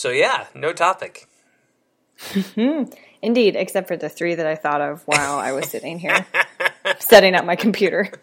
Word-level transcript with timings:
So 0.00 0.08
yeah, 0.08 0.46
no 0.54 0.72
topic. 0.72 1.28
Indeed, 2.56 3.54
except 3.54 3.86
for 3.86 3.98
the 3.98 4.08
three 4.08 4.34
that 4.34 4.46
I 4.46 4.54
thought 4.54 4.80
of 4.80 5.02
while 5.04 5.38
I 5.38 5.52
was 5.52 5.68
sitting 5.68 5.98
here 5.98 6.24
setting 7.00 7.34
up 7.34 7.44
my 7.44 7.54
computer. 7.56 8.10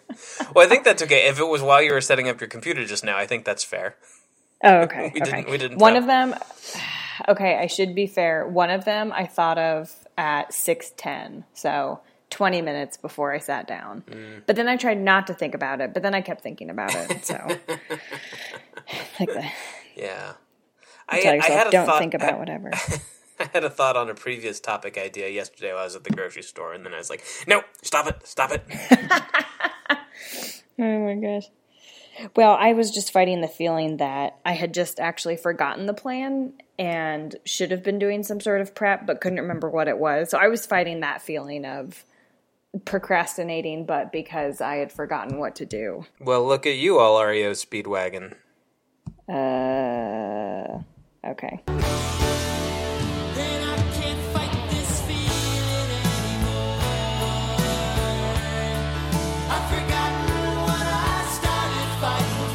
Well, 0.55 0.65
I 0.65 0.67
think 0.69 0.83
that's 0.85 1.03
okay. 1.03 1.27
If 1.27 1.39
it 1.39 1.43
was 1.43 1.61
while 1.61 1.83
you 1.83 1.93
were 1.93 2.01
setting 2.01 2.27
up 2.27 2.41
your 2.41 2.47
computer 2.47 2.83
just 2.83 3.03
now, 3.03 3.15
I 3.15 3.27
think 3.27 3.45
that's 3.45 3.63
fair. 3.63 3.95
Oh, 4.63 4.77
okay. 4.85 5.11
We 5.13 5.21
okay. 5.21 5.31
didn't- 5.43 5.51
we 5.51 5.57
didn't 5.59 5.77
One 5.77 5.93
tell. 5.93 6.01
of 6.01 6.07
them. 6.07 6.33
Okay, 7.27 7.55
I 7.57 7.65
should 7.67 7.93
be 7.95 8.05
fair. 8.07 8.47
One 8.47 8.69
of 8.71 8.85
them 8.85 9.11
I 9.11 9.25
thought 9.25 9.57
of 9.57 9.93
at 10.17 10.53
six 10.53 10.91
ten, 10.97 11.45
so 11.53 11.99
twenty 12.29 12.61
minutes 12.61 12.95
before 12.97 13.33
I 13.33 13.39
sat 13.39 13.67
down. 13.67 14.03
Mm. 14.09 14.43
But 14.45 14.55
then 14.55 14.67
I 14.67 14.77
tried 14.77 14.99
not 14.99 15.25
to 15.27 15.33
think 15.33 15.53
about 15.55 15.81
it. 15.81 15.93
But 15.95 16.03
then 16.03 16.13
I 16.15 16.21
kept 16.21 16.41
thinking 16.41 16.69
about 16.69 16.93
it. 16.95 17.25
So, 17.25 17.35
like 19.19 19.29
the 19.33 19.45
Yeah. 19.95 20.33
I, 21.09 21.21
tell 21.21 21.33
I 21.33 21.35
yourself, 21.35 21.57
had 21.57 21.67
a 21.67 21.71
don't 21.71 21.85
thought, 21.85 21.99
think 21.99 22.13
about 22.13 22.39
whatever. 22.39 22.71
I 23.39 23.49
had 23.53 23.63
a 23.63 23.69
thought 23.69 23.95
on 23.95 24.09
a 24.09 24.15
previous 24.15 24.59
topic 24.59 24.97
idea 24.97 25.29
yesterday 25.29 25.71
while 25.71 25.81
I 25.81 25.85
was 25.85 25.95
at 25.95 26.03
the 26.03 26.09
grocery 26.09 26.41
store, 26.41 26.73
and 26.73 26.85
then 26.85 26.93
I 26.93 26.97
was 26.97 27.09
like, 27.09 27.23
"No, 27.45 27.63
stop 27.83 28.07
it, 28.07 28.25
stop 28.25 28.51
it." 28.51 28.63
Oh 30.79 30.99
my 30.99 31.15
gosh. 31.15 31.49
Well, 32.35 32.55
I 32.59 32.73
was 32.73 32.91
just 32.91 33.11
fighting 33.11 33.41
the 33.41 33.47
feeling 33.47 33.97
that 33.97 34.37
I 34.45 34.53
had 34.53 34.73
just 34.73 34.99
actually 34.99 35.37
forgotten 35.37 35.85
the 35.85 35.93
plan 35.93 36.53
and 36.79 37.35
should 37.45 37.71
have 37.71 37.83
been 37.83 37.99
doing 37.99 38.23
some 38.23 38.39
sort 38.39 38.61
of 38.61 38.75
prep, 38.75 39.05
but 39.05 39.21
couldn't 39.21 39.39
remember 39.39 39.69
what 39.69 39.87
it 39.87 39.97
was. 39.97 40.29
So 40.29 40.37
I 40.37 40.47
was 40.47 40.65
fighting 40.65 40.99
that 41.01 41.21
feeling 41.21 41.65
of 41.65 42.03
procrastinating, 42.85 43.85
but 43.85 44.11
because 44.11 44.61
I 44.61 44.75
had 44.77 44.91
forgotten 44.91 45.39
what 45.39 45.55
to 45.55 45.65
do. 45.65 46.05
well, 46.19 46.45
look 46.45 46.65
at 46.65 46.75
you, 46.75 46.99
all 46.99 47.23
REO 47.23 47.51
Speedwagon. 47.51 48.35
Uh, 49.27 50.83
okay. 51.27 51.61
Then 51.65 53.63
I 53.63 53.75
can't 53.93 54.19
fight 54.33 54.69
this 54.69 55.01
feeling 55.01 55.89
anymore. 56.01 56.79
I've 59.49 59.67
forgotten 59.69 60.27
what 60.67 60.87
I 60.87 61.25
started 61.37 61.89
fighting 62.01 62.47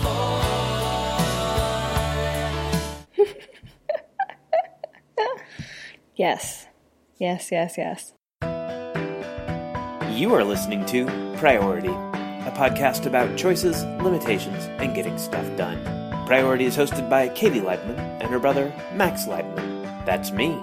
Yes. 6.17 6.67
Yes, 7.19 7.50
yes, 7.53 7.78
yes. 7.78 8.12
You 10.19 10.34
are 10.34 10.45
listening 10.45 10.84
to 10.87 11.06
Priority, 11.39 11.89
a 11.89 12.53
podcast 12.56 13.06
about 13.06 13.37
choices, 13.37 13.84
limitations, 14.03 14.65
and 14.78 14.95
getting 14.95 15.19
stuff 15.19 15.47
done. 15.56 15.78
Priority 16.27 16.65
is 16.67 16.77
hosted 16.77 17.09
by 17.09 17.28
Katie 17.28 17.61
Leibman 17.61 18.12
and 18.23 18.31
her 18.31 18.39
brother, 18.39 18.73
Max 18.95 19.27
Leibman. 19.27 20.06
That's 20.06 20.31
me. 20.31 20.59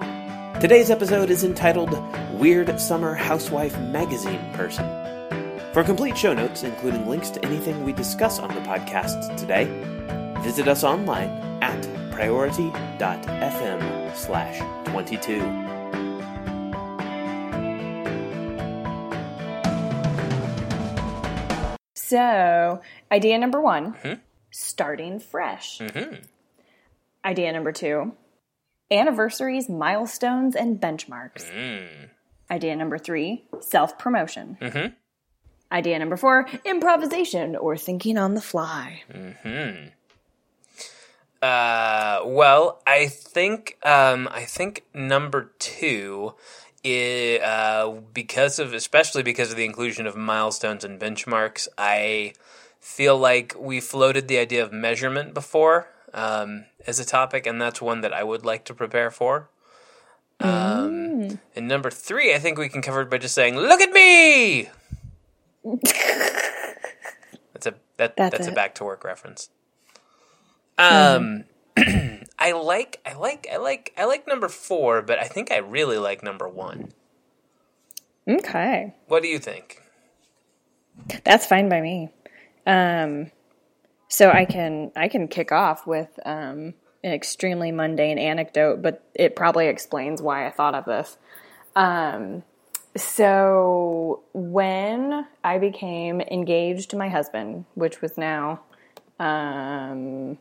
Today's 0.60 0.90
episode 0.90 1.30
is 1.30 1.44
entitled 1.44 1.96
Weird 2.32 2.80
Summer 2.80 3.14
Housewife 3.14 3.78
Magazine 3.78 4.40
Person. 4.54 4.84
For 5.72 5.84
complete 5.84 6.18
show 6.18 6.34
notes, 6.34 6.64
including 6.64 7.06
links 7.06 7.30
to 7.30 7.44
anything 7.44 7.84
we 7.84 7.92
discuss 7.92 8.40
on 8.40 8.52
the 8.54 8.60
podcast 8.62 9.36
today, 9.36 9.66
visit 10.42 10.66
us 10.66 10.82
online 10.82 11.28
at 11.62 11.80
priority.fm 12.10 14.16
slash 14.16 14.58
22. 14.86 15.38
So, 21.94 22.80
idea 23.12 23.38
number 23.38 23.60
one 23.60 23.94
mm-hmm. 23.94 24.14
starting 24.50 25.20
fresh. 25.20 25.78
Mm-hmm. 25.78 26.16
Idea 27.24 27.52
number 27.52 27.72
two 27.72 28.12
anniversaries, 28.90 29.68
milestones, 29.68 30.56
and 30.56 30.80
benchmarks. 30.80 31.50
Idea 32.50 32.76
number 32.76 32.98
three 32.98 33.44
self 33.60 33.98
promotion. 33.98 34.58
Idea 35.72 35.98
number 35.98 36.16
four 36.16 36.48
improvisation 36.64 37.54
or 37.54 37.76
thinking 37.76 38.18
on 38.18 38.34
the 38.34 38.40
fly. 38.40 39.02
Hmm. 39.12 39.90
Uh, 41.40 42.20
well, 42.24 42.82
I 42.86 43.06
think 43.06 43.78
um, 43.84 44.28
I 44.30 44.44
think 44.44 44.84
number 44.92 45.52
two, 45.58 46.34
i 46.84 47.38
uh, 47.42 48.00
because 48.12 48.58
of 48.58 48.74
especially 48.74 49.22
because 49.22 49.50
of 49.50 49.56
the 49.56 49.64
inclusion 49.64 50.06
of 50.06 50.16
milestones 50.16 50.84
and 50.84 51.00
benchmarks, 51.00 51.68
I 51.78 52.34
feel 52.80 53.16
like 53.16 53.54
we 53.58 53.80
floated 53.80 54.26
the 54.26 54.38
idea 54.38 54.62
of 54.62 54.72
measurement 54.72 55.34
before 55.34 55.88
um, 56.14 56.66
as 56.86 56.98
a 56.98 57.04
topic, 57.04 57.46
and 57.46 57.60
that's 57.60 57.80
one 57.80 58.00
that 58.00 58.12
I 58.12 58.22
would 58.22 58.44
like 58.44 58.64
to 58.66 58.74
prepare 58.74 59.10
for. 59.10 59.50
Um, 60.40 61.38
And 61.54 61.68
number 61.68 61.90
three, 61.90 62.34
I 62.34 62.38
think 62.38 62.58
we 62.58 62.68
can 62.68 62.82
cover 62.82 63.02
it 63.02 63.10
by 63.10 63.18
just 63.18 63.34
saying, 63.34 63.56
"Look 63.56 63.80
at 63.80 63.92
me." 63.92 64.68
that's 67.52 67.66
a 67.66 67.74
that, 67.98 68.16
That's 68.16 68.38
that's, 68.38 68.46
a 68.46 68.52
back 68.52 68.74
to 68.76 68.84
work 68.84 69.04
reference. 69.04 69.50
Um, 70.78 71.44
I 72.38 72.52
like, 72.52 72.98
I 73.04 73.12
like, 73.12 73.46
I 73.52 73.58
like, 73.58 73.92
I 73.98 74.06
like 74.06 74.26
number 74.26 74.48
four, 74.48 75.02
but 75.02 75.18
I 75.18 75.24
think 75.24 75.52
I 75.52 75.58
really 75.58 75.98
like 75.98 76.22
number 76.22 76.48
one. 76.48 76.92
Okay. 78.26 78.94
What 79.06 79.22
do 79.22 79.28
you 79.28 79.38
think? 79.38 79.82
That's 81.24 81.44
fine 81.44 81.68
by 81.68 81.82
me. 81.82 82.08
Um, 82.66 83.30
so 84.10 84.28
I 84.28 84.44
can 84.44 84.90
I 84.96 85.08
can 85.08 85.28
kick 85.28 85.52
off 85.52 85.86
with 85.86 86.18
um, 86.26 86.74
an 87.02 87.12
extremely 87.12 87.72
mundane 87.72 88.18
anecdote, 88.18 88.82
but 88.82 89.02
it 89.14 89.36
probably 89.36 89.68
explains 89.68 90.20
why 90.20 90.46
I 90.46 90.50
thought 90.50 90.74
of 90.74 90.84
this. 90.84 91.16
Um, 91.76 92.42
so 92.96 94.22
when 94.34 95.26
I 95.44 95.58
became 95.58 96.20
engaged 96.20 96.90
to 96.90 96.96
my 96.96 97.08
husband, 97.08 97.66
which 97.74 98.02
was 98.02 98.18
now, 98.18 98.62
um, 99.20 100.38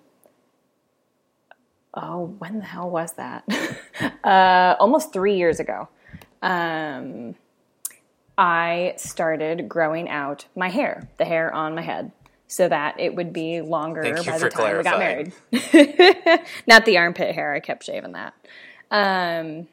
oh, 1.93 2.35
when 2.39 2.57
the 2.57 2.65
hell 2.65 2.89
was 2.89 3.13
that? 3.13 3.47
uh, 4.23 4.75
almost 4.79 5.13
three 5.13 5.37
years 5.37 5.59
ago. 5.59 5.87
Um, 6.41 7.35
I 8.35 8.93
started 8.97 9.69
growing 9.69 10.09
out 10.09 10.47
my 10.55 10.69
hair, 10.69 11.07
the 11.17 11.25
hair 11.25 11.53
on 11.53 11.75
my 11.75 11.81
head, 11.81 12.13
so 12.49 12.67
that 12.67 12.99
it 12.99 13.15
would 13.15 13.31
be 13.31 13.61
longer 13.61 14.01
Thank 14.01 14.25
by 14.25 14.39
the 14.39 14.49
time 14.49 14.77
we 14.77 14.83
got 14.83 14.97
married. 14.97 15.31
Not 16.67 16.83
the 16.83 16.97
armpit 16.97 17.35
hair. 17.35 17.53
I 17.53 17.59
kept 17.59 17.83
shaving 17.83 18.13
that. 18.13 18.33
Um, 18.89 19.67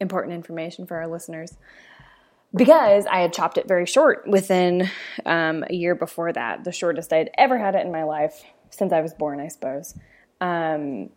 important 0.00 0.32
information 0.34 0.86
for 0.86 0.96
our 0.96 1.06
listeners. 1.06 1.54
Because 2.54 3.04
I 3.06 3.18
had 3.18 3.34
chopped 3.34 3.58
it 3.58 3.68
very 3.68 3.84
short 3.84 4.26
within 4.26 4.88
um, 5.26 5.64
a 5.68 5.74
year 5.74 5.94
before 5.94 6.32
that, 6.32 6.64
the 6.64 6.72
shortest 6.72 7.12
I'd 7.12 7.28
ever 7.36 7.58
had 7.58 7.74
it 7.74 7.84
in 7.84 7.92
my 7.92 8.04
life 8.04 8.42
since 8.70 8.92
I 8.92 9.02
was 9.02 9.12
born, 9.12 9.38
I 9.38 9.48
suppose. 9.48 9.94
Um, 10.40 11.10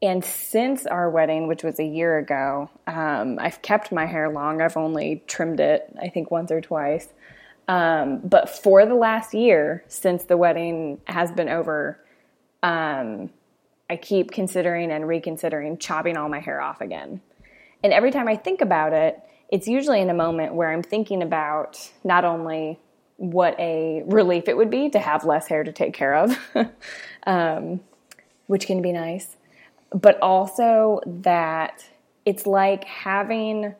and 0.00 0.24
since 0.24 0.86
our 0.86 1.10
wedding, 1.10 1.48
which 1.48 1.64
was 1.64 1.80
a 1.80 1.84
year 1.84 2.16
ago, 2.16 2.70
um, 2.86 3.38
I've 3.40 3.60
kept 3.60 3.90
my 3.90 4.06
hair 4.06 4.30
long. 4.30 4.62
I've 4.62 4.76
only 4.76 5.24
trimmed 5.26 5.58
it, 5.58 5.92
I 6.00 6.10
think, 6.10 6.30
once 6.30 6.52
or 6.52 6.60
twice. 6.60 7.08
Um, 7.70 8.18
but 8.24 8.50
for 8.50 8.84
the 8.84 8.96
last 8.96 9.32
year, 9.32 9.84
since 9.86 10.24
the 10.24 10.36
wedding 10.36 11.00
has 11.04 11.30
been 11.30 11.48
over, 11.48 12.00
um, 12.64 13.30
I 13.88 13.94
keep 13.94 14.32
considering 14.32 14.90
and 14.90 15.06
reconsidering 15.06 15.78
chopping 15.78 16.16
all 16.16 16.28
my 16.28 16.40
hair 16.40 16.60
off 16.60 16.80
again. 16.80 17.20
And 17.84 17.92
every 17.92 18.10
time 18.10 18.26
I 18.26 18.34
think 18.34 18.60
about 18.60 18.92
it, 18.92 19.20
it's 19.50 19.68
usually 19.68 20.00
in 20.00 20.10
a 20.10 20.14
moment 20.14 20.54
where 20.54 20.72
I'm 20.72 20.82
thinking 20.82 21.22
about 21.22 21.92
not 22.02 22.24
only 22.24 22.80
what 23.18 23.54
a 23.60 24.02
relief 24.04 24.48
it 24.48 24.56
would 24.56 24.70
be 24.70 24.90
to 24.90 24.98
have 24.98 25.24
less 25.24 25.46
hair 25.46 25.62
to 25.62 25.70
take 25.70 25.94
care 25.94 26.16
of, 26.16 26.36
um, 27.24 27.78
which 28.48 28.66
can 28.66 28.82
be 28.82 28.90
nice, 28.90 29.36
but 29.92 30.18
also 30.20 31.02
that 31.06 31.84
it's 32.26 32.48
like 32.48 32.82
having 32.82 33.76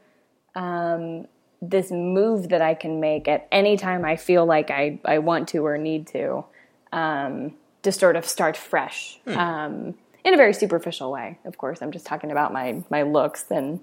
um, 0.55 1.27
this 1.63 1.91
move 1.91 2.49
that 2.51 2.63
I 2.63 2.75
can 2.75 3.01
make 3.01 3.29
at 3.29 3.47
any 3.53 3.77
time 3.77 4.05
I 4.05 4.17
feel 4.17 4.47
like 4.47 4.71
I, 4.71 4.99
I 5.05 5.19
want 5.19 5.49
to 5.49 5.59
or 5.67 5.77
need 5.77 6.07
to, 6.09 6.45
um, 6.93 7.55
to 7.83 7.93
sort 7.93 8.17
of 8.17 8.25
start 8.25 8.57
fresh 8.57 9.21
um, 9.27 9.95
in 10.25 10.35
a 10.35 10.37
very 10.37 10.55
superficial 10.55 11.13
way. 11.13 11.39
Of 11.45 11.59
course, 11.59 11.83
I'm 11.83 11.93
just 11.93 12.07
talking 12.07 12.31
about 12.31 12.53
my, 12.53 12.83
my 12.89 13.03
looks 13.03 13.47
and 13.51 13.81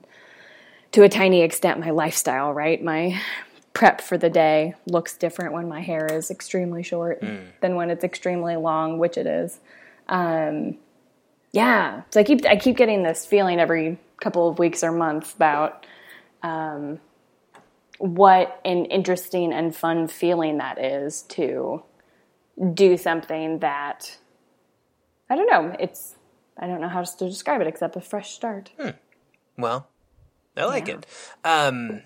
to 0.93 1.03
a 1.03 1.09
tiny 1.09 1.41
extent 1.41 1.79
my 1.79 1.91
lifestyle, 1.91 2.53
right? 2.53 2.83
My 2.83 3.21
prep 3.73 4.01
for 4.01 4.17
the 4.17 4.29
day 4.29 4.73
looks 4.87 5.15
different 5.15 5.53
when 5.53 5.67
my 5.67 5.81
hair 5.81 6.07
is 6.07 6.31
extremely 6.31 6.81
short 6.81 7.21
than 7.61 7.75
when 7.75 7.91
it's 7.91 8.03
extremely 8.03 8.55
long, 8.55 8.97
which 8.97 9.17
it 9.17 9.27
is. 9.27 9.59
Um, 10.09 10.77
yeah, 11.51 12.01
so 12.09 12.19
I 12.19 12.23
keep 12.23 12.45
I 12.45 12.55
keep 12.55 12.75
getting 12.75 13.03
this 13.03 13.25
feeling 13.25 13.59
every 13.59 13.99
couple 14.19 14.49
of 14.49 14.57
weeks 14.57 14.83
or 14.83 14.91
months 14.91 15.33
about 15.33 15.85
um, 16.41 16.99
what 17.97 18.61
an 18.63 18.85
interesting 18.85 19.53
and 19.53 19.75
fun 19.75 20.07
feeling 20.07 20.57
that 20.57 20.79
is 20.79 21.23
to 21.23 21.83
do 22.73 22.97
something 22.97 23.59
that 23.59 24.17
I 25.29 25.35
don't 25.35 25.49
know. 25.49 25.75
It's 25.79 26.15
I 26.57 26.67
don't 26.67 26.81
know 26.81 26.89
how 26.89 27.03
to 27.03 27.29
describe 27.29 27.61
it 27.61 27.67
except 27.67 27.95
a 27.95 28.01
fresh 28.01 28.31
start. 28.31 28.71
Well, 29.57 29.87
I 30.55 30.65
like 30.65 30.87
it. 30.87 31.05
Um, 31.43 32.01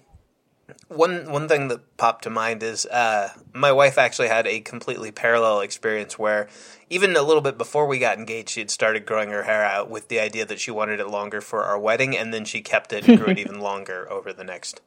one 0.87 1.31
one 1.31 1.47
thing 1.47 1.67
that 1.69 1.97
popped 1.97 2.23
to 2.23 2.29
mind 2.29 2.63
is 2.63 2.85
uh, 2.85 3.29
my 3.53 3.71
wife 3.71 3.97
actually 3.97 4.27
had 4.27 4.47
a 4.47 4.59
completely 4.61 5.11
parallel 5.11 5.61
experience 5.61 6.17
where 6.17 6.47
even 6.89 7.15
a 7.15 7.21
little 7.21 7.41
bit 7.41 7.57
before 7.57 7.87
we 7.87 7.99
got 7.99 8.17
engaged, 8.17 8.49
she 8.49 8.61
had 8.61 8.71
started 8.71 9.05
growing 9.05 9.29
her 9.29 9.43
hair 9.43 9.63
out 9.63 9.89
with 9.89 10.07
the 10.07 10.19
idea 10.19 10.45
that 10.45 10.59
she 10.59 10.71
wanted 10.71 10.99
it 10.99 11.07
longer 11.07 11.41
for 11.41 11.63
our 11.63 11.79
wedding, 11.79 12.17
and 12.17 12.33
then 12.33 12.45
she 12.45 12.61
kept 12.61 12.93
it 12.93 13.07
and 13.07 13.17
grew 13.17 13.27
it 13.27 13.39
even 13.39 13.59
longer 13.59 14.09
over 14.11 14.33
the 14.33 14.43
next 14.43 14.81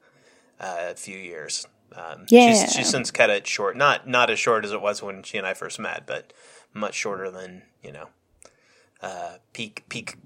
uh, 0.61 0.95
few 0.95 1.19
years. 1.19 1.67
Um, 1.95 2.27
Yeah. 2.29 2.47
she's, 2.47 2.73
she's 2.73 2.89
since 2.89 3.11
cut 3.11 3.31
it 3.31 3.47
short, 3.47 3.77
not 3.77 4.09
not 4.09 4.31
as 4.31 4.39
short 4.39 4.65
as 4.65 4.73
it 4.73 4.81
was 4.81 5.03
when 5.03 5.23
she 5.23 5.39
and 5.39 5.47
I 5.47 5.55
first 5.55 5.79
met, 5.79 6.07
but 6.07 6.33
much 6.73 6.95
shorter 6.95 7.31
than 7.31 7.63
you 7.83 7.93
know 7.93 8.09
uh, 9.01 9.35
peak 9.53 9.85
peak 9.89 10.17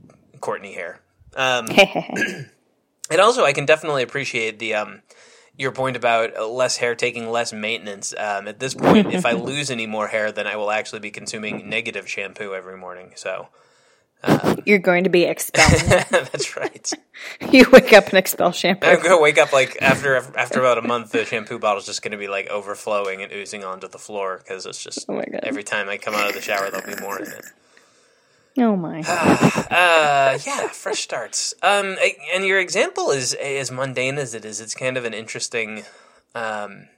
Courtney 0.41 0.73
hair. 0.75 1.01
Um, 1.37 1.67
and 3.11 3.21
also, 3.21 3.45
I 3.45 3.53
can 3.53 3.67
definitely 3.67 4.03
appreciate 4.03 4.59
the 4.59 4.75
um, 4.75 5.03
your 5.57 5.73
point 5.73 5.97
about 5.97 6.51
less 6.51 6.77
hair 6.79 6.95
taking 6.95 7.29
less 7.31 7.53
maintenance. 7.53 8.15
Um, 8.17 8.49
at 8.49 8.61
this 8.61 8.75
point, 8.75 9.13
if 9.13 9.27
I 9.27 9.33
lose 9.51 9.71
any 9.71 9.87
more 9.87 10.09
hair, 10.09 10.33
then 10.33 10.47
I 10.47 10.57
will 10.57 10.71
actually 10.71 11.01
be 11.01 11.11
consuming 11.11 11.69
negative 11.69 12.09
shampoo 12.09 12.55
every 12.55 12.77
morning. 12.79 13.13
So 13.17 13.49
You're 14.65 14.79
going 14.79 15.05
to 15.05 15.11
be 15.11 15.25
expelled. 15.25 15.81
that's 16.11 16.57
right. 16.57 16.93
you 17.53 17.65
wake 17.73 17.93
up 17.93 18.09
and 18.09 18.15
expel 18.15 18.53
shampoo. 18.53 18.87
I'm 18.87 19.03
gonna 19.03 19.21
wake 19.21 19.39
up 19.39 19.53
like 19.53 19.79
after 19.81 20.17
after 20.17 20.61
about 20.61 20.79
a 20.79 20.83
month, 20.83 21.13
the 21.13 21.25
shampoo 21.25 21.59
bottle's 21.59 21.87
just 21.87 22.03
gonna 22.03 22.19
be 22.19 22.29
like 22.29 22.49
overflowing 22.49 23.23
and 23.23 23.33
oozing 23.33 23.65
onto 23.65 23.89
the 23.89 23.99
floor 23.99 24.39
because 24.39 24.67
it's 24.67 24.83
just 24.83 25.07
Oh 25.09 25.15
my 25.15 25.25
God. 25.25 25.41
every 25.45 25.63
time 25.63 25.89
I 25.89 25.97
come 25.99 26.15
out 26.15 26.29
of 26.29 26.35
the 26.35 26.41
shower, 26.43 26.71
there'll 26.71 26.87
be 26.87 27.01
more 27.01 27.19
in 27.21 27.31
it. 27.31 27.45
Oh 28.59 28.77
my. 28.77 29.03
Uh, 29.71 30.39
yeah, 30.47 30.67
fresh 30.69 31.01
starts. 31.01 31.55
Um, 31.63 31.97
and 32.35 32.45
your 32.45 32.59
example 32.59 33.11
is 33.11 33.35
as 33.35 33.71
mundane 33.71 34.19
as 34.19 34.35
it 34.35 34.45
is. 34.45 34.61
It's 34.61 34.75
kind 34.75 34.97
of 34.97 35.05
an 35.05 35.15
interesting. 35.15 35.85
Um, 36.35 36.89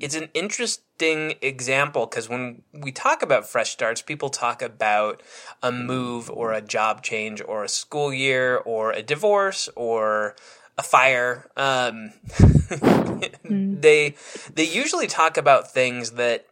it's 0.00 0.14
an 0.14 0.28
interesting 0.34 1.34
example 1.40 2.06
because 2.06 2.28
when 2.28 2.62
we 2.72 2.90
talk 2.92 3.22
about 3.22 3.46
fresh 3.46 3.70
starts, 3.70 4.02
people 4.02 4.28
talk 4.28 4.62
about 4.62 5.22
a 5.62 5.70
move 5.70 6.30
or 6.30 6.52
a 6.52 6.60
job 6.60 7.02
change 7.02 7.40
or 7.46 7.64
a 7.64 7.68
school 7.68 8.12
year 8.12 8.56
or 8.56 8.92
a 8.92 9.02
divorce 9.02 9.68
or 9.76 10.34
a 10.76 10.82
fire. 10.82 11.48
Um, 11.56 12.12
they 13.44 14.14
they 14.54 14.64
usually 14.64 15.06
talk 15.06 15.36
about 15.36 15.72
things 15.72 16.12
that 16.12 16.46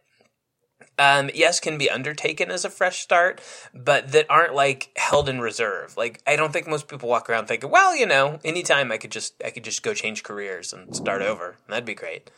um, 0.99 1.29
yes, 1.33 1.59
can 1.59 1.77
be 1.77 1.89
undertaken 1.89 2.51
as 2.51 2.65
a 2.65 2.69
fresh 2.69 2.99
start, 2.99 3.41
but 3.73 4.11
that 4.11 4.25
aren't 4.29 4.53
like 4.53 4.91
held 4.95 5.27
in 5.27 5.41
reserve. 5.41 5.97
Like 5.97 6.21
I 6.27 6.35
don't 6.35 6.53
think 6.53 6.67
most 6.67 6.87
people 6.87 7.09
walk 7.09 7.29
around 7.29 7.47
thinking, 7.47 7.71
well, 7.71 7.95
you 7.95 8.05
know, 8.05 8.39
anytime 8.43 8.91
I 8.91 8.97
could 8.97 9.11
just 9.11 9.33
I 9.43 9.49
could 9.49 9.63
just 9.63 9.81
go 9.83 9.93
change 9.93 10.23
careers 10.23 10.71
and 10.73 10.95
start 10.95 11.21
over. 11.21 11.57
That'd 11.67 11.85
be 11.85 11.95
great. 11.95 12.29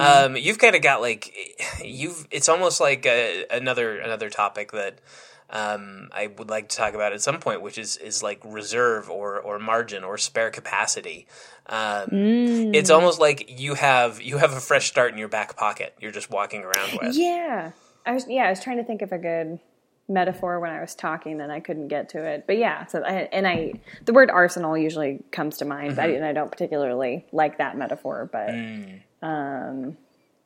Um, 0.00 0.36
you've 0.36 0.58
kind 0.58 0.74
of 0.74 0.82
got 0.82 1.00
like 1.00 1.32
you've. 1.84 2.26
It's 2.30 2.48
almost 2.48 2.80
like 2.80 3.06
a, 3.06 3.46
another 3.50 3.98
another 3.98 4.30
topic 4.30 4.72
that. 4.72 4.98
Um, 5.54 6.08
I 6.12 6.28
would 6.28 6.48
like 6.48 6.70
to 6.70 6.76
talk 6.78 6.94
about 6.94 7.12
at 7.12 7.20
some 7.20 7.38
point, 7.38 7.60
which 7.60 7.76
is, 7.76 7.98
is 7.98 8.22
like 8.22 8.40
reserve 8.42 9.10
or, 9.10 9.38
or 9.38 9.58
margin 9.58 10.02
or 10.02 10.16
spare 10.16 10.50
capacity. 10.50 11.26
Um, 11.66 12.08
It's 12.74 12.88
almost 12.88 13.20
like 13.20 13.60
you 13.60 13.74
have 13.74 14.22
you 14.22 14.38
have 14.38 14.52
a 14.54 14.60
fresh 14.60 14.88
start 14.88 15.12
in 15.12 15.18
your 15.18 15.28
back 15.28 15.54
pocket. 15.54 15.94
You're 16.00 16.10
just 16.10 16.30
walking 16.30 16.62
around 16.64 16.98
with. 17.02 17.14
Yeah. 17.16 17.72
I 18.04 18.12
was 18.12 18.26
yeah, 18.28 18.44
I 18.44 18.50
was 18.50 18.60
trying 18.60 18.78
to 18.78 18.84
think 18.84 19.02
of 19.02 19.12
a 19.12 19.18
good 19.18 19.58
metaphor 20.08 20.60
when 20.60 20.70
I 20.70 20.80
was 20.80 20.94
talking 20.94 21.40
and 21.40 21.50
I 21.50 21.60
couldn't 21.60 21.88
get 21.88 22.10
to 22.10 22.24
it. 22.24 22.44
But 22.46 22.58
yeah, 22.58 22.86
so 22.86 23.02
I, 23.02 23.28
and 23.32 23.46
I 23.46 23.74
the 24.04 24.12
word 24.12 24.30
arsenal 24.30 24.76
usually 24.76 25.20
comes 25.30 25.58
to 25.58 25.64
mind, 25.64 25.96
but 25.96 26.02
I, 26.02 26.08
mm-hmm. 26.08 26.16
and 26.16 26.24
I 26.24 26.32
don't 26.32 26.50
particularly 26.50 27.24
like 27.32 27.58
that 27.58 27.76
metaphor, 27.76 28.28
but 28.30 28.48
mm. 28.48 29.00
um 29.22 29.96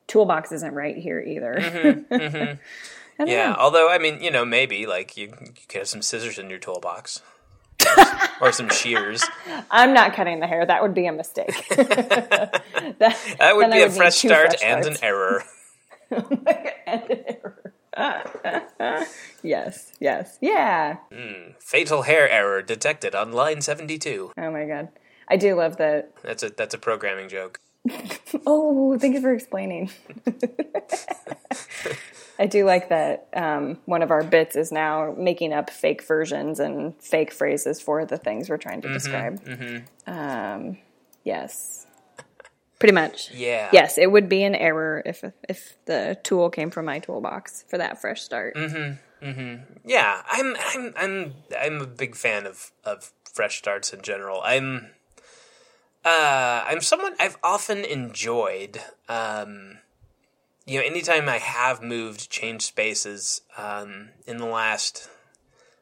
toolbox 0.07 0.51
isn't 0.51 0.73
right 0.73 0.97
here 0.97 1.19
either. 1.19 1.55
Mm-hmm, 1.59 2.13
mm-hmm. 2.13 2.35
I 2.35 2.55
don't 3.17 3.27
Yeah, 3.27 3.49
know. 3.49 3.55
although 3.59 3.89
I 3.89 3.97
mean, 3.97 4.21
you 4.21 4.31
know, 4.31 4.45
maybe 4.45 4.85
like 4.85 5.17
you, 5.17 5.27
you 5.41 5.51
could 5.67 5.79
have 5.79 5.87
some 5.87 6.01
scissors 6.01 6.37
in 6.37 6.49
your 6.49 6.59
toolbox, 6.59 7.21
or 8.41 8.51
some 8.51 8.69
shears. 8.69 9.23
I'm 9.69 9.93
not 9.93 10.13
cutting 10.13 10.39
the 10.39 10.47
hair. 10.47 10.65
That 10.65 10.81
would 10.81 10.93
be 10.93 11.05
a 11.07 11.11
mistake. 11.11 11.67
that, 11.75 12.63
That 12.99 13.55
would 13.55 13.71
be 13.71 13.77
I 13.77 13.85
a 13.85 13.89
fresh 13.89 14.15
start 14.15 14.59
fresh 14.59 14.63
and 14.63 14.85
an 14.85 14.97
error. 15.01 15.43
Yes, 19.43 19.91
yes, 19.99 20.37
yeah. 20.41 20.97
Fatal 21.59 22.01
hair 22.03 22.29
error 22.29 22.61
detected 22.61 23.15
on 23.15 23.31
line 23.31 23.61
seventy-two. 23.61 24.31
Oh 24.37 24.51
my 24.51 24.65
god, 24.65 24.89
I 25.27 25.37
do 25.37 25.55
love 25.55 25.77
that. 25.77 26.11
That's 26.21 26.43
a 26.43 26.49
that's 26.49 26.73
a 26.73 26.77
programming 26.77 27.29
joke. 27.29 27.59
Oh, 28.45 28.97
thank 28.97 29.15
you 29.15 29.21
for 29.21 29.33
explaining. 29.33 29.89
I 32.39 32.45
do 32.45 32.65
like 32.65 32.89
that 32.89 33.27
um, 33.33 33.79
one 33.85 34.01
of 34.01 34.11
our 34.11 34.23
bits 34.23 34.55
is 34.57 34.71
now 34.71 35.13
making 35.17 35.53
up 35.53 35.69
fake 35.69 36.03
versions 36.03 36.59
and 36.59 36.93
fake 37.01 37.31
phrases 37.31 37.79
for 37.81 38.05
the 38.05 38.17
things 38.17 38.49
we're 38.49 38.57
trying 38.57 38.81
to 38.81 38.89
describe. 38.93 39.41
Um, 40.05 40.77
yes, 41.23 41.86
pretty 42.79 42.93
much. 42.93 43.31
Yeah. 43.33 43.69
Yes, 43.73 43.97
it 43.97 44.11
would 44.11 44.29
be 44.29 44.43
an 44.43 44.55
error 44.55 45.01
if 45.05 45.23
if 45.47 45.77
the 45.85 46.17
tool 46.23 46.49
came 46.49 46.69
from 46.69 46.85
my 46.85 46.99
toolbox 46.99 47.65
for 47.67 47.77
that 47.77 47.99
fresh 47.99 48.21
start. 48.21 48.55
Mm-hmm. 48.55 49.25
Mm-hmm. 49.25 49.63
Yeah, 49.85 50.21
I'm 50.27 50.55
I'm 50.59 50.93
I'm 50.95 51.33
I'm 51.59 51.81
a 51.81 51.87
big 51.87 52.15
fan 52.15 52.45
of 52.45 52.71
of 52.83 53.11
fresh 53.33 53.57
starts 53.57 53.93
in 53.93 54.01
general. 54.01 54.41
I'm 54.43 54.91
uh 56.05 56.63
I'm 56.65 56.81
someone 56.81 57.15
I've 57.19 57.37
often 57.43 57.79
enjoyed 57.79 58.79
um 59.09 59.79
you 60.65 60.79
know 60.79 60.85
anytime 60.85 61.27
I 61.27 61.37
have 61.39 61.81
moved 61.81 62.29
changed 62.29 62.63
spaces 62.63 63.41
um 63.57 64.09
in 64.25 64.37
the 64.37 64.45
last 64.45 65.09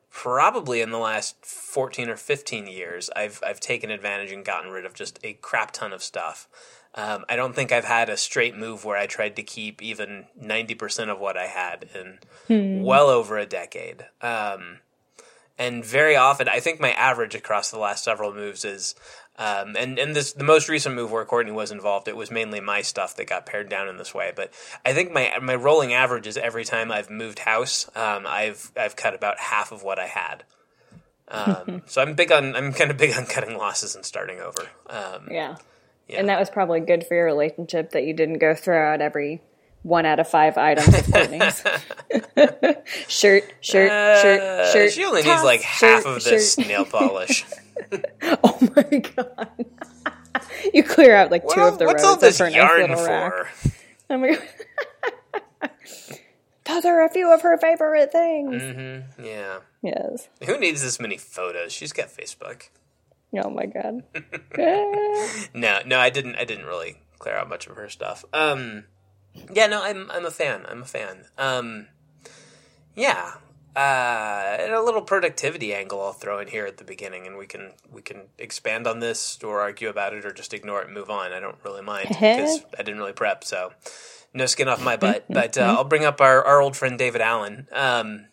probably 0.10 0.80
in 0.80 0.92
the 0.92 0.98
last 0.98 1.46
14 1.46 2.10
or 2.10 2.16
15 2.16 2.68
years 2.68 3.10
I've 3.16 3.42
I've 3.46 3.60
taken 3.60 3.92
advantage 3.92 4.32
and 4.32 4.46
gotten 4.46 4.72
rid 4.72 4.86
of 4.86 4.94
just 4.94 5.20
a 5.24 5.34
crap 5.34 5.72
ton 5.72 5.92
of 5.92 6.02
stuff. 6.02 6.48
Um, 6.96 7.26
I 7.28 7.36
don't 7.36 7.54
think 7.54 7.72
I've 7.72 7.86
had 7.86 8.08
a 8.10 8.16
straight 8.16 8.56
move 8.56 8.86
where 8.86 8.98
I 8.98 9.06
tried 9.06 9.36
to 9.36 9.44
keep 9.44 9.82
even 9.82 10.26
90% 10.42 11.10
of 11.10 11.20
what 11.20 11.36
I 11.38 11.48
had 11.48 11.90
in 11.94 12.20
well 12.84 13.10
over 13.10 13.38
a 13.38 13.46
decade. 13.46 14.06
Um, 14.22 14.80
and 15.58 15.86
very 15.86 16.16
often, 16.16 16.48
I 16.50 16.60
think 16.60 16.80
my 16.80 16.92
average 16.92 17.36
across 17.36 17.70
the 17.72 17.80
last 17.80 18.04
several 18.04 18.34
moves 18.34 18.66
is, 18.66 18.96
um, 19.38 19.76
and 19.78 19.98
and 20.00 20.16
this 20.16 20.34
the 20.34 20.44
most 20.44 20.68
recent 20.68 20.96
move 20.96 21.12
where 21.12 21.24
Courtney 21.26 21.52
was 21.52 21.72
involved, 21.72 22.08
it 22.08 22.16
was 22.16 22.30
mainly 22.32 22.60
my 22.60 22.82
stuff 22.82 23.16
that 23.16 23.28
got 23.28 23.46
pared 23.46 23.70
down 23.70 23.88
in 23.88 23.98
this 23.98 24.14
way. 24.14 24.34
But 24.36 24.54
I 24.86 24.94
think 24.94 25.12
my 25.12 25.32
my 25.42 25.56
rolling 25.56 25.94
average 25.94 26.28
is 26.28 26.38
every 26.38 26.66
time 26.66 26.92
I've 26.92 27.10
moved 27.10 27.40
house, 27.40 27.90
um, 27.96 28.26
I've 28.28 28.72
I've 28.78 28.96
cut 28.98 29.14
about 29.14 29.40
half 29.40 29.72
of 29.72 29.82
what 29.84 29.98
I 29.98 30.08
had. 30.08 30.44
Um, 31.30 31.84
so 31.86 32.02
I'm 32.02 32.16
big 32.16 32.32
on 32.34 32.54
I'm 32.56 32.74
kind 32.74 32.92
of 32.92 32.98
big 32.98 33.14
on 33.14 33.26
cutting 33.26 33.58
losses 33.58 33.96
and 33.96 34.06
starting 34.06 34.40
over. 34.40 34.70
Um, 34.90 35.28
Yeah. 35.32 35.56
Yeah. 36.08 36.20
And 36.20 36.30
that 36.30 36.40
was 36.40 36.50
probably 36.50 36.80
good 36.82 37.06
for 37.06 37.16
your 37.16 37.26
relationship 37.26 37.92
that 37.92 38.04
you 38.04 38.14
didn't 38.14 38.38
go 38.38 38.54
throw 38.54 38.94
out 38.94 39.02
every 39.02 39.42
one 39.82 40.06
out 40.06 40.20
of 40.20 40.28
five 40.28 40.58
items 40.58 40.88
of 40.88 41.12
Courtney's. 41.12 41.64
shirt, 43.08 43.44
shirt, 43.62 43.92
uh, 43.92 44.22
shirt, 44.22 44.74
shirt. 44.74 44.92
She 44.92 45.06
only 45.06 45.22
needs 45.22 45.44
like 45.44 45.62
half 45.62 46.04
shirt, 46.04 46.18
of 46.18 46.24
this 46.24 46.56
shirt. 46.56 46.68
nail 46.68 46.86
polish. 46.86 47.46
Oh 48.44 48.58
my 48.76 49.00
god. 49.00 49.66
you 50.74 50.82
clear 50.84 51.16
out 51.16 51.30
like 51.30 51.44
two 51.48 51.62
of 51.62 51.78
the 51.78 51.86
what's 51.86 52.04
rows 52.04 52.12
all 52.12 52.16
this 52.18 52.40
yarn 52.40 52.82
little 52.90 53.06
rack. 53.06 53.34
for? 53.34 53.72
Oh 54.10 54.18
my 54.18 54.40
god. 55.62 55.72
Those 56.66 56.86
are 56.86 57.06
a 57.06 57.10
few 57.10 57.32
of 57.32 57.42
her 57.42 57.58
favorite 57.58 58.12
things. 58.12 58.62
Mm-hmm. 58.62 59.24
Yeah. 59.24 59.60
Yes. 59.84 60.30
Who 60.46 60.58
needs 60.58 60.82
this 60.82 61.00
many 61.00 61.18
photos? 61.18 61.72
She's 61.72 61.94
got 61.94 62.08
Facebook. 62.08 62.70
Oh 63.44 63.50
my 63.50 63.66
god. 63.66 64.04
No, 65.54 65.80
no, 65.86 66.00
I 66.00 66.10
didn't. 66.10 66.36
I 66.36 66.44
didn't 66.44 66.66
really 66.66 66.98
clear 67.20 67.36
out 67.36 67.50
much 67.50 67.68
of 67.68 67.76
her 67.76 67.90
stuff. 67.90 68.26
Um, 68.34 68.86
yeah, 69.54 69.68
no, 69.68 69.84
I'm 69.84 70.10
I'm 70.12 70.26
a 70.26 70.32
fan. 70.32 70.66
I'm 70.68 70.82
a 70.82 70.86
fan. 70.86 71.26
Um, 71.38 71.88
yeah, 72.96 73.36
uh, 73.76 74.58
and 74.60 74.74
a 74.74 74.82
little 74.82 75.02
productivity 75.02 75.74
angle 75.74 76.02
I'll 76.02 76.14
throw 76.14 76.40
in 76.40 76.48
here 76.48 76.66
at 76.66 76.78
the 76.78 76.84
beginning, 76.84 77.28
and 77.28 77.38
we 77.38 77.46
can 77.48 77.74
we 77.92 78.02
can 78.02 78.24
expand 78.38 78.88
on 78.88 79.00
this 79.00 79.40
or 79.44 79.62
argue 79.62 79.90
about 79.90 80.14
it 80.14 80.26
or 80.26 80.32
just 80.32 80.54
ignore 80.54 80.82
it 80.82 80.86
and 80.86 80.94
move 80.94 81.10
on. 81.10 81.32
I 81.34 81.40
don't 81.40 81.58
really 81.64 81.82
mind 81.82 82.08
because 82.10 82.64
I 82.78 82.84
didn't 82.84 83.00
really 83.00 83.14
prep, 83.14 83.44
so 83.44 83.72
no 84.34 84.46
skin 84.46 84.68
off 84.68 84.84
my 84.84 84.98
butt. 84.98 85.26
But 85.30 85.58
uh, 85.58 85.76
I'll 85.78 85.84
bring 85.84 86.06
up 86.06 86.22
our 86.22 86.44
our 86.44 86.62
old 86.62 86.76
friend 86.78 86.98
David 86.98 87.22
Allen. 87.22 87.68
Um, 87.72 88.28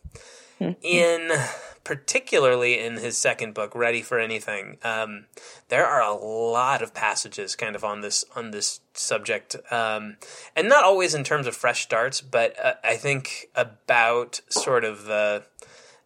in 0.82 1.30
particularly 1.84 2.78
in 2.78 2.96
his 2.96 3.16
second 3.16 3.54
book 3.54 3.74
ready 3.74 4.02
for 4.02 4.18
anything 4.18 4.78
um, 4.82 5.24
there 5.68 5.86
are 5.86 6.02
a 6.02 6.14
lot 6.14 6.82
of 6.82 6.94
passages 6.94 7.56
kind 7.56 7.74
of 7.74 7.84
on 7.84 8.00
this 8.00 8.24
on 8.36 8.50
this 8.50 8.80
subject. 8.94 9.56
Um, 9.70 10.16
and 10.54 10.68
not 10.68 10.84
always 10.84 11.14
in 11.14 11.24
terms 11.24 11.46
of 11.46 11.56
fresh 11.56 11.82
starts 11.82 12.20
but 12.20 12.58
uh, 12.62 12.74
i 12.84 12.96
think 12.96 13.48
about 13.54 14.40
sort 14.48 14.84
of 14.84 15.04
the 15.04 15.44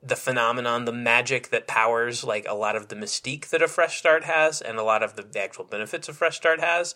the 0.02 0.16
phenomenon, 0.16 0.84
the 0.84 0.92
magic 0.92 1.50
that 1.50 1.66
powers 1.66 2.22
like 2.22 2.46
a 2.48 2.54
lot 2.54 2.76
of 2.76 2.88
the 2.88 2.96
mystique 2.96 3.48
that 3.48 3.62
a 3.62 3.68
fresh 3.68 3.98
start 3.98 4.24
has, 4.24 4.60
and 4.60 4.78
a 4.78 4.82
lot 4.82 5.02
of 5.02 5.16
the, 5.16 5.26
actual 5.38 5.64
benefits 5.64 6.08
a 6.08 6.12
fresh 6.12 6.36
start 6.36 6.60
has. 6.60 6.94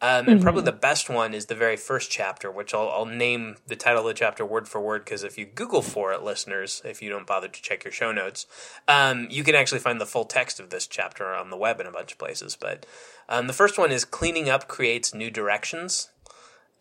Um, 0.00 0.26
and 0.26 0.42
probably 0.42 0.62
the 0.62 0.72
best 0.72 1.08
one 1.08 1.32
is 1.32 1.46
the 1.46 1.54
very 1.54 1.76
first 1.76 2.10
chapter, 2.10 2.50
which 2.50 2.74
I'll, 2.74 2.88
I'll 2.88 3.06
name 3.06 3.56
the 3.68 3.76
title 3.76 4.00
of 4.00 4.08
the 4.08 4.14
chapter 4.14 4.44
word 4.44 4.66
for 4.66 4.80
word 4.80 5.04
because 5.04 5.22
if 5.22 5.38
you 5.38 5.46
Google 5.46 5.80
for 5.80 6.12
it, 6.12 6.24
listeners, 6.24 6.82
if 6.84 7.00
you 7.00 7.08
don't 7.08 7.26
bother 7.26 7.46
to 7.46 7.62
check 7.62 7.84
your 7.84 7.92
show 7.92 8.10
notes, 8.10 8.46
um, 8.88 9.28
you 9.30 9.44
can 9.44 9.54
actually 9.54 9.78
find 9.78 10.00
the 10.00 10.06
full 10.06 10.24
text 10.24 10.58
of 10.58 10.70
this 10.70 10.88
chapter 10.88 11.32
on 11.32 11.50
the 11.50 11.56
web 11.56 11.80
in 11.80 11.86
a 11.86 11.92
bunch 11.92 12.12
of 12.12 12.18
places. 12.18 12.56
But 12.60 12.84
um, 13.28 13.46
the 13.46 13.52
first 13.52 13.78
one 13.78 13.92
is 13.92 14.04
cleaning 14.04 14.48
up 14.48 14.66
creates 14.66 15.14
new 15.14 15.30
directions. 15.30 16.10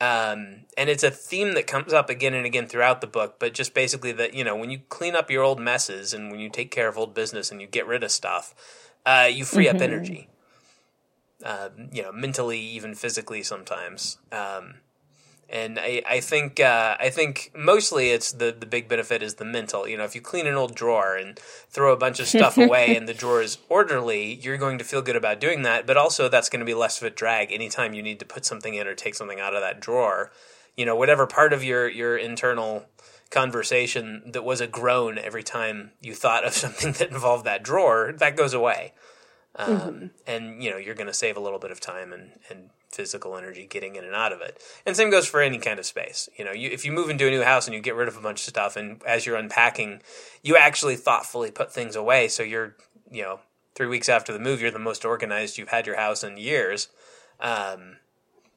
Um, 0.01 0.62
and 0.75 0.89
it's 0.89 1.03
a 1.03 1.12
theme 1.12 1.53
that 1.53 1.67
comes 1.67 1.93
up 1.93 2.10
again 2.10 2.34
and 2.34 2.43
again 2.43 2.67
throughout 2.67 3.01
the 3.01 3.08
book, 3.08 3.36
but 3.38 3.53
just 3.53 3.75
basically 3.75 4.12
that, 4.13 4.34
you 4.34 4.43
know, 4.43 4.55
when 4.55 4.72
you 4.72 4.79
clean 4.89 5.15
up 5.15 5.29
your 5.29 5.43
old 5.43 5.60
messes 5.60 6.12
and 6.12 6.31
when 6.31 6.39
you 6.39 6.50
take 6.50 6.72
care 6.72 6.88
of 6.88 6.98
old 6.98 7.13
business 7.13 7.51
and 7.51 7.62
you 7.62 7.67
get 7.67 7.86
rid 7.86 8.03
of 8.03 8.10
stuff, 8.12 8.55
uh, 9.05 9.29
you 9.31 9.46
free 9.46 9.70
up 9.70 9.79
energy. 9.79 10.27
Uh, 11.43 11.70
you 11.91 12.01
know, 12.01 12.12
mentally, 12.12 12.60
even 12.60 12.96
physically 12.96 13.43
sometimes. 13.43 14.17
Um, 14.31 14.75
and 15.51 15.77
I, 15.77 16.01
I 16.10 16.20
think 16.22 16.62
uh, 16.62 16.96
I 16.98 17.10
think 17.10 17.51
mostly 17.53 18.12
it's 18.12 18.31
the 18.31 18.55
the 18.58 18.65
big 18.65 18.88
benefit 18.88 19.22
is 19.22 19.36
the 19.36 19.46
mental. 19.46 19.86
You 19.86 19.98
know, 19.98 20.05
if 20.05 20.15
you 20.15 20.22
clean 20.22 20.48
an 20.48 20.55
old 20.55 20.74
drawer 20.75 21.17
and 21.17 21.38
throw 21.70 21.91
a 21.91 21.98
bunch 21.98 22.22
of 22.22 22.27
stuff 22.27 22.58
away 22.67 22.96
and 22.96 23.08
the 23.08 23.13
drawer 23.13 23.41
is 23.41 23.58
orderly, 23.67 24.34
you're 24.36 24.58
going 24.58 24.77
to 24.77 24.86
feel 24.86 25.01
good 25.01 25.17
about 25.17 25.41
doing 25.41 25.63
that. 25.63 25.86
But 25.86 25.98
also, 25.98 26.29
that's 26.29 26.48
going 26.48 26.62
to 26.62 26.65
be 26.65 26.74
less 26.74 27.01
of 27.01 27.08
a 27.08 27.10
drag 27.10 27.51
anytime 27.51 27.93
you 27.93 28.01
need 28.01 28.20
to 28.20 28.25
put 28.25 28.46
something 28.46 28.74
in 28.74 28.88
or 28.88 28.96
take 28.96 29.13
something 29.13 29.41
out 29.41 29.53
of 29.53 29.62
that 29.62 29.81
drawer. 29.81 30.31
You 30.77 30.86
know, 30.86 30.96
whatever 30.96 31.27
part 31.27 31.51
of 31.51 31.65
your 31.65 31.89
your 31.89 32.15
internal 32.15 32.86
conversation 33.29 34.24
that 34.31 34.43
was 34.43 34.62
a 34.62 34.67
groan 34.67 35.17
every 35.17 35.43
time 35.43 35.91
you 36.00 36.15
thought 36.15 36.46
of 36.46 36.53
something 36.63 36.93
that 36.93 37.10
involved 37.10 37.46
that 37.46 37.62
drawer, 37.62 38.13
that 38.17 38.38
goes 38.38 38.53
away. 38.53 38.93
Um, 39.58 40.12
And 40.25 40.63
you 40.63 40.72
know, 40.72 40.77
you're 40.77 40.96
going 40.96 41.08
to 41.08 41.13
save 41.13 41.36
a 41.36 41.41
little 41.41 41.60
bit 41.60 41.72
of 41.72 41.81
time 41.81 42.13
and 42.13 42.31
and 42.50 42.70
physical 42.91 43.38
energy 43.38 43.67
getting 43.67 43.95
in 43.95 44.03
and 44.03 44.15
out 44.15 44.33
of 44.33 44.41
it. 44.41 44.62
And 44.86 44.95
same 44.95 45.10
goes 45.10 45.27
for 45.27 45.41
any 45.41 45.57
kind 45.57 45.79
of 45.79 45.86
space. 45.86 46.29
You 46.38 46.45
know, 46.45 46.51
you, 46.51 46.69
if 46.69 46.86
you 46.86 46.91
move 46.91 47.10
into 47.10 47.27
a 47.27 47.31
new 47.31 47.43
house 47.43 47.67
and 47.67 47.74
you 47.74 47.81
get 47.81 47.95
rid 47.95 48.07
of 48.07 48.17
a 48.17 48.21
bunch 48.21 48.41
of 48.41 48.50
stuff, 48.50 48.75
and 48.75 49.01
as 49.03 49.25
you're 49.25 49.38
unpacking, 49.38 50.01
you 50.43 50.57
actually 50.57 50.95
thoughtfully 50.95 51.51
put 51.51 51.74
things 51.74 51.95
away. 51.95 52.27
So 52.27 52.43
you're, 52.43 52.75
you 53.10 53.24
know, 53.24 53.39
three 53.75 53.88
weeks 53.88 54.10
after 54.10 54.33
the 54.33 54.39
move, 54.39 54.62
you're 54.62 54.71
the 54.71 54.79
most 54.79 55.05
organized 55.05 55.57
you've 55.57 55.69
had 55.69 55.88
your 55.88 55.98
house 55.98 56.24
in 56.24 56.38
years. 56.38 56.89
Um, 57.39 57.98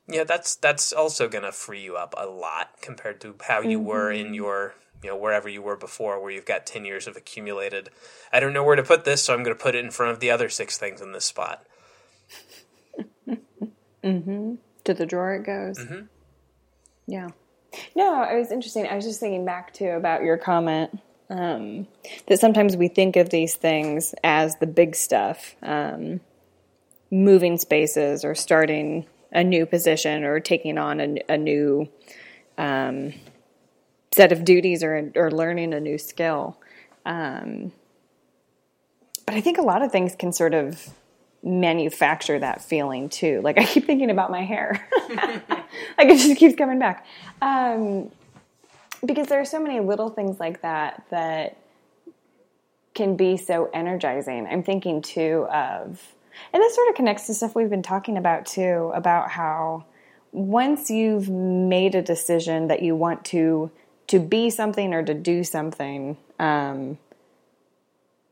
yeah, 0.06 0.24
that's 0.24 0.56
that's 0.56 0.92
also 0.92 1.28
going 1.28 1.44
to 1.44 1.52
free 1.52 1.82
you 1.82 1.96
up 1.96 2.14
a 2.16 2.26
lot 2.26 2.70
compared 2.82 3.20
to 3.22 3.34
how 3.46 3.60
you 3.60 3.80
were 3.80 4.12
in 4.12 4.34
your 4.34 4.74
you 5.02 5.10
know 5.10 5.16
wherever 5.16 5.48
you 5.48 5.62
were 5.62 5.76
before, 5.76 6.20
where 6.20 6.30
you've 6.30 6.44
got 6.44 6.66
ten 6.66 6.84
years 6.84 7.06
of 7.06 7.16
accumulated. 7.16 7.90
I 8.32 8.40
don't 8.40 8.52
know 8.52 8.64
where 8.64 8.76
to 8.76 8.82
put 8.82 9.04
this, 9.04 9.22
so 9.22 9.32
I'm 9.32 9.42
going 9.42 9.56
to 9.56 9.62
put 9.62 9.74
it 9.74 9.84
in 9.84 9.90
front 9.90 10.12
of 10.12 10.20
the 10.20 10.30
other 10.30 10.48
six 10.48 10.76
things 10.76 11.00
in 11.00 11.12
this 11.12 11.24
spot. 11.24 11.66
To 14.84 14.94
the 14.94 15.06
drawer 15.06 15.34
it 15.34 15.44
goes. 15.44 15.78
Yeah. 17.06 17.28
No, 17.96 18.22
it 18.22 18.38
was 18.38 18.52
interesting. 18.52 18.86
I 18.86 18.94
was 18.94 19.04
just 19.04 19.20
thinking 19.20 19.44
back 19.44 19.74
too 19.74 19.90
about 19.90 20.22
your 20.22 20.36
comment 20.36 20.98
um, 21.30 21.86
that 22.26 22.38
sometimes 22.38 22.76
we 22.76 22.88
think 22.88 23.16
of 23.16 23.30
these 23.30 23.54
things 23.56 24.14
as 24.22 24.56
the 24.56 24.66
big 24.66 24.94
stuff, 24.94 25.56
um, 25.62 26.20
moving 27.10 27.58
spaces 27.58 28.24
or 28.24 28.34
starting 28.34 29.06
a 29.32 29.42
new 29.42 29.66
position 29.66 30.24
or 30.24 30.38
taking 30.38 30.78
on 30.78 31.00
a, 31.00 31.16
a 31.28 31.36
new 31.36 31.88
um, 32.56 33.12
set 34.12 34.30
of 34.30 34.44
duties 34.44 34.84
or, 34.84 35.10
or 35.16 35.30
learning 35.30 35.74
a 35.74 35.80
new 35.80 35.98
skill. 35.98 36.56
Um, 37.04 37.72
but 39.26 39.34
I 39.34 39.40
think 39.40 39.58
a 39.58 39.62
lot 39.62 39.82
of 39.82 39.90
things 39.90 40.14
can 40.14 40.32
sort 40.32 40.54
of 40.54 40.90
manufacture 41.44 42.38
that 42.38 42.62
feeling 42.62 43.08
too. 43.08 43.40
Like 43.42 43.58
I 43.58 43.64
keep 43.64 43.86
thinking 43.86 44.10
about 44.10 44.30
my 44.30 44.42
hair. 44.42 44.88
like 45.10 46.08
it 46.08 46.18
just 46.18 46.38
keeps 46.38 46.56
coming 46.56 46.78
back. 46.78 47.06
Um, 47.42 48.10
because 49.04 49.26
there 49.28 49.40
are 49.40 49.44
so 49.44 49.60
many 49.60 49.80
little 49.80 50.08
things 50.08 50.40
like 50.40 50.62
that 50.62 51.04
that 51.10 51.58
can 52.94 53.16
be 53.16 53.36
so 53.36 53.68
energizing. 53.74 54.46
I'm 54.46 54.62
thinking 54.62 55.02
too 55.02 55.46
of, 55.52 56.14
and 56.52 56.62
this 56.62 56.74
sort 56.74 56.88
of 56.88 56.94
connects 56.94 57.26
to 57.26 57.34
stuff 57.34 57.54
we've 57.54 57.70
been 57.70 57.82
talking 57.82 58.16
about 58.16 58.46
too, 58.46 58.90
about 58.94 59.30
how 59.30 59.84
once 60.32 60.90
you've 60.90 61.28
made 61.28 61.94
a 61.94 62.02
decision 62.02 62.68
that 62.68 62.82
you 62.82 62.96
want 62.96 63.24
to 63.26 63.70
to 64.06 64.18
be 64.18 64.50
something 64.50 64.92
or 64.92 65.02
to 65.02 65.14
do 65.14 65.42
something, 65.42 66.18
um, 66.38 66.98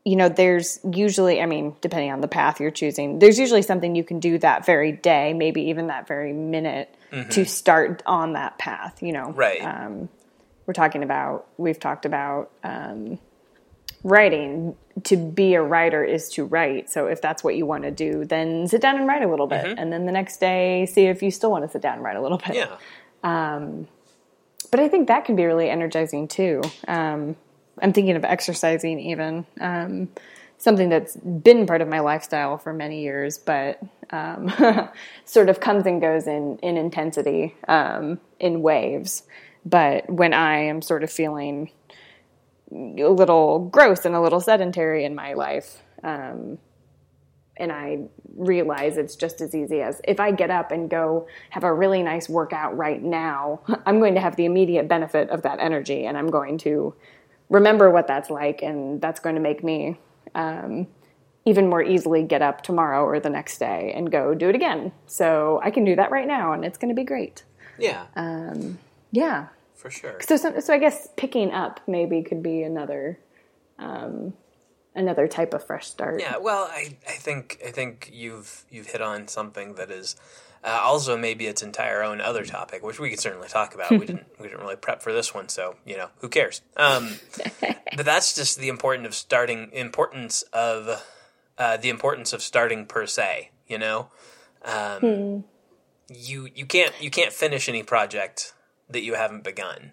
you 0.05 0.15
know, 0.15 0.27
there's 0.27 0.79
usually, 0.89 1.41
I 1.41 1.45
mean, 1.45 1.75
depending 1.79 2.11
on 2.11 2.19
the 2.19 2.27
path 2.27 2.59
you're 2.59 2.71
choosing, 2.71 3.19
there's 3.19 3.39
usually 3.39 3.61
something 3.61 3.95
you 3.95 4.03
can 4.03 4.19
do 4.19 4.37
that 4.39 4.65
very 4.65 4.91
day, 4.91 5.33
maybe 5.33 5.69
even 5.69 5.87
that 5.87 6.07
very 6.07 6.33
minute 6.33 6.93
to 7.29 7.45
start 7.45 8.03
on 8.05 8.33
that 8.33 8.57
path, 8.57 9.01
you 9.03 9.13
know. 9.13 9.31
Right. 9.31 9.61
Um, 9.61 10.09
we're 10.65 10.73
talking 10.73 11.03
about, 11.03 11.47
we've 11.57 11.79
talked 11.79 12.05
about 12.05 12.51
um, 12.63 13.19
writing. 14.03 14.75
To 15.05 15.17
be 15.17 15.55
a 15.55 15.61
writer 15.61 16.03
is 16.03 16.29
to 16.31 16.43
write. 16.43 16.89
So 16.89 17.07
if 17.07 17.21
that's 17.21 17.43
what 17.43 17.55
you 17.55 17.65
want 17.65 17.83
to 17.83 17.91
do, 17.91 18.25
then 18.25 18.67
sit 18.67 18.81
down 18.81 18.97
and 18.97 19.07
write 19.07 19.23
a 19.23 19.27
little 19.27 19.47
bit. 19.47 19.65
And 19.77 19.91
then 19.91 20.05
the 20.05 20.11
next 20.11 20.39
day, 20.39 20.85
see 20.85 21.05
if 21.05 21.23
you 21.23 21.31
still 21.31 21.49
want 21.49 21.65
to 21.65 21.71
sit 21.71 21.81
down 21.81 21.95
and 21.95 22.03
write 22.03 22.15
a 22.15 22.21
little 22.21 22.37
bit 22.37 22.55
Yeah. 22.55 22.77
Um, 23.23 23.87
but 24.69 24.79
I 24.79 24.87
think 24.87 25.07
that 25.07 25.25
can 25.25 25.35
be 25.35 25.45
really 25.45 25.69
energizing 25.69 26.27
too. 26.27 26.61
Um, 26.87 27.35
I'm 27.81 27.93
thinking 27.93 28.15
of 28.15 28.23
exercising, 28.23 28.99
even 28.99 29.45
um, 29.59 30.09
something 30.57 30.89
that's 30.89 31.15
been 31.17 31.65
part 31.65 31.81
of 31.81 31.87
my 31.87 31.99
lifestyle 31.99 32.57
for 32.57 32.73
many 32.73 33.01
years, 33.01 33.37
but 33.37 33.81
um, 34.11 34.51
sort 35.25 35.49
of 35.49 35.59
comes 35.59 35.85
and 35.85 35.99
goes 35.99 36.27
in 36.27 36.57
in 36.59 36.77
intensity, 36.77 37.55
um, 37.67 38.19
in 38.39 38.61
waves. 38.61 39.23
But 39.65 40.09
when 40.09 40.33
I 40.33 40.57
am 40.59 40.81
sort 40.81 41.03
of 41.03 41.11
feeling 41.11 41.71
a 42.71 43.07
little 43.07 43.59
gross 43.59 44.05
and 44.05 44.15
a 44.15 44.21
little 44.21 44.39
sedentary 44.39 45.05
in 45.05 45.15
my 45.15 45.33
life, 45.33 45.81
um, 46.03 46.57
and 47.57 47.71
I 47.71 48.05
realize 48.35 48.97
it's 48.97 49.15
just 49.15 49.41
as 49.41 49.53
easy 49.53 49.81
as 49.81 50.01
if 50.05 50.19
I 50.19 50.31
get 50.31 50.49
up 50.49 50.71
and 50.71 50.89
go 50.89 51.27
have 51.51 51.63
a 51.63 51.73
really 51.73 52.01
nice 52.01 52.27
workout 52.27 52.75
right 52.75 53.01
now, 53.01 53.61
I'm 53.85 53.99
going 53.99 54.15
to 54.15 54.21
have 54.21 54.35
the 54.35 54.45
immediate 54.45 54.87
benefit 54.87 55.29
of 55.29 55.43
that 55.43 55.59
energy 55.59 56.05
and 56.05 56.17
I'm 56.17 56.29
going 56.29 56.57
to 56.59 56.95
remember 57.53 57.89
what 57.91 58.07
that's 58.07 58.29
like 58.29 58.61
and 58.61 58.99
that's 58.99 59.19
going 59.19 59.35
to 59.35 59.41
make 59.41 59.63
me 59.63 59.97
um, 60.35 60.87
even 61.45 61.69
more 61.69 61.83
easily 61.83 62.23
get 62.23 62.41
up 62.41 62.63
tomorrow 62.63 63.03
or 63.05 63.19
the 63.19 63.29
next 63.29 63.59
day 63.59 63.93
and 63.95 64.11
go 64.11 64.33
do 64.33 64.49
it 64.49 64.55
again. 64.55 64.91
So 65.05 65.61
I 65.63 65.69
can 65.71 65.85
do 65.85 65.95
that 65.95 66.11
right 66.11 66.27
now 66.27 66.53
and 66.53 66.65
it's 66.65 66.77
going 66.77 66.89
to 66.89 66.99
be 66.99 67.05
great. 67.05 67.43
Yeah. 67.77 68.05
Yeah. 69.11 69.47
for 69.75 69.91
sure. 69.91 70.17
So, 70.21 70.37
so, 70.37 70.59
so 70.59 70.73
I 70.73 70.79
guess 70.79 71.07
picking 71.15 71.51
up 71.51 71.79
maybe 71.87 72.23
could 72.23 72.41
be 72.41 72.63
another, 72.63 73.19
um, 73.77 74.33
another 74.95 75.27
type 75.27 75.53
of 75.53 75.65
fresh 75.65 75.87
start. 75.87 76.19
Yeah, 76.19 76.37
well, 76.37 76.69
I, 76.71 76.97
I 77.07 77.11
think 77.11 77.59
I 77.65 77.71
think 77.71 78.09
you've 78.13 78.65
you've 78.69 78.87
hit 78.87 79.01
on 79.01 79.27
something 79.27 79.75
that 79.75 79.91
is 79.91 80.15
uh, 80.63 80.79
also 80.81 81.17
maybe 81.17 81.45
its 81.45 81.61
entire 81.61 82.03
own 82.03 82.21
other 82.21 82.45
topic, 82.45 82.83
which 82.83 82.99
we 82.99 83.09
could 83.09 83.19
certainly 83.19 83.47
talk 83.47 83.75
about. 83.75 83.91
we 83.91 84.05
didn't 84.05 84.25
we 84.39 84.47
didn't 84.47 84.61
really 84.61 84.75
prep 84.75 85.01
for 85.01 85.11
this 85.11 85.33
one, 85.33 85.49
so 85.49 85.75
you 85.85 85.97
know 85.97 86.09
who 86.19 86.29
cares. 86.29 86.61
Um, 86.77 87.15
but 87.95 88.05
that's 88.05 88.33
just 88.33 88.59
the 88.59 88.69
importance 88.69 89.07
of 89.07 89.13
starting 89.13 89.69
importance 89.73 90.43
of 90.53 91.03
uh, 91.57 91.77
the 91.77 91.89
importance 91.89 92.33
of 92.33 92.41
starting 92.41 92.85
per 92.85 93.05
se. 93.05 93.51
You 93.67 93.77
know, 93.77 94.09
um, 94.63 95.43
you 96.09 96.47
you 96.55 96.65
can't 96.65 96.93
you 97.01 97.09
can't 97.09 97.33
finish 97.33 97.67
any 97.67 97.83
project 97.83 98.53
that 98.89 99.03
you 99.03 99.15
haven't 99.15 99.43
begun. 99.43 99.91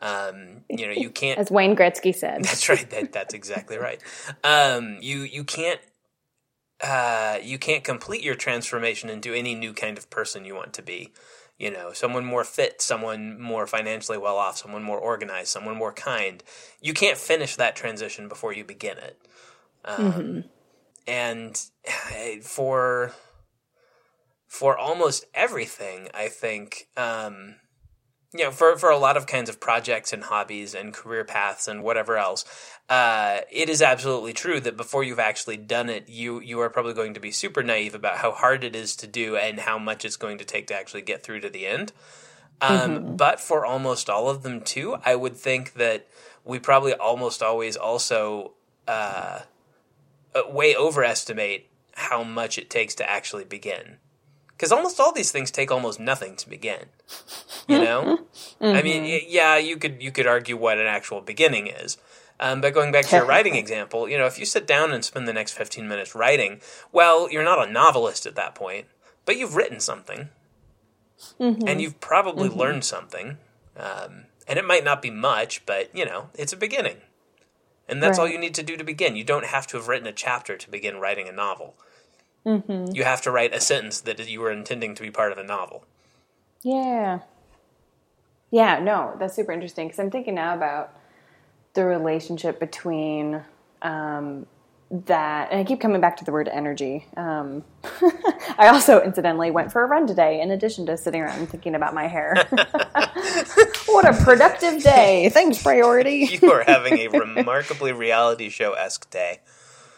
Um, 0.00 0.64
you 0.68 0.86
know, 0.86 0.92
you 0.92 1.10
can't 1.10 1.38
As 1.38 1.50
Wayne 1.50 1.76
Gretzky 1.76 2.14
said. 2.14 2.44
that's 2.44 2.68
right. 2.68 2.88
That, 2.90 3.12
that's 3.12 3.34
exactly 3.34 3.78
right. 3.78 4.00
Um, 4.42 4.98
you 5.00 5.20
you 5.20 5.44
can't 5.44 5.80
uh, 6.82 7.38
you 7.42 7.58
can't 7.58 7.84
complete 7.84 8.22
your 8.22 8.34
transformation 8.34 9.08
into 9.08 9.32
any 9.32 9.54
new 9.54 9.72
kind 9.72 9.98
of 9.98 10.10
person 10.10 10.44
you 10.44 10.54
want 10.54 10.72
to 10.74 10.82
be. 10.82 11.12
You 11.58 11.70
know, 11.70 11.92
someone 11.92 12.24
more 12.24 12.42
fit, 12.42 12.82
someone 12.82 13.40
more 13.40 13.66
financially 13.66 14.18
well 14.18 14.36
off, 14.36 14.58
someone 14.58 14.82
more 14.82 14.98
organized, 14.98 15.48
someone 15.48 15.76
more 15.76 15.92
kind. 15.92 16.42
You 16.80 16.94
can't 16.94 17.16
finish 17.16 17.54
that 17.56 17.76
transition 17.76 18.28
before 18.28 18.52
you 18.52 18.64
begin 18.64 18.98
it. 18.98 19.18
Um, 19.84 20.44
And 21.06 21.60
eh, 21.84 22.38
for 22.42 23.12
for 24.46 24.76
almost 24.76 25.26
everything, 25.34 26.08
I 26.14 26.28
think. 26.28 26.88
Um, 26.96 27.56
you 28.34 28.42
know, 28.42 28.50
for, 28.50 28.76
for 28.76 28.90
a 28.90 28.98
lot 28.98 29.16
of 29.16 29.28
kinds 29.28 29.48
of 29.48 29.60
projects 29.60 30.12
and 30.12 30.24
hobbies 30.24 30.74
and 30.74 30.92
career 30.92 31.24
paths 31.24 31.68
and 31.68 31.84
whatever 31.84 32.18
else, 32.18 32.44
uh, 32.88 33.38
it 33.50 33.68
is 33.68 33.80
absolutely 33.80 34.32
true 34.32 34.58
that 34.58 34.76
before 34.76 35.04
you've 35.04 35.20
actually 35.20 35.56
done 35.56 35.88
it, 35.88 36.08
you 36.08 36.40
you 36.40 36.60
are 36.60 36.68
probably 36.68 36.94
going 36.94 37.14
to 37.14 37.20
be 37.20 37.30
super 37.30 37.62
naive 37.62 37.94
about 37.94 38.18
how 38.18 38.32
hard 38.32 38.64
it 38.64 38.74
is 38.74 38.96
to 38.96 39.06
do 39.06 39.36
and 39.36 39.60
how 39.60 39.78
much 39.78 40.04
it's 40.04 40.16
going 40.16 40.38
to 40.38 40.44
take 40.44 40.66
to 40.66 40.74
actually 40.74 41.02
get 41.02 41.22
through 41.22 41.40
to 41.40 41.48
the 41.48 41.64
end. 41.64 41.92
Um, 42.60 43.16
But 43.16 43.40
for 43.40 43.64
almost 43.64 44.10
all 44.10 44.28
of 44.28 44.42
them 44.42 44.60
too, 44.60 44.96
I 45.04 45.14
would 45.14 45.36
think 45.36 45.74
that 45.74 46.08
we 46.44 46.58
probably 46.58 46.92
almost 46.92 47.40
always 47.40 47.76
also 47.76 48.52
uh, 48.88 49.40
uh, 50.34 50.42
way 50.48 50.74
overestimate 50.74 51.68
how 51.94 52.24
much 52.24 52.58
it 52.58 52.68
takes 52.68 52.96
to 52.96 53.08
actually 53.08 53.44
begin. 53.44 53.98
Because 54.48 54.72
almost 54.72 55.00
all 55.00 55.12
these 55.12 55.32
things 55.32 55.50
take 55.50 55.70
almost 55.70 56.00
nothing 56.00 56.36
to 56.36 56.48
begin. 56.48 56.86
You 57.68 57.78
know, 57.84 58.18
I 58.60 58.82
mean, 58.82 59.02
y- 59.04 59.26
yeah, 59.28 59.56
you 59.56 59.76
could 59.76 60.02
you 60.02 60.12
could 60.12 60.26
argue 60.26 60.56
what 60.56 60.78
an 60.78 60.86
actual 60.86 61.20
beginning 61.20 61.66
is. 61.66 61.96
Um, 62.40 62.60
but 62.60 62.74
going 62.74 62.90
back 62.92 63.06
to 63.06 63.16
your 63.16 63.24
writing 63.28 63.54
example, 63.54 64.08
you 64.08 64.18
know, 64.18 64.26
if 64.26 64.38
you 64.38 64.44
sit 64.44 64.66
down 64.66 64.92
and 64.92 65.04
spend 65.04 65.26
the 65.28 65.32
next 65.32 65.52
fifteen 65.52 65.88
minutes 65.88 66.14
writing, 66.14 66.60
well, 66.92 67.30
you're 67.30 67.44
not 67.44 67.66
a 67.66 67.70
novelist 67.70 68.26
at 68.26 68.34
that 68.36 68.54
point, 68.54 68.86
but 69.24 69.36
you've 69.36 69.56
written 69.56 69.80
something, 69.80 70.28
and 71.66 71.80
you've 71.80 72.00
probably 72.00 72.48
learned 72.48 72.84
something. 72.84 73.38
Um, 73.76 74.24
and 74.46 74.58
it 74.58 74.64
might 74.66 74.84
not 74.84 75.00
be 75.00 75.10
much, 75.10 75.64
but 75.64 75.94
you 75.96 76.04
know, 76.04 76.28
it's 76.34 76.52
a 76.52 76.56
beginning. 76.56 76.98
And 77.88 78.02
that's 78.02 78.18
all 78.18 78.28
you 78.28 78.38
need 78.38 78.54
to 78.54 78.62
do 78.62 78.76
to 78.78 78.84
begin. 78.84 79.14
You 79.16 79.24
don't 79.24 79.44
have 79.46 79.66
to 79.68 79.76
have 79.76 79.88
written 79.88 80.06
a 80.06 80.12
chapter 80.12 80.56
to 80.56 80.70
begin 80.70 80.98
writing 80.98 81.28
a 81.28 81.32
novel. 81.32 81.74
You 82.94 83.04
have 83.04 83.20
to 83.22 83.30
write 83.30 83.54
a 83.54 83.60
sentence 83.60 84.00
that 84.02 84.26
you 84.28 84.40
were 84.40 84.50
intending 84.50 84.94
to 84.94 85.02
be 85.02 85.10
part 85.10 85.32
of 85.32 85.38
a 85.38 85.42
novel. 85.44 85.84
Yeah. 86.62 87.20
Yeah, 88.54 88.78
no, 88.78 89.16
that's 89.18 89.34
super 89.34 89.50
interesting 89.50 89.88
because 89.88 89.98
I'm 89.98 90.12
thinking 90.12 90.36
now 90.36 90.54
about 90.54 90.96
the 91.72 91.84
relationship 91.84 92.60
between 92.60 93.42
um, 93.82 94.46
that, 94.92 95.50
and 95.50 95.58
I 95.58 95.64
keep 95.64 95.80
coming 95.80 96.00
back 96.00 96.18
to 96.18 96.24
the 96.24 96.30
word 96.30 96.48
energy. 96.48 97.04
Um, 97.16 97.64
I 98.56 98.68
also, 98.68 99.02
incidentally, 99.02 99.50
went 99.50 99.72
for 99.72 99.82
a 99.82 99.86
run 99.86 100.06
today 100.06 100.40
in 100.40 100.52
addition 100.52 100.86
to 100.86 100.96
sitting 100.96 101.20
around 101.20 101.40
and 101.40 101.48
thinking 101.48 101.74
about 101.74 101.94
my 101.94 102.06
hair. 102.06 102.36
what 103.86 104.08
a 104.08 104.16
productive 104.22 104.84
day. 104.84 105.30
Thanks, 105.30 105.60
Priority. 105.60 106.28
You 106.40 106.52
are 106.52 106.62
having 106.62 106.96
a 107.00 107.08
remarkably 107.08 107.90
reality 107.90 108.50
show 108.50 108.74
esque 108.74 109.10
day. 109.10 109.40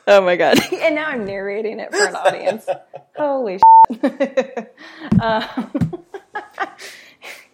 Oh 0.07 0.23
my 0.23 0.37
God. 0.37 0.59
and 0.73 0.95
now 0.95 1.09
I'm 1.09 1.27
narrating 1.27 1.79
it 1.79 1.91
for 1.91 2.07
an 2.07 2.17
audience. 2.17 2.67
Holy 3.19 3.61
shit. 3.93 4.75
um, 5.21 6.05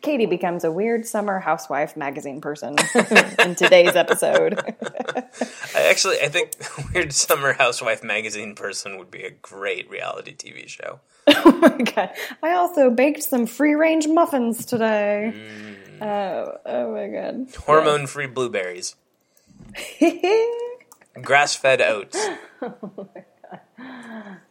Katie 0.03 0.27
becomes 0.27 0.65
a 0.65 0.71
weird 0.73 1.07
summer 1.07 1.39
housewife 1.39 1.97
magazine 1.97 2.41
person 2.41 2.77
in 3.39 3.55
today's 3.55 3.95
episode. 3.95 4.59
I 5.75 5.83
actually, 5.89 6.21
I 6.21 6.29
think 6.29 6.53
Weird 6.95 7.13
Summer 7.13 7.53
Housewife 7.53 8.03
magazine 8.03 8.55
person 8.57 8.99
would 8.99 9.11
be 9.11 9.23
a 9.23 9.31
great 9.31 9.89
reality 9.89 10.35
TV 10.35 10.69
show. 10.69 11.01
oh 11.29 11.53
my 11.61 11.79
God. 11.85 12.11
I 12.43 12.53
also 12.55 12.91
baked 12.91 13.23
some 13.23 13.47
free 13.47 13.75
range 13.75 14.09
muffins 14.09 14.67
today. 14.67 15.33
Oh, 16.01 16.57
oh 16.67 16.93
my 16.93 17.07
God. 17.09 17.47
Hormone 17.65 18.09
free 18.09 18.27
blueberries, 18.27 18.97
grass 21.23 21.55
fed 21.55 21.81
oats. 21.81 22.19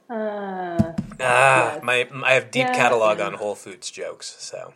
ah, 0.10 1.80
my 1.84 2.08
I 2.24 2.34
have 2.34 2.52
deep 2.52 2.68
Yeah, 2.68 2.74
catalog 2.74 3.20
yeah. 3.20 3.26
on 3.28 3.34
Whole 3.34 3.56
Foods 3.56 3.92
jokes. 3.92 4.36
So 4.40 4.74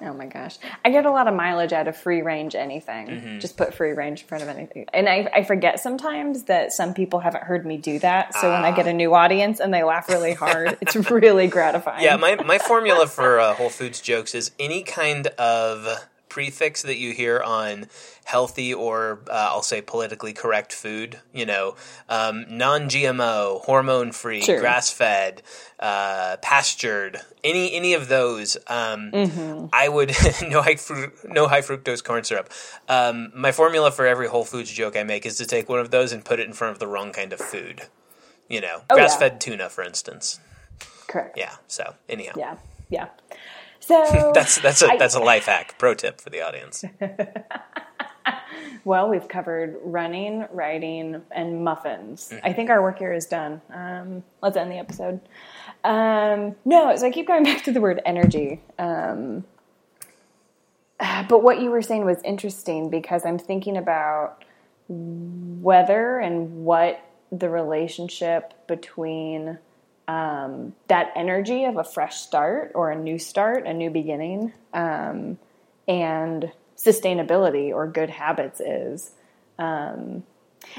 Oh 0.00 0.12
my 0.14 0.26
gosh. 0.26 0.58
I 0.84 0.90
get 0.90 1.06
a 1.06 1.10
lot 1.10 1.26
of 1.26 1.34
mileage 1.34 1.72
out 1.72 1.88
of 1.88 1.96
free 1.96 2.22
range 2.22 2.54
anything. 2.54 3.40
Just 3.40 3.56
put 3.56 3.74
free 3.74 3.90
range 3.90 4.22
in 4.22 4.28
front 4.28 4.44
of 4.44 4.48
anything. 4.48 4.86
And 4.94 5.08
I, 5.08 5.28
I 5.34 5.42
forget 5.42 5.80
sometimes 5.80 6.44
that 6.44 6.72
some 6.72 6.94
people 6.94 7.18
haven't 7.18 7.42
heard 7.42 7.66
me 7.66 7.78
do 7.78 7.98
that. 7.98 8.32
So 8.34 8.48
when 8.50 8.64
I 8.64 8.70
get 8.70 8.86
a 8.86 8.92
new 8.92 9.12
audience 9.14 9.58
and 9.58 9.74
they 9.74 9.82
laugh 9.82 10.08
really 10.08 10.34
hard, 10.34 10.78
it's 10.80 10.94
really 11.10 11.46
gratifying. 11.56 12.04
yeah, 12.04 12.16
my 12.16 12.36
my 12.36 12.58
formula 12.58 13.06
for 13.18 13.40
uh, 13.40 13.54
Whole 13.54 13.70
Foods 13.70 14.00
jokes 14.00 14.36
is 14.36 14.52
any 14.60 14.82
kind 14.82 15.26
of 15.26 16.06
prefix 16.28 16.82
that 16.82 16.96
you 16.96 17.12
hear 17.12 17.40
on 17.40 17.86
healthy 18.24 18.74
or 18.74 19.20
uh, 19.28 19.48
I'll 19.50 19.62
say 19.62 19.80
politically 19.80 20.32
correct 20.32 20.72
food. 20.72 21.18
You 21.32 21.46
know, 21.46 21.76
um, 22.08 22.44
non-GMO, 22.48 23.62
hormone-free, 23.62 24.42
Sure. 24.42 24.60
grass-fed, 24.60 25.42
uh, 25.80 26.36
pastured. 26.42 27.20
Any 27.44 27.72
any 27.74 27.94
of 27.94 28.08
those, 28.08 28.56
um, 28.66 29.10
Mm-hmm. 29.12 29.66
I 29.72 29.88
would 29.88 30.12
no 30.48 30.62
high 30.62 30.76
fru- 30.76 31.12
no 31.24 31.48
high 31.48 31.62
fructose 31.62 32.02
corn 32.04 32.24
syrup. 32.24 32.50
Um, 32.88 33.32
my 33.34 33.52
formula 33.52 33.90
for 33.90 34.06
every 34.06 34.28
Whole 34.28 34.44
Foods 34.44 34.70
joke 34.70 34.96
I 34.96 35.02
make 35.04 35.24
is 35.26 35.36
to 35.38 35.46
take 35.46 35.68
one 35.68 35.78
of 35.80 35.90
those 35.90 36.12
and 36.12 36.24
put 36.24 36.40
it 36.40 36.46
in 36.46 36.52
front 36.52 36.72
of 36.72 36.78
the 36.78 36.86
wrong 36.86 37.12
kind 37.12 37.32
of 37.32 37.40
food. 37.40 37.82
You 38.48 38.60
know, 38.60 38.82
Oh, 38.90 38.94
grass-fed 38.94 39.40
tuna, 39.40 39.68
for 39.68 39.82
instance. 39.84 40.40
Correct. 41.06 41.36
Yeah. 41.38 41.54
So 41.66 41.94
anyhow. 42.08 42.32
Yeah. 42.36 42.56
Yeah. 42.90 43.08
So 43.88 44.32
That's 44.34 44.60
that's 44.60 44.82
a 44.82 44.92
I- 44.92 44.96
that's 44.98 45.14
a 45.14 45.20
life 45.20 45.46
hack. 45.46 45.76
Pro 45.78 45.94
tip 45.94 46.20
for 46.20 46.28
the 46.28 46.42
audience. 46.42 46.84
well, 48.84 49.08
we've 49.08 49.26
covered 49.28 49.76
running, 49.82 50.46
writing, 50.52 51.22
and 51.30 51.64
muffins. 51.64 52.28
Mm-hmm. 52.28 52.46
I 52.46 52.52
think 52.52 52.68
our 52.68 52.82
work 52.82 52.98
here 52.98 53.14
is 53.14 53.24
done. 53.24 53.62
Um, 53.72 54.24
let's 54.42 54.58
end 54.58 54.70
the 54.70 54.76
episode. 54.76 55.20
Um, 55.84 56.54
no, 56.66 56.94
so 56.96 57.06
I 57.06 57.10
keep 57.10 57.26
going 57.26 57.44
back 57.50 57.64
to 57.64 57.72
the 57.72 57.80
word 57.80 58.02
energy. 58.04 58.60
Um, 58.78 59.44
but 60.98 61.42
what 61.42 61.60
you 61.62 61.70
were 61.70 61.80
saying 61.82 62.04
was 62.04 62.20
interesting 62.24 62.90
because 62.90 63.24
I'm 63.24 63.38
thinking 63.38 63.76
about 63.78 64.44
whether 64.88 66.18
and 66.18 66.64
what 66.64 67.00
the 67.32 67.48
relationship 67.48 68.52
between 68.66 69.58
um, 70.08 70.74
that 70.88 71.12
energy 71.14 71.64
of 71.64 71.76
a 71.76 71.84
fresh 71.84 72.16
start 72.16 72.72
or 72.74 72.90
a 72.90 72.96
new 72.96 73.18
start, 73.18 73.66
a 73.66 73.74
new 73.74 73.90
beginning, 73.90 74.52
um, 74.72 75.38
and 75.86 76.50
sustainability 76.76 77.72
or 77.72 77.86
good 77.86 78.08
habits 78.08 78.58
is. 78.58 79.10
Um, 79.58 80.24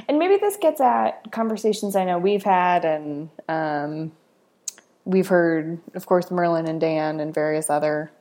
and 0.08 0.18
maybe 0.18 0.38
this 0.38 0.58
gets 0.58 0.82
at 0.82 1.32
conversations 1.32 1.96
I 1.96 2.06
know 2.06 2.18
we've 2.18 2.44
had, 2.44 2.86
and 2.86 3.30
um, 3.48 4.12
we've 5.06 5.28
heard, 5.28 5.80
of 5.94 6.06
course, 6.06 6.32
Merlin 6.32 6.68
and 6.68 6.82
Dan 6.82 7.20
and 7.20 7.34
various 7.34 7.70
other 7.70 8.12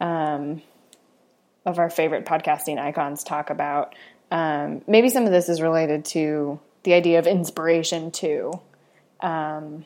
um, 0.00 0.62
of 1.64 1.78
our 1.78 1.90
favorite 1.90 2.24
podcasting 2.24 2.78
icons 2.78 3.24
talk 3.24 3.50
about. 3.50 3.94
Um, 4.30 4.82
maybe 4.86 5.08
some 5.08 5.24
of 5.24 5.32
this 5.32 5.48
is 5.48 5.60
related 5.60 6.04
to 6.06 6.60
the 6.84 6.94
idea 6.94 7.18
of 7.18 7.26
inspiration 7.26 8.12
too. 8.12 8.52
Um, 9.20 9.84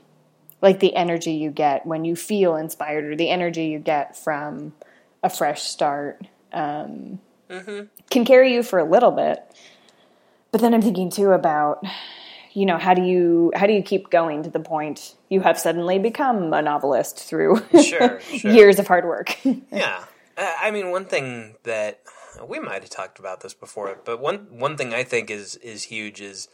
like 0.63 0.81
the 0.81 0.95
energy 0.95 1.33
you 1.33 1.51
get 1.51 1.87
when 1.87 2.05
you 2.05 2.17
feel 2.17 2.57
inspired, 2.57 3.05
or 3.05 3.17
the 3.17 3.31
energy 3.31 3.67
you 3.67 3.79
get 3.79 4.17
from 4.17 4.73
a 5.23 5.31
fresh 5.31 5.63
start, 5.63 6.27
um, 6.53 7.21
can 8.11 8.25
carry 8.25 8.55
you 8.55 8.63
for 8.63 8.79
a 8.79 8.85
little 8.85 9.11
bit. 9.11 9.43
But 10.53 10.61
then 10.61 10.75
I'm 10.75 10.83
thinking 10.83 11.11
too 11.11 11.31
about, 11.31 11.85
you 12.53 12.67
know, 12.67 12.79
how 12.79 12.95
do 12.95 13.03
you 13.03 13.53
how 13.55 13.67
do 13.67 13.73
you 13.73 13.83
keep 13.83 14.11
going 14.11 14.43
to 14.43 14.51
the 14.51 14.61
point 14.61 15.15
you 15.29 15.41
have 15.41 15.59
suddenly 15.59 15.99
become 15.99 16.53
a 16.53 16.61
novelist 16.63 17.19
through 17.19 17.63
Sure, 17.83 18.21
sure. 18.37 18.51
years 18.51 18.79
of 18.79 18.87
hard 18.87 19.05
work? 19.05 19.37
Yeah. 19.73 20.05
I 20.37 20.71
mean, 20.71 20.91
one 20.91 21.05
thing 21.05 21.57
that 21.65 22.01
we 22.47 22.59
might 22.59 22.81
have 22.83 22.91
talked 22.91 23.19
about 23.19 23.41
this 23.41 23.53
before, 23.53 24.01
but 24.05 24.21
one 24.21 24.47
one 24.51 24.77
thing 24.77 24.95
I 24.95 25.05
think 25.05 25.31
is 25.31 25.57
is 25.57 25.85
huge 25.85 26.21
is 26.21 26.49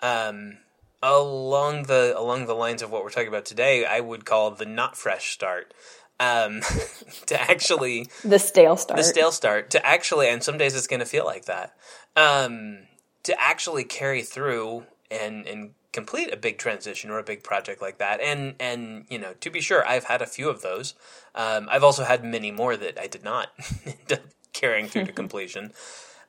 um, 0.00 0.58
along 1.02 1.84
the 1.84 2.14
along 2.16 2.46
the 2.46 2.54
lines 2.54 2.82
of 2.82 2.90
what 2.90 3.02
we're 3.04 3.10
talking 3.10 3.28
about 3.28 3.44
today. 3.44 3.84
I 3.84 4.00
would 4.00 4.24
call 4.24 4.50
the 4.50 4.66
not 4.66 4.96
fresh 4.96 5.30
start. 5.32 5.72
Um, 6.20 6.62
to 7.26 7.40
actually 7.40 8.08
the 8.24 8.40
stale 8.40 8.76
start. 8.76 8.96
the 8.96 9.04
stale 9.04 9.30
start 9.30 9.70
to 9.70 9.86
actually 9.86 10.28
and 10.28 10.42
some 10.42 10.58
days 10.58 10.74
it's 10.74 10.88
going 10.88 10.98
to 10.98 11.06
feel 11.06 11.24
like 11.24 11.44
that 11.44 11.76
um, 12.16 12.88
to 13.22 13.40
actually 13.40 13.84
carry 13.84 14.22
through 14.22 14.84
and 15.12 15.46
and 15.46 15.74
complete 15.92 16.32
a 16.32 16.36
big 16.36 16.58
transition 16.58 17.10
or 17.10 17.18
a 17.18 17.22
big 17.22 17.42
project 17.42 17.80
like 17.80 17.98
that 17.98 18.20
and 18.20 18.54
and 18.60 19.06
you 19.08 19.18
know 19.18 19.32
to 19.40 19.50
be 19.50 19.60
sure 19.60 19.86
i've 19.86 20.04
had 20.04 20.20
a 20.20 20.26
few 20.26 20.48
of 20.50 20.60
those 20.60 20.94
um, 21.34 21.68
i've 21.70 21.84
also 21.84 22.04
had 22.04 22.24
many 22.24 22.50
more 22.50 22.76
that 22.76 22.98
i 23.00 23.06
did 23.06 23.24
not 23.24 23.48
end 23.86 24.12
up 24.12 24.20
carrying 24.52 24.86
through 24.86 25.04
to 25.04 25.12
completion 25.22 25.72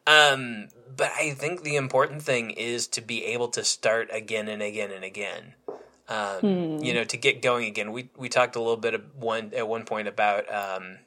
um, 0.08 0.68
but 0.96 1.12
i 1.18 1.32
think 1.32 1.64
the 1.64 1.76
important 1.76 2.22
thing 2.22 2.52
is 2.52 2.88
to 2.88 3.02
be 3.02 3.26
able 3.26 3.48
to 3.48 3.64
start 3.64 4.10
again 4.12 4.48
and 4.48 4.62
again 4.62 4.92
and 4.92 5.04
again 5.04 5.54
um, 6.08 6.80
you 6.82 6.94
know 6.94 7.04
to 7.04 7.18
get 7.18 7.42
going 7.42 7.68
again 7.68 7.92
we 7.92 8.10
we 8.18 8.30
talked 8.30 8.56
a 8.56 8.60
little 8.60 8.78
bit 8.78 8.94
of 8.94 9.04
one 9.16 9.52
at 9.56 9.68
one 9.68 9.86
point 9.86 10.08
about 10.08 10.52
um, 10.52 10.98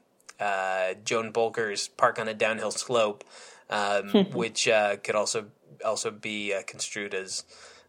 uh, 0.42 0.94
Joan 1.04 1.32
Bolker's 1.32 1.88
Park 1.88 2.18
on 2.18 2.28
a 2.28 2.34
Downhill 2.34 2.72
Slope, 2.72 3.24
um, 3.70 4.08
which 4.32 4.68
uh, 4.68 4.96
could 4.96 5.14
also 5.14 5.46
also 5.84 6.10
be 6.10 6.52
uh, 6.52 6.62
construed 6.66 7.14
as 7.14 7.44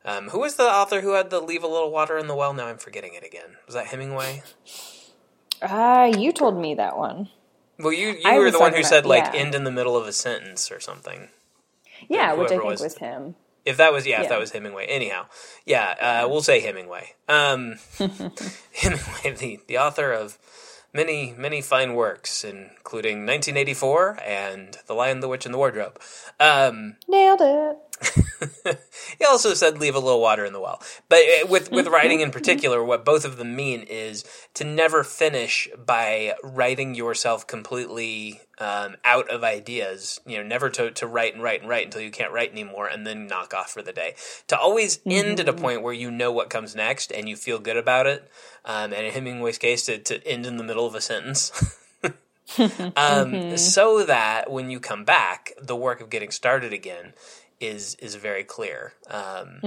um, 0.06 0.30
who 0.30 0.39
was 0.39 0.56
the 0.56 0.63
author 0.63 1.02
who 1.02 1.13
had 1.13 1.30
the 1.30 1.39
"Leave 1.39 1.63
a 1.63 1.68
little 1.68 1.92
water 1.92 2.18
in 2.18 2.28
the 2.28 2.36
well"? 2.36 2.54
Now 2.54 2.68
I'm 2.68 2.78
forgetting 2.78 3.13
it 3.16 3.26
again. 3.26 3.58
Was 3.66 3.76
that 3.76 3.88
Hemingway? 3.88 4.44
Ah, 5.62 6.06
you 6.06 6.32
told 6.32 6.60
me 6.60 6.76
that 6.76 6.98
one. 6.98 7.30
Well, 7.79 7.93
you 7.93 8.09
you 8.09 8.21
I 8.25 8.38
were 8.39 8.51
the 8.51 8.59
one 8.59 8.71
who 8.71 8.77
talking 8.77 8.86
said 8.89 8.99
about- 9.05 9.09
like 9.09 9.33
yeah. 9.33 9.39
end 9.41 9.55
in 9.55 9.63
the 9.63 9.71
middle 9.71 9.97
of 9.97 10.05
a 10.07 10.13
sentence 10.13 10.71
or 10.71 10.79
something. 10.79 11.29
Yeah, 12.09 12.33
which 12.33 12.47
I 12.47 12.49
think 12.49 12.63
was- 12.63 12.81
was 12.81 12.97
him. 12.97 13.36
If 13.65 13.77
that 13.77 13.93
was 13.93 14.05
yeah, 14.05 14.21
if 14.21 14.27
that 14.29 14.39
was 14.39 14.51
Hemingway. 14.51 14.88
Anyhow, 14.88 15.27
yeah, 15.65 16.21
uh, 16.25 16.27
we'll 16.27 16.41
say 16.43 16.59
Hemingway. 16.59 17.13
Um, 17.29 17.79
Hemingway, 18.73 19.31
the 19.38 19.59
the 19.67 19.77
author 19.77 20.12
of 20.12 20.38
many 20.93 21.33
many 21.38 21.62
fine 21.62 21.93
works, 21.95 22.43
including 22.43 23.25
1984 23.25 24.19
and 24.25 24.77
The 24.88 24.93
Lion, 24.93 25.21
the 25.21 25.29
Witch, 25.29 25.45
and 25.45 25.53
the 25.53 25.57
Wardrobe. 25.57 25.97
Um, 26.41 26.97
Nailed 27.07 27.39
it. 27.41 27.77
he 29.18 29.26
also 29.26 29.54
said 29.54 29.78
leave 29.78 29.96
a 29.96 30.00
little 30.00 30.22
water 30.22 30.46
in 30.46 30.54
the 30.54 30.60
well. 30.60 30.82
But 31.10 31.20
uh, 31.20 31.48
with 31.48 31.72
with 31.72 31.88
writing 31.88 32.20
in 32.20 32.32
particular, 32.32 32.84
what 32.84 33.06
both 33.06 33.26
of 33.26 33.38
them 33.38 33.56
mean 33.56 33.82
is 33.82 34.24
to 34.56 34.63
never 34.63 35.04
finish 35.04 35.70
by 35.86 36.34
writing 36.44 36.96
yourself 36.96 37.46
completely 37.48 38.42
um, 38.60 38.96
out 39.04 39.30
of 39.30 39.44
ideas. 39.44 40.20
You 40.26 40.38
know, 40.38 40.44
never 40.44 40.70
to, 40.72 40.92
to 40.92 41.08
write 41.08 41.34
and 41.34 41.44
write 41.44 41.62
and 41.62 41.70
write 41.70 41.86
until 41.86 42.02
you 42.02 42.12
can't 42.12 42.32
write 42.32 42.52
anymore, 42.52 42.88
and 42.88 43.06
then 43.06 43.28
knock 43.28 43.54
off 43.54 43.72
for 43.72 43.82
the 43.82 43.94
day. 43.94 44.16
To 44.48 44.58
always 44.58 45.00
end 45.06 45.39
at 45.39 45.50
a 45.50 45.54
point 45.54 45.82
where 45.82 45.94
you 45.94 46.12
know 46.12 46.32
what 46.32 46.50
comes 46.50 46.76
next 46.76 47.12
and 47.12 47.28
you 47.28 47.36
feel 47.36 47.60
good 47.60 47.78
about 47.78 48.08
it. 48.08 48.30
Um, 48.66 48.94
and 48.94 49.06
in 49.06 49.13
Hemingway's 49.13 49.58
case, 49.58 49.86
to, 49.88 49.98
to 49.98 50.26
end 50.26 50.46
in 50.46 50.58
the 50.58 50.63
middle 50.63 50.86
of 50.86 50.96
a 50.96 51.02
sentence. 51.02 51.52
um, 52.98 53.58
so 53.58 54.04
that 54.04 54.52
when 54.52 54.70
you 54.70 54.80
come 54.80 55.06
back, 55.06 55.54
the 55.62 55.76
work 55.76 56.02
of 56.02 56.10
getting 56.10 56.32
started 56.32 56.74
again 56.74 57.13
is 57.65 57.95
is 57.95 58.15
very 58.15 58.43
clear. 58.43 58.93
Um, 59.10 59.60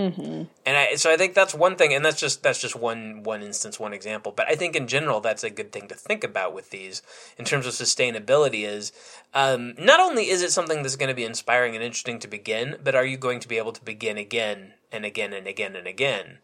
And 0.67 0.77
I, 0.77 0.95
so 0.97 1.11
I 1.13 1.17
think 1.17 1.35
that's 1.35 1.55
one 1.55 1.77
thing, 1.77 1.95
and 1.95 2.05
that's 2.05 2.21
just 2.21 2.43
that's 2.43 2.61
just 2.61 2.77
one 2.77 3.23
one 3.23 3.43
instance, 3.43 3.81
one 3.81 3.93
example. 3.95 4.33
But 4.33 4.49
I 4.49 4.55
think 4.55 4.77
in 4.77 4.87
general, 4.87 5.21
that's 5.21 5.45
a 5.45 5.51
good 5.51 5.73
thing 5.73 5.89
to 5.89 5.95
think 5.95 6.25
about 6.25 6.55
with 6.55 6.71
these 6.71 7.03
in 7.39 7.45
terms 7.45 7.67
of 7.67 7.73
sustainability. 7.73 8.67
Is 8.67 8.93
um, 9.35 9.75
not 9.79 10.01
only 10.01 10.29
is 10.29 10.43
it 10.43 10.53
something 10.53 10.83
that's 10.83 10.97
going 10.97 11.09
to 11.09 11.15
be 11.15 11.25
inspiring 11.25 11.75
and 11.75 11.85
interesting 11.85 12.19
to 12.21 12.29
begin, 12.29 12.77
but 12.83 12.95
are 12.95 13.05
you 13.05 13.17
going 13.17 13.41
to 13.41 13.49
be 13.49 13.59
able 13.59 13.73
to 13.73 13.85
begin 13.85 14.17
again 14.19 14.75
and 14.93 15.05
again 15.05 15.33
and 15.33 15.47
again 15.47 15.77
and 15.77 15.87
again? 15.87 16.39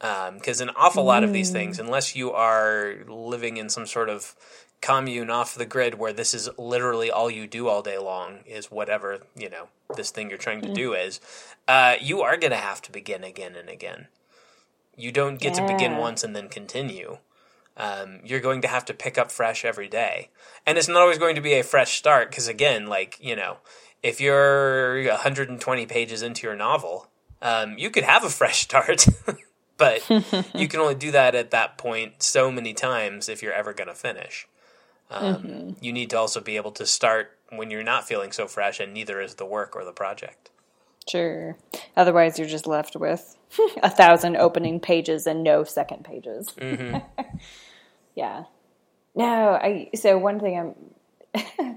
Because 0.00 0.60
an 0.60 0.70
awful 0.76 1.04
lot 1.04 1.24
of 1.24 1.32
these 1.32 1.50
things, 1.50 1.78
unless 1.78 2.14
you 2.14 2.32
are 2.32 2.96
living 3.08 3.56
in 3.56 3.68
some 3.68 3.86
sort 3.86 4.08
of 4.08 4.36
commune 4.80 5.30
off 5.30 5.54
the 5.54 5.66
grid 5.66 5.94
where 5.94 6.12
this 6.12 6.32
is 6.34 6.48
literally 6.56 7.10
all 7.10 7.30
you 7.30 7.46
do 7.46 7.68
all 7.68 7.82
day 7.82 7.98
long 7.98 8.38
is 8.46 8.70
whatever 8.70 9.18
you 9.36 9.50
know 9.50 9.68
this 9.96 10.10
thing 10.10 10.28
you're 10.28 10.38
trying 10.38 10.60
to 10.60 10.72
do 10.72 10.92
is, 10.92 11.20
uh, 11.66 11.94
you 12.00 12.20
are 12.20 12.36
going 12.36 12.50
to 12.50 12.56
have 12.56 12.80
to 12.82 12.92
begin 12.92 13.24
again 13.24 13.56
and 13.56 13.68
again. 13.68 14.06
You 14.96 15.12
don't 15.12 15.40
get 15.40 15.54
to 15.54 15.66
begin 15.66 15.96
once 15.96 16.22
and 16.24 16.34
then 16.34 16.48
continue. 16.48 17.18
Um, 17.76 18.18
you're 18.24 18.40
going 18.40 18.60
to 18.62 18.68
have 18.68 18.84
to 18.86 18.94
pick 18.94 19.16
up 19.16 19.30
fresh 19.30 19.64
every 19.64 19.88
day, 19.88 20.30
and 20.66 20.76
it's 20.76 20.88
not 20.88 21.00
always 21.00 21.18
going 21.18 21.36
to 21.36 21.40
be 21.40 21.54
a 21.54 21.62
fresh 21.62 21.96
start 21.96 22.30
because 22.30 22.48
again, 22.48 22.86
like 22.86 23.16
you 23.20 23.36
know, 23.36 23.58
if 24.02 24.20
you're 24.20 25.06
120 25.06 25.86
pages 25.86 26.22
into 26.22 26.46
your 26.46 26.56
novel, 26.56 27.08
um, 27.40 27.78
you 27.78 27.90
could 27.90 28.04
have 28.04 28.24
a 28.24 28.30
fresh 28.30 28.60
start. 28.62 29.06
But 29.78 30.08
you 30.54 30.68
can 30.68 30.80
only 30.80 30.94
do 30.94 31.10
that 31.12 31.34
at 31.34 31.50
that 31.52 31.78
point 31.78 32.22
so 32.22 32.50
many 32.50 32.74
times 32.74 33.28
if 33.28 33.42
you're 33.42 33.52
ever 33.52 33.72
going 33.72 33.88
to 33.88 33.94
finish. 33.94 34.46
Um, 35.10 35.76
You 35.80 35.92
need 35.92 36.10
to 36.10 36.18
also 36.18 36.40
be 36.40 36.56
able 36.56 36.72
to 36.72 36.84
start 36.84 37.38
when 37.50 37.70
you're 37.70 37.82
not 37.82 38.06
feeling 38.06 38.32
so 38.32 38.46
fresh, 38.46 38.78
and 38.78 38.92
neither 38.92 39.20
is 39.20 39.36
the 39.36 39.46
work 39.46 39.74
or 39.74 39.84
the 39.84 39.92
project. 39.92 40.50
Sure. 41.08 41.56
Otherwise, 41.96 42.38
you're 42.38 42.48
just 42.48 42.66
left 42.66 42.94
with 42.94 43.36
a 43.82 43.88
thousand 43.88 44.36
opening 44.36 44.80
pages 44.80 45.26
and 45.26 45.42
no 45.42 45.64
second 45.64 46.04
pages. 46.04 46.54
yeah. 48.14 48.44
No, 49.14 49.52
I. 49.54 49.88
So 49.94 50.18
one 50.18 50.40
thing 50.40 50.58
I'm 50.58 50.74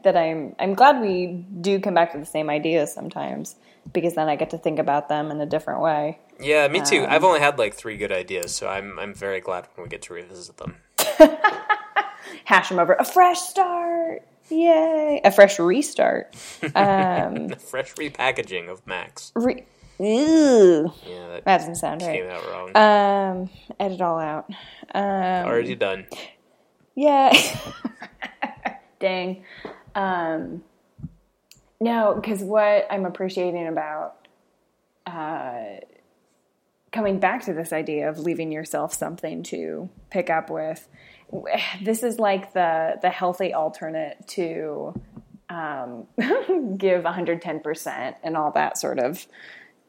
that 0.04 0.18
I'm 0.18 0.56
I'm 0.60 0.74
glad 0.74 1.02
we 1.02 1.46
do 1.62 1.80
come 1.80 1.94
back 1.94 2.12
to 2.14 2.18
the 2.18 2.26
same 2.26 2.50
ideas 2.50 2.94
sometimes 2.94 3.56
because 3.92 4.16
then 4.16 4.30
I 4.30 4.36
get 4.36 4.52
to 4.52 4.58
think 4.58 4.80
about 4.80 5.10
them 5.10 5.32
in 5.32 5.40
a 5.42 5.46
different 5.46 5.82
way. 5.82 6.20
Yeah, 6.42 6.68
me 6.68 6.82
too. 6.82 7.06
I've 7.08 7.24
only 7.24 7.40
had 7.40 7.58
like 7.60 7.74
three 7.74 7.98
good 7.98 8.12
ideas, 8.12 8.54
so 8.54 8.68
I'm 8.68 8.98
I'm 9.00 9.14
very 9.14 9.40
glad 9.42 9.68
when 9.76 9.84
we 9.86 9.90
get 9.90 10.02
to 10.04 10.14
revisit 10.14 10.58
them. 10.58 10.76
Hash 12.46 12.70
them 12.70 12.80
over. 12.80 12.94
A 12.94 13.06
fresh 13.06 13.40
start. 13.40 14.24
Yay! 14.50 15.22
A 15.24 15.32
fresh 15.32 15.60
restart. 15.60 16.36
The 16.62 17.58
fresh 17.60 17.94
repackaging 17.96 18.70
of 18.70 18.86
Max. 18.86 19.32
Re- 19.36 19.66
Ew. 20.00 20.92
Yeah, 21.08 21.28
that 21.30 21.46
That 21.46 21.58
doesn't 21.60 21.76
sound 21.76 22.02
came 22.02 22.26
right. 22.26 22.34
out 22.34 22.74
wrong. 22.76 22.76
Um, 22.76 23.50
edit 23.80 24.02
all 24.02 24.18
out. 24.20 24.50
Um, 24.94 25.04
Already 25.04 25.76
done. 25.76 26.08
Yeah. 26.96 27.32
Dang. 29.00 29.44
Um, 29.96 30.64
no, 31.80 32.16
because 32.16 32.42
what 32.42 32.88
I'm 32.90 33.06
appreciating 33.06 33.68
about 33.68 34.16
uh, 35.06 35.82
coming 36.92 37.20
back 37.20 37.46
to 37.46 37.54
this 37.54 37.72
idea 37.72 38.10
of 38.10 38.20
leaving 38.20 38.52
yourself 38.52 38.94
something 38.94 39.44
to 39.44 39.90
pick 40.10 40.30
up 40.30 40.50
with, 40.50 40.88
this 41.82 42.04
is 42.04 42.20
like 42.20 42.54
the 42.54 42.98
the 43.02 43.10
healthy 43.10 43.54
alternate 43.54 44.28
to 44.28 44.94
um, 45.50 46.08
give 46.78 47.04
110% 47.04 48.16
and 48.24 48.38
all 48.38 48.52
that 48.52 48.78
sort 48.78 49.00
of 49.00 49.28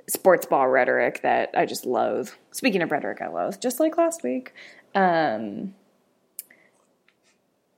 sports 0.08 0.46
ball 0.46 0.68
rhetoric 0.68 1.22
that 1.22 1.50
I 1.54 1.66
just 1.66 1.86
loathe. 1.86 2.30
Speaking 2.50 2.82
of 2.82 2.90
rhetoric, 2.90 3.22
I 3.22 3.28
loathe, 3.28 3.60
just 3.60 3.78
like 3.78 3.96
last 3.96 4.22
week. 4.24 4.52
Um, 4.94 5.74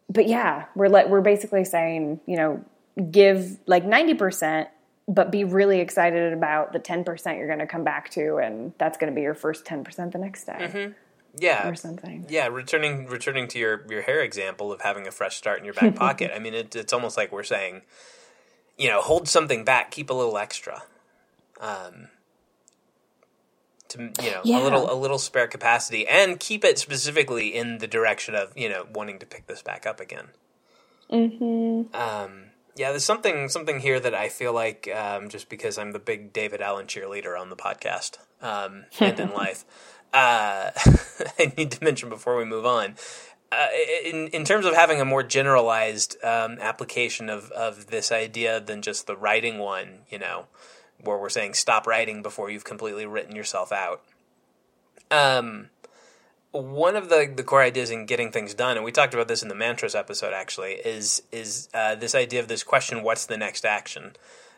but 0.09 0.27
yeah, 0.27 0.67
we're 0.75 0.89
we're 1.09 1.21
basically 1.21 1.65
saying, 1.65 2.21
you 2.27 2.37
know, 2.37 2.65
give 3.11 3.59
like 3.67 3.85
90%, 3.85 4.67
but 5.07 5.31
be 5.31 5.45
really 5.45 5.81
excited 5.81 6.33
about 6.33 6.73
the 6.73 6.81
10% 6.81 7.37
you're 7.39 7.47
going 7.47 7.59
to 7.59 7.67
come 7.67 7.85
back 7.85 8.11
to 8.11 8.37
and 8.37 8.73
that's 8.79 8.97
going 8.99 9.13
to 9.13 9.15
be 9.15 9.23
your 9.23 9.35
first 9.35 9.65
10% 9.65 10.13
the 10.13 10.19
next 10.19 10.45
day 10.45 10.93
Yeah, 11.39 11.69
or 11.69 11.75
something. 11.75 12.27
yeah. 12.29 12.47
Returning 12.47 13.07
returning 13.07 13.49
to 13.49 13.59
your 13.59 13.85
your 13.91 14.03
hair 14.03 14.21
example 14.23 14.73
of 14.73 14.81
having 14.83 15.07
a 15.07 15.11
fresh 15.11 15.37
start 15.37 15.59
in 15.59 15.65
your 15.65 15.75
back 15.75 15.95
pocket. 15.97 16.31
I 16.35 16.39
mean, 16.39 16.55
it, 16.55 16.75
it's 16.77 16.93
almost 16.93 17.17
like 17.17 17.33
we're 17.33 17.43
saying, 17.43 17.83
you 18.79 18.89
know, 18.89 19.01
hold 19.01 19.29
something 19.29 19.65
back, 19.65 19.91
keep 19.91 20.11
a 20.11 20.15
little 20.15 20.39
extra. 20.39 20.85
Um, 21.61 22.09
to 23.89 24.11
you 24.23 24.31
know, 24.31 24.41
Yeah. 24.45 24.61
a 24.61 24.63
little 24.63 24.91
a 24.91 24.95
little 24.95 25.19
spare 25.19 25.47
capacity, 25.49 26.07
and 26.07 26.39
keep 26.41 26.65
it 26.65 26.79
specifically 26.79 27.55
in 27.55 27.79
the 27.79 27.87
direction 27.87 28.35
of 28.35 28.53
you 28.57 28.69
know 28.69 28.87
wanting 28.95 29.19
to 29.19 29.27
pick 29.27 29.47
this 29.47 29.61
back 29.63 29.87
up 29.87 30.01
again. 30.01 30.29
Mm-hmm. 31.11 31.95
Um, 31.95 32.45
yeah, 32.77 32.91
there's 32.91 33.05
something 33.05 33.49
something 33.49 33.81
here 33.81 34.01
that 34.01 34.15
I 34.15 34.29
feel 34.29 34.53
like 34.53 34.89
um, 34.95 35.29
just 35.29 35.49
because 35.49 35.79
I'm 35.79 35.93
the 35.93 35.99
big 35.99 36.33
David 36.33 36.61
Allen 36.61 36.87
cheerleader 36.87 37.39
on 37.39 37.49
the 37.51 37.57
podcast 37.57 38.19
um, 38.43 38.85
and 39.01 39.19
in 39.21 39.33
life, 39.35 39.65
uh, 40.13 40.71
I 41.39 41.53
need 41.57 41.71
to 41.73 41.85
mention 41.85 42.09
before 42.09 42.37
we 42.37 42.45
move 42.45 42.67
on. 42.67 42.97
Uh, 43.53 43.69
in 44.05 44.29
in 44.29 44.45
terms 44.45 44.67
of 44.67 44.75
having 44.75 45.01
a 45.01 45.05
more 45.05 45.23
generalized 45.23 46.17
um, 46.25 46.59
application 46.61 47.31
of, 47.31 47.51
of 47.53 47.87
this 47.87 48.11
idea 48.11 48.59
than 48.59 48.83
just 48.83 49.07
the 49.07 49.17
writing 49.17 49.59
one, 49.59 50.01
you 50.11 50.19
know, 50.19 50.47
where 51.01 51.19
we're 51.19 51.29
saying 51.29 51.55
stop 51.55 51.87
writing 51.87 52.23
before 52.23 52.51
you've 52.51 52.65
completely 52.65 53.07
written 53.07 53.37
yourself 53.37 53.71
out. 53.71 54.03
Um, 55.11 55.71
one 56.55 56.95
of 56.95 57.09
the, 57.09 57.33
the 57.35 57.43
core 57.43 57.63
ideas 57.63 57.91
in 57.91 58.07
getting 58.07 58.31
things 58.31 58.55
done, 58.55 58.77
and 58.77 58.85
we 58.85 58.93
talked 58.93 59.13
about 59.13 59.27
this 59.27 59.43
in 59.43 59.49
the 59.49 59.55
mantras 59.55 59.95
episode 59.95 60.33
actually, 60.33 60.75
is 60.75 61.23
is 61.33 61.69
uh, 61.75 61.97
this 61.97 62.15
idea 62.15 62.41
of 62.41 62.49
this 62.49 62.63
question: 62.63 63.03
What's 63.03 63.27
the 63.27 63.37
next 63.37 63.65
action? 63.65 64.13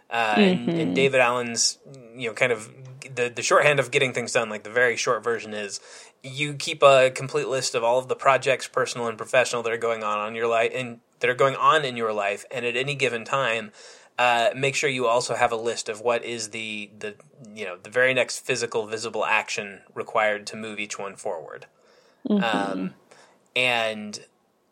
Uh, 0.09 0.35
and, 0.37 0.69
and 0.69 0.95
David 0.95 1.21
Allen's, 1.21 1.79
you 2.15 2.29
know, 2.29 2.35
kind 2.35 2.53
of 2.53 2.71
the 3.15 3.33
the 3.35 3.43
shorthand 3.43 3.81
of 3.81 3.91
getting 3.91 4.13
things 4.13 4.33
done, 4.33 4.51
like 4.51 4.63
the 4.63 4.71
very 4.71 4.97
short 4.97 5.25
version 5.25 5.55
is, 5.55 5.81
you 6.23 6.55
keep 6.55 6.83
a 6.83 7.11
complete 7.11 7.49
list 7.49 7.75
of 7.75 7.83
all 7.83 7.99
of 7.99 8.09
the 8.09 8.17
projects, 8.17 8.69
personal 8.69 9.09
and 9.09 9.17
professional, 9.17 9.63
that 9.63 9.73
are 9.73 9.79
going 9.79 10.05
on 10.05 10.19
on 10.19 10.35
your 10.35 10.47
life 10.47 10.73
and 10.75 11.01
that 11.21 11.31
are 11.31 11.35
going 11.35 11.57
on 11.57 11.85
in 11.85 11.97
your 11.97 12.13
life, 12.13 12.45
and 12.51 12.67
at 12.67 12.77
any 12.77 12.95
given 12.95 13.25
time, 13.25 13.73
uh, 14.19 14.51
make 14.55 14.75
sure 14.75 14.91
you 14.91 15.07
also 15.07 15.35
have 15.35 15.51
a 15.51 15.57
list 15.57 15.89
of 15.89 16.03
what 16.03 16.25
is 16.25 16.51
the 16.51 16.91
the 16.99 17.15
you 17.55 17.65
know 17.65 17.79
the 17.83 17.91
very 17.91 18.13
next 18.13 18.41
physical 18.41 18.87
visible 18.87 19.25
action 19.25 19.81
required 19.95 20.47
to 20.47 20.57
move 20.57 20.79
each 20.79 20.99
one 20.99 21.17
forward. 21.17 21.67
Um, 22.31 22.95
and 23.55 24.19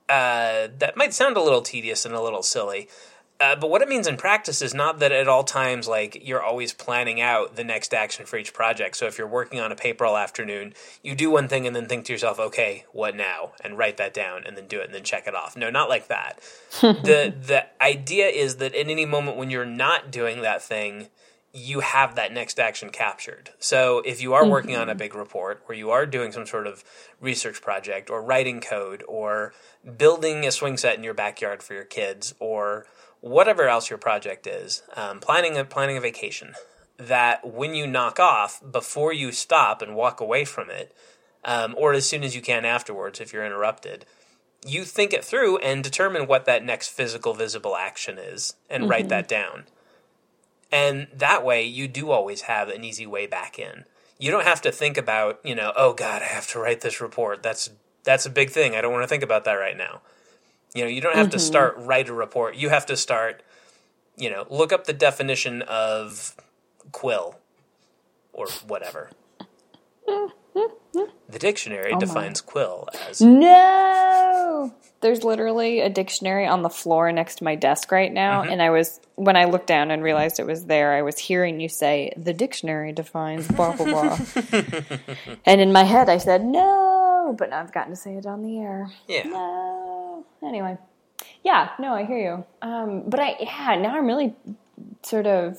uh, 0.09 0.69
that 0.79 0.97
might 0.97 1.15
sound 1.15 1.37
a 1.37 1.43
little 1.43 1.63
tedious 1.63 2.05
and 2.05 2.15
a 2.15 2.21
little 2.21 2.43
silly. 2.43 2.89
Uh, 3.41 3.57
but 3.57 3.69
what 3.69 3.83
it 3.83 3.89
means 3.89 4.07
in 4.07 4.17
practice 4.17 4.63
is 4.63 4.75
not 4.75 5.01
that 5.01 5.11
at 5.11 5.27
all 5.27 5.43
times, 5.43 5.89
like 5.89 6.25
you're 6.27 6.43
always 6.43 6.73
planning 6.73 7.21
out 7.21 7.57
the 7.57 7.65
next 7.65 7.93
action 7.93 8.25
for 8.25 8.37
each 8.37 8.55
project. 8.55 8.97
So 8.97 9.07
if 9.07 9.19
you're 9.19 9.27
working 9.27 9.59
on 9.59 9.73
a 9.73 9.77
paper 9.77 10.05
all 10.07 10.17
afternoon, 10.17 10.73
you 11.03 11.17
do 11.17 11.31
one 11.31 11.49
thing 11.49 11.67
and 11.67 11.75
then 11.75 11.87
think 11.87 12.05
to 12.07 12.13
yourself, 12.13 12.39
okay, 12.39 12.85
what 12.93 13.17
now? 13.17 13.53
And 13.63 13.77
write 13.77 13.97
that 13.97 14.15
down 14.15 14.45
and 14.47 14.57
then 14.57 14.69
do 14.69 14.81
it 14.81 14.87
and 14.87 14.95
then 14.95 15.03
check 15.03 15.27
it 15.27 15.35
off. 15.35 15.57
No, 15.57 15.69
not 15.69 15.89
like 15.89 16.07
that. 16.09 16.39
the 16.81 17.35
The 17.37 17.67
idea 17.83 18.29
is 18.29 18.57
that 18.57 18.75
at 18.75 18.89
any 18.89 19.05
moment 19.05 19.37
when 19.37 19.51
you're 19.51 19.67
not 19.67 20.13
doing 20.13 20.43
that 20.43 20.63
thing, 20.63 21.09
you 21.57 21.79
have 21.81 22.17
that 22.17 22.33
next 22.33 22.59
action 22.59 22.91
captured. 22.91 23.51
So 23.61 24.03
if 24.05 24.21
you 24.21 24.35
are 24.35 24.45
working 24.45 24.77
on 24.77 24.89
a 24.89 24.95
big 24.95 25.15
report 25.15 25.63
or 25.69 25.75
you 25.75 25.93
are 25.93 26.05
doing 26.05 26.33
some 26.33 26.47
sort 26.47 26.67
of 26.67 26.83
research 27.21 27.63
project 27.63 28.11
or 28.11 28.21
writing 28.21 28.61
code 28.61 29.05
or 29.07 29.55
building 29.97 30.45
a 30.45 30.51
swing 30.51 30.77
set 30.77 30.97
in 30.97 31.05
your 31.05 31.15
backyard 31.15 31.63
for 31.63 31.75
your 31.75 31.85
kids 31.85 32.35
or 32.41 32.87
whatever 33.21 33.69
else 33.69 33.89
your 33.89 34.01
project 34.01 34.49
is, 34.49 34.83
um, 34.97 35.21
planning 35.21 35.57
a 35.57 35.65
planning 35.65 35.97
a 35.97 36.01
vacation, 36.01 36.55
that 36.97 37.47
when 37.47 37.75
you 37.75 37.87
knock 37.87 38.19
off, 38.19 38.61
before 38.73 39.13
you 39.13 39.31
stop 39.31 39.81
and 39.81 39.95
walk 39.95 40.21
away 40.21 40.45
from 40.45 40.71
it, 40.71 40.93
um, 41.45 41.77
or 41.79 41.93
as 41.93 42.05
soon 42.05 42.25
as 42.25 42.35
you 42.35 42.43
can 42.43 42.65
afterwards 42.65 43.21
if 43.21 43.33
you're 43.33 43.47
interrupted, 43.47 44.05
you 44.67 44.85
think 44.85 45.13
it 45.13 45.25
through 45.25 45.59
and 45.59 45.85
determine 45.85 46.27
what 46.27 46.47
that 46.47 46.65
next 46.65 46.89
physical 46.89 47.33
visible 47.33 47.77
action 47.77 48.19
is 48.19 48.57
and 48.69 48.89
write 48.89 49.09
that 49.09 49.29
down. 49.29 49.65
And 50.75 51.07
that 51.15 51.45
way 51.45 51.65
you 51.65 51.87
do 51.87 52.11
always 52.11 52.43
have 52.43 52.69
an 52.69 52.83
easy 52.83 53.07
way 53.07 53.29
back 53.29 53.61
in. 53.61 53.85
You 54.19 54.33
don't 54.33 54.43
have 54.43 54.61
to 54.63 54.73
think 54.73 54.97
about, 54.99 55.39
you 55.45 55.55
know, 55.55 55.73
oh 55.77 55.93
god, 55.93 56.21
I 56.21 56.25
have 56.25 56.49
to 56.49 56.59
write 56.59 56.81
this 56.81 57.01
report. 57.01 57.45
That's 57.45 57.71
that's 58.03 58.27
a 58.27 58.31
big 58.31 58.51
thing. 58.51 58.75
I 58.75 58.81
don't 58.81 58.91
want 58.93 59.05
to 59.05 59.09
think 59.09 59.23
about 59.23 59.45
that 59.45 59.53
right 59.53 59.77
now. 59.77 60.03
You 60.75 60.83
know, 60.83 60.89
you 60.89 61.01
don't 61.01 61.15
have 61.15 61.31
to 61.31 61.37
mm-hmm. 61.37 61.47
start 61.47 61.77
write 61.79 62.09
a 62.09 62.13
report. 62.13 62.57
You 62.57 62.71
have 62.71 62.87
to 62.87 62.97
start, 62.97 63.45
you 64.17 64.29
know, 64.29 64.47
look 64.51 64.73
up 64.73 64.87
the 64.87 64.93
definition 64.93 65.63
of 65.63 66.35
quill 66.91 67.39
or 68.33 68.49
whatever. 68.67 69.11
The 70.55 71.39
dictionary 71.39 71.95
defines 71.99 72.41
quill 72.41 72.89
as 73.09 73.21
No, 73.21 74.73
there's 75.01 75.25
literally 75.25 75.81
a 75.81 75.89
dictionary 75.91 76.47
on 76.47 76.63
the 76.63 76.69
floor 76.71 77.11
next 77.13 77.37
to 77.37 77.45
my 77.45 77.55
desk 77.57 77.91
right 77.91 78.13
now, 78.13 78.43
Mm-hmm. 78.43 78.53
and 78.53 78.63
I 78.63 78.71
was 78.71 79.01
when 79.17 79.37
I 79.37 79.45
looked 79.47 79.67
down 79.67 79.91
and 79.91 80.03
realized 80.03 80.39
it 80.39 80.47
was 80.47 80.67
there. 80.67 80.93
I 80.93 81.03
was 81.03 81.19
hearing 81.19 81.61
you 81.61 81.69
say 81.69 82.13
the 82.17 82.33
dictionary 82.33 82.93
defines 82.93 83.49
blah 83.49 83.75
blah 83.77 83.87
blah, 83.87 84.19
and 85.47 85.61
in 85.61 85.73
my 85.73 85.83
head 85.85 86.09
I 86.09 86.19
said 86.19 86.45
no, 86.45 87.35
but 87.39 87.51
now 87.51 87.61
I've 87.61 87.73
gotten 87.73 87.91
to 87.93 87.97
say 87.97 88.15
it 88.17 88.27
on 88.27 88.43
the 88.43 88.59
air. 88.61 88.91
yeah. 89.09 89.25
No. 89.25 90.25
Anyway, 90.43 90.77
yeah, 91.43 91.71
no, 91.81 91.95
I 91.95 92.05
hear 92.05 92.19
you. 92.19 92.45
Um, 92.69 93.05
but 93.09 93.19
I, 93.19 93.37
yeah, 93.41 93.77
now 93.81 93.97
I'm 93.97 94.07
really 94.07 94.35
sort 95.03 95.27
of 95.27 95.59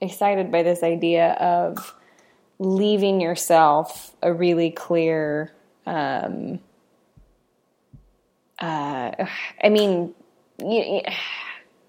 excited 0.00 0.50
by 0.50 0.62
this 0.62 0.82
idea 0.82 1.32
of 1.34 1.94
leaving 2.64 3.20
yourself 3.20 4.14
a 4.22 4.32
really 4.32 4.70
clear. 4.70 5.52
Um, 5.86 6.60
uh, 8.58 9.26
I 9.62 9.68
mean, 9.68 10.14
you, 10.58 11.02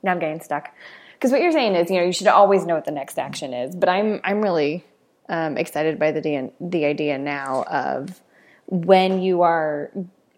now 0.02 0.12
I'm 0.12 0.20
getting 0.20 0.42
stuck 0.42 0.74
because 1.14 1.32
what 1.32 1.42
you're 1.42 1.52
saying 1.52 1.76
is, 1.76 1.90
you 1.90 1.98
know, 1.98 2.04
you 2.04 2.12
should 2.12 2.28
always 2.28 2.66
know 2.66 2.76
what 2.76 2.86
the 2.86 2.92
next 2.92 3.20
action 3.20 3.54
is. 3.54 3.76
But 3.76 3.90
I'm, 3.90 4.20
I'm 4.24 4.42
really 4.42 4.84
um, 5.30 5.58
excited 5.58 6.00
by 6.00 6.12
the 6.12 6.22
the 6.22 6.52
the 6.60 6.86
idea 6.86 7.18
now 7.18 7.64
of 7.64 8.22
when 8.68 9.22
you 9.22 9.42
are 9.42 9.92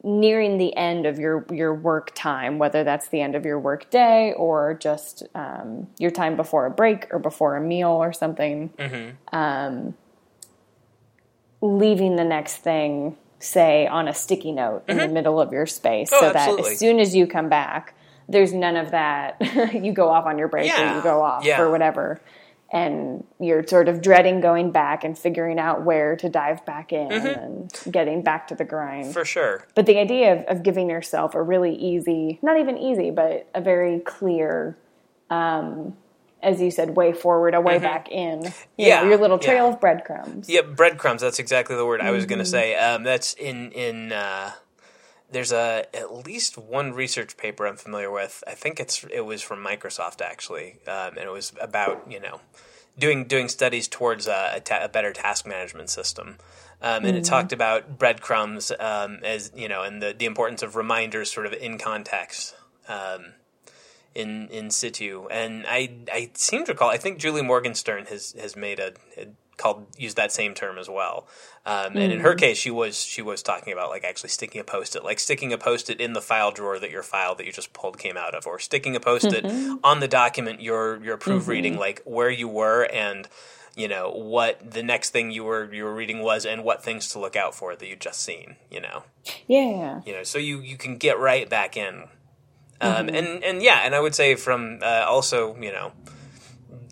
nearing 0.03 0.57
the 0.57 0.75
end 0.75 1.05
of 1.05 1.17
your 1.17 1.45
your 1.51 1.73
work 1.73 2.11
time, 2.13 2.59
whether 2.59 2.83
that's 2.83 3.07
the 3.09 3.21
end 3.21 3.35
of 3.35 3.45
your 3.45 3.59
work 3.59 3.89
day 3.89 4.33
or 4.33 4.75
just 4.75 5.23
um, 5.33 5.87
your 5.97 6.11
time 6.11 6.35
before 6.35 6.65
a 6.65 6.71
break 6.71 7.07
or 7.11 7.19
before 7.19 7.55
a 7.55 7.61
meal 7.61 7.89
or 7.89 8.13
something, 8.13 8.71
um, 9.33 9.95
leaving 11.65 12.15
the 12.15 12.23
next 12.23 12.57
thing, 12.57 13.17
say 13.39 13.87
on 13.87 14.07
a 14.07 14.13
sticky 14.13 14.51
note 14.51 14.83
in 14.87 14.97
the 14.97 15.07
middle 15.07 15.39
of 15.39 15.51
your 15.51 15.65
space, 15.65 16.09
Oh, 16.11 16.19
so 16.21 16.33
that 16.33 16.59
as 16.59 16.77
soon 16.79 16.99
as 16.99 17.15
you 17.15 17.27
come 17.27 17.49
back, 17.49 17.95
there's 18.27 18.53
none 18.53 18.75
of 18.75 18.91
that. 18.91 19.37
you 19.73 19.91
go 19.93 20.09
off 20.09 20.25
on 20.25 20.37
your 20.37 20.47
break 20.47 20.71
or 20.77 20.95
you 20.95 21.01
go 21.01 21.21
off 21.21 21.45
Yeah. 21.45 21.61
or 21.61 21.69
whatever. 21.69 22.19
And 22.73 23.23
you're 23.39 23.65
sort 23.65 23.87
of 23.87 24.01
dreading 24.01 24.41
going 24.41 24.71
back 24.71 25.03
and 25.03 25.17
figuring 25.17 25.59
out 25.59 25.83
where 25.83 26.15
to 26.17 26.27
dive 26.27 26.65
back 26.65 26.91
in 26.91 27.11
and 27.11 27.71
getting 27.91 28.23
back 28.23 28.47
to 28.47 28.55
the 28.55 28.65
grind. 28.65 29.13
For 29.13 29.23
sure. 29.23 29.65
But 29.75 29.85
the 29.85 29.99
idea 29.99 30.33
of, 30.33 30.57
of 30.57 30.63
giving 30.63 30.89
yourself 30.89 31.35
a 31.35 31.41
really 31.41 31.75
easy, 31.75 32.39
not 32.41 32.59
even 32.59 32.77
easy, 32.77 33.11
but 33.11 33.47
a 33.53 33.61
very 33.61 33.99
clear, 33.99 34.77
um, 35.29 35.95
as 36.45 36.61
you 36.61 36.71
said, 36.71 36.95
way 36.95 37.11
forward, 37.11 37.53
a 37.55 37.59
way 37.59 37.79
back 37.79 38.09
in. 38.09 38.43
You 38.43 38.51
Yeah, 38.77 39.01
know, 39.01 39.09
your 39.09 39.17
little 39.17 39.39
trail 39.39 39.65
yeah. 39.65 39.73
of 39.73 39.81
breadcrumbs. 39.81 40.47
Yeah, 40.49 40.61
breadcrumbs. 40.61 41.21
That's 41.21 41.39
exactly 41.39 41.75
the 41.75 41.85
word 41.85 41.99
I 41.99 42.11
was 42.11 42.23
Mm-hmm. 42.23 42.29
going 42.29 42.39
to 42.39 42.45
say. 42.45 42.75
Um, 42.75 43.03
that's 43.03 43.33
in 43.33 43.71
in. 43.73 44.13
Uh, 44.13 44.51
there's 45.31 45.51
a 45.51 45.85
at 45.93 46.25
least 46.25 46.57
one 46.57 46.93
research 46.93 47.35
paper 47.35 47.65
I'm 47.67 47.75
familiar 47.77 48.11
with. 48.11 48.43
I 48.47 48.53
think 48.53 48.79
it's 48.79 49.03
it 49.11 49.21
was 49.25 49.41
from 49.41 49.59
Microsoft 49.65 50.21
actually, 50.21 50.77
um, 50.87 51.17
and 51.17 51.25
it 51.29 51.31
was 51.31 51.51
about 51.59 52.09
you 52.09 52.19
know 52.19 52.39
doing 52.97 53.25
doing 53.25 53.49
studies 53.49 53.87
towards 53.87 54.27
a, 54.27 54.53
a, 54.55 54.59
ta- 54.61 54.83
a 54.83 54.87
better 54.87 55.11
task 55.11 55.45
management 55.47 55.89
system. 55.89 56.37
Um, 56.81 57.05
and 57.05 57.17
it 57.17 57.23
talked 57.23 57.51
about 57.53 57.97
breadcrumbs 57.97 58.71
um, 58.79 59.19
as 59.23 59.51
you 59.55 59.67
know, 59.67 59.81
and 59.81 60.01
the, 60.01 60.13
the 60.17 60.25
importance 60.25 60.61
of 60.61 60.75
reminders, 60.75 61.31
sort 61.31 61.47
of 61.47 61.53
in 61.53 61.79
context. 61.79 62.53
Um, 62.87 63.33
in 64.15 64.47
in 64.49 64.71
situ. 64.71 65.27
And 65.29 65.65
I 65.67 65.97
I 66.11 66.31
seem 66.33 66.65
to 66.65 66.71
recall 66.71 66.89
I 66.89 66.97
think 66.97 67.19
Julie 67.19 67.43
Morgenstern 67.43 68.05
has 68.05 68.33
has 68.39 68.55
made 68.55 68.79
a 68.79 68.93
called 69.57 69.85
used 69.97 70.17
that 70.17 70.31
same 70.31 70.53
term 70.53 70.77
as 70.77 70.89
well. 70.89 71.27
Um, 71.65 71.97
and 71.97 72.11
in 72.11 72.19
her 72.19 72.33
hmm. 72.33 72.39
case, 72.39 72.57
she 72.57 72.71
was 72.71 73.03
she 73.03 73.21
was 73.21 73.41
talking 73.41 73.73
about 73.73 73.89
like 73.89 74.03
actually 74.03 74.29
sticking 74.29 74.61
a 74.61 74.63
post 74.63 74.95
it, 74.95 75.03
like 75.03 75.19
sticking 75.19 75.51
a 75.51 75.57
post 75.57 75.89
it 75.89 75.99
in 75.99 76.13
the 76.13 76.21
file 76.21 76.51
drawer 76.51 76.79
that 76.79 76.91
your 76.91 77.03
file 77.03 77.35
that 77.35 77.45
you 77.45 77.51
just 77.51 77.73
pulled 77.73 77.97
came 77.97 78.17
out 78.17 78.35
of, 78.35 78.45
or 78.45 78.59
sticking 78.59 78.95
a 78.95 78.99
post 78.99 79.25
it 79.25 79.43
mm-hmm. 79.43 79.75
on 79.83 79.99
the 79.99 80.07
document 80.07 80.61
you're 80.61 81.03
you're 81.03 81.17
proofreading, 81.17 81.73
mm-hmm. 81.73 81.81
like 81.81 82.01
where 82.05 82.29
you 82.29 82.47
were 82.47 82.83
and 82.83 83.27
you 83.75 83.87
know 83.87 84.11
what 84.11 84.71
the 84.71 84.83
next 84.83 85.09
thing 85.09 85.31
you 85.31 85.43
were 85.43 85.73
you 85.73 85.83
were 85.83 85.95
reading 85.95 86.21
was, 86.21 86.45
and 86.45 86.63
what 86.63 86.83
things 86.83 87.09
to 87.09 87.19
look 87.19 87.35
out 87.35 87.55
for 87.55 87.75
that 87.75 87.87
you 87.87 87.95
just 87.95 88.21
seen. 88.21 88.57
You 88.69 88.81
know 88.81 89.03
Yeah. 89.47 90.01
you 90.05 90.13
know 90.13 90.23
so 90.23 90.37
you 90.37 90.59
you 90.59 90.77
can 90.77 90.97
get 90.97 91.17
right 91.17 91.49
back 91.49 91.75
in 91.75 92.03
um, 92.81 93.09
and 93.09 93.43
and 93.43 93.61
yeah 93.61 93.81
and 93.83 93.95
i 93.95 93.99
would 93.99 94.15
say 94.15 94.35
from 94.35 94.79
uh, 94.81 95.05
also 95.07 95.55
you 95.57 95.71
know 95.71 95.91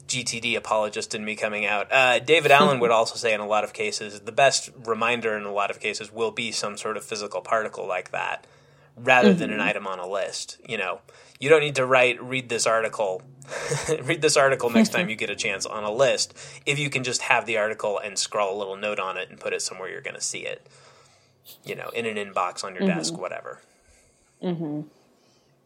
gtd 0.08 0.56
apologist 0.56 1.16
in 1.16 1.24
me 1.26 1.36
coming 1.36 1.66
out 1.66 1.92
uh, 1.92 2.20
david 2.20 2.52
allen 2.60 2.80
would 2.80 2.92
also 2.92 3.16
say 3.16 3.34
in 3.34 3.40
a 3.40 3.48
lot 3.48 3.64
of 3.64 3.74
cases 3.74 4.22
the 4.22 4.32
best 4.32 4.70
reminder 4.86 5.36
in 5.38 5.44
a 5.44 5.52
lot 5.52 5.72
of 5.72 5.80
cases 5.80 6.12
will 6.12 6.32
be 6.32 6.52
some 6.52 6.78
sort 6.78 6.98
of 6.98 7.04
physical 7.04 7.42
particle 7.42 7.88
like 7.88 8.12
that 8.12 8.46
rather 8.96 9.34
than 9.34 9.52
an 9.52 9.60
item 9.60 9.88
on 9.88 10.00
a 10.00 10.08
list 10.08 10.58
you 10.68 10.78
know. 10.78 11.00
You 11.40 11.50
don't 11.50 11.60
need 11.60 11.76
to 11.76 11.86
write 11.86 12.24
read 12.24 12.48
this 12.48 12.66
article. 12.66 13.22
Read 14.04 14.22
this 14.22 14.38
article 14.38 14.70
next 14.70 14.90
time 14.94 15.10
you 15.10 15.18
get 15.18 15.30
a 15.30 15.36
chance 15.36 15.66
on 15.66 15.84
a 15.84 15.92
list 15.92 16.34
if 16.66 16.80
you 16.80 16.90
can 16.90 17.04
just 17.04 17.24
have 17.24 17.46
the 17.46 17.58
article 17.58 18.00
and 18.00 18.18
scroll 18.18 18.56
a 18.56 18.58
little 18.58 18.78
note 18.78 18.98
on 18.98 19.18
it 19.18 19.30
and 19.30 19.38
put 19.38 19.52
it 19.52 19.62
somewhere 19.62 19.90
you're 19.90 20.00
going 20.00 20.16
to 20.16 20.22
see 20.22 20.46
it 20.46 20.66
you 21.66 21.76
know, 21.76 21.90
in 21.90 22.06
an 22.06 22.16
inbox 22.16 22.64
on 22.64 22.76
your 22.76 22.84
desk, 22.96 23.18
whatever. 23.18 23.60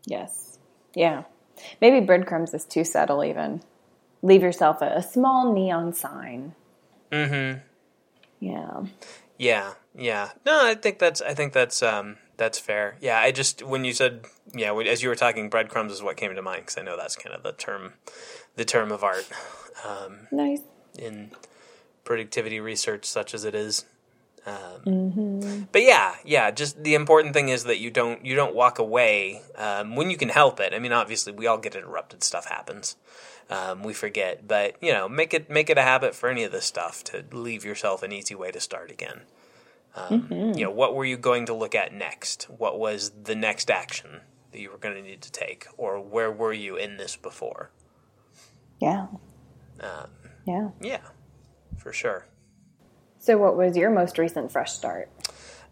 Yes. 0.07 0.57
Yeah. 0.95 1.23
Maybe 1.81 2.03
breadcrumbs 2.03 2.53
is 2.53 2.65
too 2.65 2.83
subtle, 2.83 3.23
even. 3.23 3.61
Leave 4.23 4.41
yourself 4.41 4.81
a, 4.81 4.85
a 4.95 5.03
small 5.03 5.53
neon 5.53 5.93
sign. 5.93 6.55
Mm-hmm. 7.11 7.59
Yeah. 8.39 8.83
Yeah, 9.37 9.73
yeah. 9.95 10.29
No, 10.45 10.65
I 10.65 10.73
think 10.75 10.97
that's 10.97 11.21
I 11.21 11.33
think 11.33 11.53
that's 11.53 11.83
um 11.83 12.17
that's 12.37 12.57
fair. 12.57 12.97
Yeah, 13.01 13.19
I 13.19 13.31
just 13.31 13.61
when 13.61 13.85
you 13.85 13.93
said 13.93 14.25
yeah, 14.55 14.73
as 14.73 15.03
you 15.03 15.09
were 15.09 15.15
talking, 15.15 15.49
breadcrumbs 15.49 15.91
is 15.91 16.01
what 16.01 16.17
came 16.17 16.33
to 16.33 16.41
mind 16.41 16.61
because 16.61 16.77
I 16.77 16.81
know 16.81 16.97
that's 16.97 17.15
kind 17.15 17.35
of 17.35 17.43
the 17.43 17.51
term, 17.51 17.93
the 18.55 18.65
term 18.65 18.91
of 18.91 19.03
art 19.03 19.27
um, 19.85 20.27
Nice. 20.31 20.61
in 20.97 21.31
productivity 22.03 22.59
research, 22.59 23.05
such 23.05 23.33
as 23.33 23.43
it 23.43 23.53
is. 23.53 23.85
Um, 24.47 25.67
But 25.73 25.83
yeah, 25.83 26.15
yeah. 26.23 26.51
Just 26.51 26.81
the 26.83 26.95
important 26.95 27.33
thing 27.33 27.49
is 27.49 27.65
that 27.65 27.79
you 27.79 27.91
don't 27.91 28.25
you 28.25 28.33
don't 28.35 28.55
walk 28.55 28.79
away 28.79 29.41
um, 29.55 29.95
when 29.97 30.09
you 30.09 30.17
can 30.17 30.29
help 30.29 30.59
it. 30.59 30.73
I 30.73 30.79
mean, 30.79 30.93
obviously, 30.93 31.33
we 31.33 31.45
all 31.47 31.57
get 31.57 31.75
interrupted. 31.75 32.23
Stuff 32.23 32.45
happens. 32.47 32.95
Um, 33.49 33.83
we 33.83 33.93
forget, 33.93 34.47
but 34.47 34.75
you 34.81 34.91
know, 34.93 35.07
make 35.09 35.33
it 35.33 35.49
make 35.49 35.69
it 35.69 35.77
a 35.77 35.81
habit 35.81 36.15
for 36.15 36.29
any 36.29 36.43
of 36.43 36.51
this 36.51 36.65
stuff 36.65 37.03
to 37.05 37.23
leave 37.31 37.63
yourself 37.65 38.03
an 38.03 38.11
easy 38.11 38.35
way 38.35 38.51
to 38.51 38.59
start 38.59 38.89
again. 38.91 39.21
Um, 39.95 40.27
You 40.55 40.63
know, 40.65 40.71
what 40.71 40.95
were 40.95 41.05
you 41.05 41.17
going 41.17 41.45
to 41.47 41.53
look 41.53 41.75
at 41.75 41.93
next? 41.93 42.43
What 42.49 42.77
was 42.79 43.11
the 43.23 43.35
next 43.35 43.69
action 43.71 44.21
that 44.51 44.59
you 44.61 44.69
were 44.71 44.77
going 44.77 44.95
to 44.95 45.01
need 45.01 45.21
to 45.23 45.31
take, 45.31 45.67
or 45.77 45.99
where 45.99 46.31
were 46.31 46.53
you 46.53 46.75
in 46.77 46.97
this 46.97 47.15
before? 47.17 47.71
Yeah. 48.79 49.07
Um, 49.79 50.09
Yeah. 50.45 50.69
yeah, 50.81 51.01
for 51.77 51.91
sure. 51.91 52.25
So, 53.27 53.37
what 53.37 53.57
was 53.57 53.75
your 53.75 53.89
most 53.89 54.17
recent 54.17 54.53
fresh 54.53 54.71
start? 54.71 55.09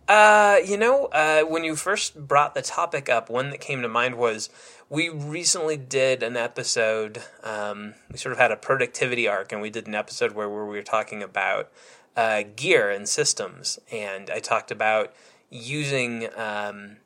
Uh, 0.10 0.58
you 0.65 0.76
know, 0.76 1.06
uh, 1.06 1.44
when 1.44 1.63
you 1.63 1.78
first 1.78 2.28
brought 2.28 2.54
the 2.54 2.62
topic 2.62 3.08
up, 3.08 3.30
one 3.30 3.50
that 3.50 3.62
came 3.62 3.82
to 3.82 3.88
mind 3.88 4.18
was 4.18 4.50
we 4.89 5.08
recently 5.08 5.78
did 5.78 6.22
an 6.22 6.36
episode. 6.36 7.22
Um, 7.46 7.94
we 8.12 8.18
sort 8.18 8.34
of 8.34 8.39
had 8.39 8.52
a 8.52 8.58
productivity 8.58 9.26
arc, 9.26 9.54
and 9.54 9.62
we 9.62 9.70
did 9.70 9.88
an 9.88 9.96
episode 9.96 10.34
where, 10.34 10.50
we 10.50 10.76
were 10.76 10.84
talking 10.84 11.24
about 11.24 11.72
uh, 12.18 12.44
gear 12.58 12.89
and 12.89 13.08
systems, 13.08 13.80
and 13.89 14.30
I 14.30 14.39
talked 14.39 14.70
about 14.70 15.13
using 15.50 16.28
um, 16.36 16.98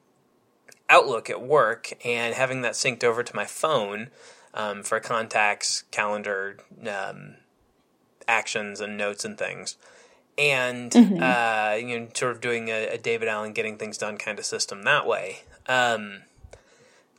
Outlook 0.89 1.29
at 1.29 1.43
work 1.43 1.93
and 2.03 2.33
having 2.33 2.63
that 2.63 2.73
synced 2.73 3.03
over 3.03 3.21
to 3.21 3.35
my 3.35 3.45
phone 3.45 4.09
um, 4.55 4.81
for 4.81 4.99
contacts, 4.99 5.83
calendar, 5.91 6.57
um, 6.87 7.35
actions, 8.27 8.81
and 8.81 8.97
notes 8.97 9.23
and 9.23 9.37
things 9.37 9.77
and 10.39 10.95
uh, 10.95 11.75
you 11.79 11.99
know, 11.99 12.07
sort 12.13 12.31
of 12.31 12.41
doing 12.41 12.69
a, 12.69 12.87
a 12.87 12.97
David 12.97 13.27
Allen 13.27 13.53
getting 13.53 13.77
things 13.77 13.97
done 13.97 14.17
kind 14.17 14.39
of 14.39 14.45
system 14.45 14.83
that 14.83 15.05
way. 15.05 15.39
Um, 15.67 16.21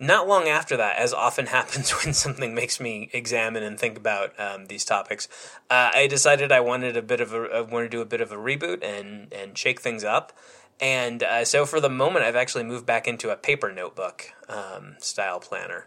not 0.02 0.26
long 0.26 0.48
after 0.48 0.78
that, 0.78 0.96
as 0.96 1.12
often 1.12 1.46
happens 1.58 1.90
when 1.90 2.14
something 2.14 2.54
makes 2.54 2.80
me 2.80 3.10
examine 3.12 3.62
and 3.62 3.78
think 3.78 3.98
about 3.98 4.38
um, 4.40 4.66
these 4.66 4.84
topics, 4.84 5.28
uh, 5.68 5.90
I 5.94 6.06
decided 6.06 6.50
I 6.50 6.60
wanted 6.60 6.96
a 6.96 7.02
bit 7.02 7.20
of 7.20 7.34
a 7.34 7.48
I 7.54 7.60
wanted 7.60 7.90
to 7.90 7.96
do 7.98 8.00
a 8.00 8.06
bit 8.06 8.20
of 8.20 8.32
a 8.32 8.36
reboot 8.36 8.82
and 8.82 9.32
and 9.32 9.56
shake 9.56 9.80
things 9.80 10.02
up. 10.02 10.32
And 10.80 11.22
uh, 11.22 11.44
so 11.44 11.66
for 11.66 11.78
the 11.78 11.90
moment, 11.90 12.24
I've 12.24 12.36
actually 12.36 12.64
moved 12.64 12.86
back 12.86 13.06
into 13.06 13.28
a 13.28 13.36
paper 13.36 13.70
notebook 13.70 14.32
um, 14.48 14.96
style 14.98 15.38
planner. 15.38 15.86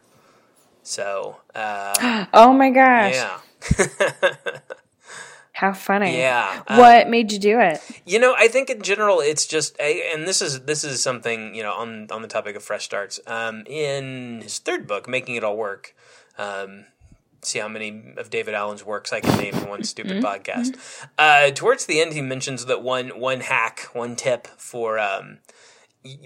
So 0.84 1.38
uh, 1.56 2.26
Oh 2.34 2.54
my 2.54 2.70
gosh. 2.70 3.16
yeah, 3.16 3.40
How 5.64 5.72
funny. 5.72 6.18
yeah. 6.18 6.62
um, 6.68 6.78
What 6.78 7.08
made 7.08 7.32
you 7.32 7.40
do 7.40 7.58
it? 7.62 7.80
You 8.06 8.20
know, 8.20 8.36
I 8.38 8.50
think 8.50 8.70
in 8.70 8.82
general, 8.82 9.22
it's 9.22 9.46
just, 9.46 9.80
and 9.80 10.28
this 10.28 10.42
is 10.42 10.60
this 10.66 10.84
is 10.84 11.02
something 11.02 11.56
you 11.56 11.64
know 11.64 11.72
on 11.72 12.08
on 12.12 12.22
the 12.22 12.28
topic 12.28 12.58
of 12.58 12.64
fresh 12.64 12.84
starts. 12.84 13.22
Um, 13.26 13.64
in 13.66 14.42
his 14.42 14.60
third 14.60 14.88
book, 14.88 15.08
making 15.08 15.36
it 15.36 15.44
all 15.46 15.56
work. 15.56 15.96
Um, 16.38 16.84
see 17.44 17.60
how 17.60 17.70
many 17.70 18.14
of 18.18 18.30
David 18.30 18.56
Allen's 18.56 18.86
works 18.86 19.14
I 19.14 19.22
can 19.22 19.38
name 19.38 19.56
in 19.56 19.70
one 19.70 19.84
stupid 19.86 20.22
podcast. 20.22 20.76
Uh, 21.18 21.52
towards 21.52 21.86
the 21.86 22.02
end, 22.02 22.12
he 22.12 22.22
mentions 22.22 22.66
that 22.66 22.84
one 22.84 23.18
one 23.18 23.40
hack, 23.40 23.88
one 23.94 24.18
tip 24.18 24.48
for 24.58 25.00
um, 25.00 25.38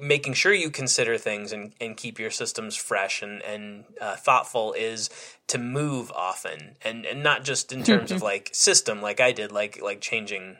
making 0.01 0.33
sure 0.33 0.53
you 0.53 0.69
consider 0.71 1.17
things 1.17 1.51
and, 1.51 1.73
and 1.79 1.95
keep 1.97 2.19
your 2.19 2.31
systems 2.31 2.75
fresh 2.75 3.21
and 3.21 3.41
and 3.43 3.83
uh, 4.01 4.15
thoughtful 4.15 4.73
is 4.73 5.09
to 5.47 5.57
move 5.57 6.11
often 6.13 6.75
and 6.83 7.05
and 7.05 7.21
not 7.21 7.43
just 7.43 7.71
in 7.71 7.83
terms 7.83 8.11
of 8.11 8.21
like 8.31 8.49
system 8.53 9.01
like 9.01 9.19
I 9.19 9.31
did 9.31 9.51
like 9.51 9.81
like 9.81 10.01
changing 10.01 10.57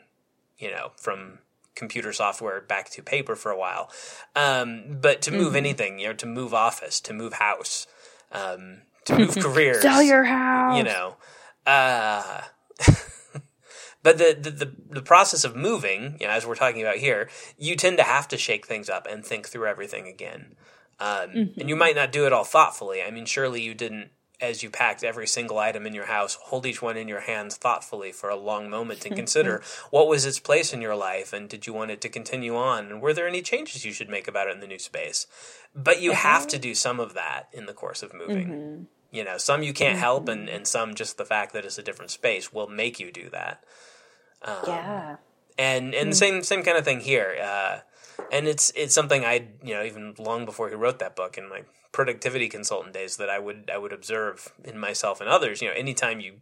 you 0.58 0.70
know 0.70 0.92
from 0.96 1.38
computer 1.74 2.12
software 2.12 2.60
back 2.60 2.90
to 2.90 3.02
paper 3.02 3.36
for 3.36 3.50
a 3.50 3.58
while 3.58 3.90
um, 4.36 4.98
but 5.00 5.22
to 5.22 5.30
move 5.30 5.54
anything 5.56 5.98
you 5.98 6.08
know 6.08 6.12
to 6.12 6.26
move 6.26 6.52
office 6.54 7.00
to 7.00 7.12
move 7.12 7.34
house 7.34 7.86
um, 8.32 8.82
to 9.04 9.16
move 9.18 9.36
careers 9.40 9.82
Sell 9.82 10.02
your 10.02 10.24
house. 10.24 10.76
you 10.76 10.84
know 10.84 11.16
uh, 11.66 12.42
but 14.02 14.18
the, 14.18 14.36
the 14.40 14.50
the 14.50 14.72
the 14.90 15.02
process 15.02 15.44
of 15.44 15.56
moving 15.56 16.16
you 16.20 16.26
know 16.26 16.32
as 16.32 16.46
we're 16.46 16.54
talking 16.54 16.82
about 16.82 16.96
here 16.96 17.28
you 17.56 17.76
tend 17.76 17.96
to 17.98 18.04
have 18.04 18.28
to 18.28 18.36
shake 18.36 18.66
things 18.66 18.88
up 18.88 19.06
and 19.10 19.24
think 19.24 19.48
through 19.48 19.66
everything 19.66 20.06
again. 20.06 20.56
Um, 21.00 21.30
mm-hmm. 21.30 21.60
and 21.60 21.68
you 21.68 21.76
might 21.76 21.94
not 21.94 22.10
do 22.10 22.26
it 22.26 22.32
all 22.32 22.44
thoughtfully. 22.44 23.02
I 23.02 23.10
mean 23.10 23.26
surely 23.26 23.62
you 23.62 23.74
didn't 23.74 24.10
as 24.40 24.62
you 24.62 24.70
packed 24.70 25.02
every 25.02 25.26
single 25.26 25.58
item 25.58 25.84
in 25.84 25.94
your 25.94 26.06
house 26.06 26.38
hold 26.44 26.64
each 26.64 26.80
one 26.80 26.96
in 26.96 27.08
your 27.08 27.20
hands 27.20 27.56
thoughtfully 27.56 28.12
for 28.12 28.30
a 28.30 28.36
long 28.36 28.70
moment 28.70 29.00
to 29.00 29.10
consider 29.14 29.60
what 29.90 30.06
was 30.06 30.24
its 30.24 30.38
place 30.38 30.72
in 30.72 30.80
your 30.80 30.94
life 30.94 31.32
and 31.32 31.48
did 31.48 31.66
you 31.66 31.72
want 31.72 31.90
it 31.90 32.00
to 32.00 32.08
continue 32.08 32.56
on? 32.56 32.86
And 32.86 33.02
were 33.02 33.12
there 33.12 33.28
any 33.28 33.42
changes 33.42 33.84
you 33.84 33.92
should 33.92 34.08
make 34.08 34.28
about 34.28 34.48
it 34.48 34.54
in 34.54 34.60
the 34.60 34.66
new 34.66 34.78
space? 34.78 35.26
But 35.74 36.00
you 36.00 36.12
have 36.12 36.46
to 36.48 36.58
do 36.58 36.74
some 36.74 37.00
of 37.00 37.14
that 37.14 37.48
in 37.52 37.66
the 37.66 37.74
course 37.74 38.02
of 38.02 38.14
moving. 38.14 38.48
Mm-hmm. 38.48 38.82
You 39.10 39.24
know 39.24 39.38
some 39.38 39.62
you 39.62 39.72
can't 39.72 39.98
help 39.98 40.28
and, 40.28 40.46
mm-hmm. 40.46 40.56
and 40.56 40.66
some 40.66 40.94
just 40.94 41.16
the 41.16 41.24
fact 41.24 41.52
that 41.52 41.64
it's 41.64 41.78
a 41.78 41.82
different 41.82 42.10
space 42.10 42.52
will 42.52 42.68
make 42.68 43.00
you 43.00 43.10
do 43.10 43.30
that 43.30 43.64
yeah. 44.66 45.16
and 45.58 45.94
and 45.94 46.12
the 46.12 46.16
same 46.16 46.42
same 46.42 46.62
kind 46.62 46.78
of 46.78 46.84
thing 46.84 47.00
here. 47.00 47.36
Uh, 47.42 47.78
and 48.32 48.46
it's 48.46 48.72
it's 48.76 48.94
something 48.94 49.24
I 49.24 49.48
you 49.62 49.74
know 49.74 49.82
even 49.82 50.14
long 50.18 50.44
before 50.44 50.68
he 50.68 50.74
wrote 50.74 50.98
that 50.98 51.16
book 51.16 51.38
in 51.38 51.48
my 51.48 51.62
productivity 51.92 52.48
consultant 52.48 52.94
days 52.94 53.16
that 53.16 53.30
I 53.30 53.38
would 53.38 53.70
I 53.72 53.78
would 53.78 53.92
observe 53.92 54.52
in 54.64 54.78
myself 54.78 55.20
and 55.20 55.28
others. 55.28 55.62
You 55.62 55.68
know, 55.68 55.74
anytime 55.74 56.20
you 56.20 56.34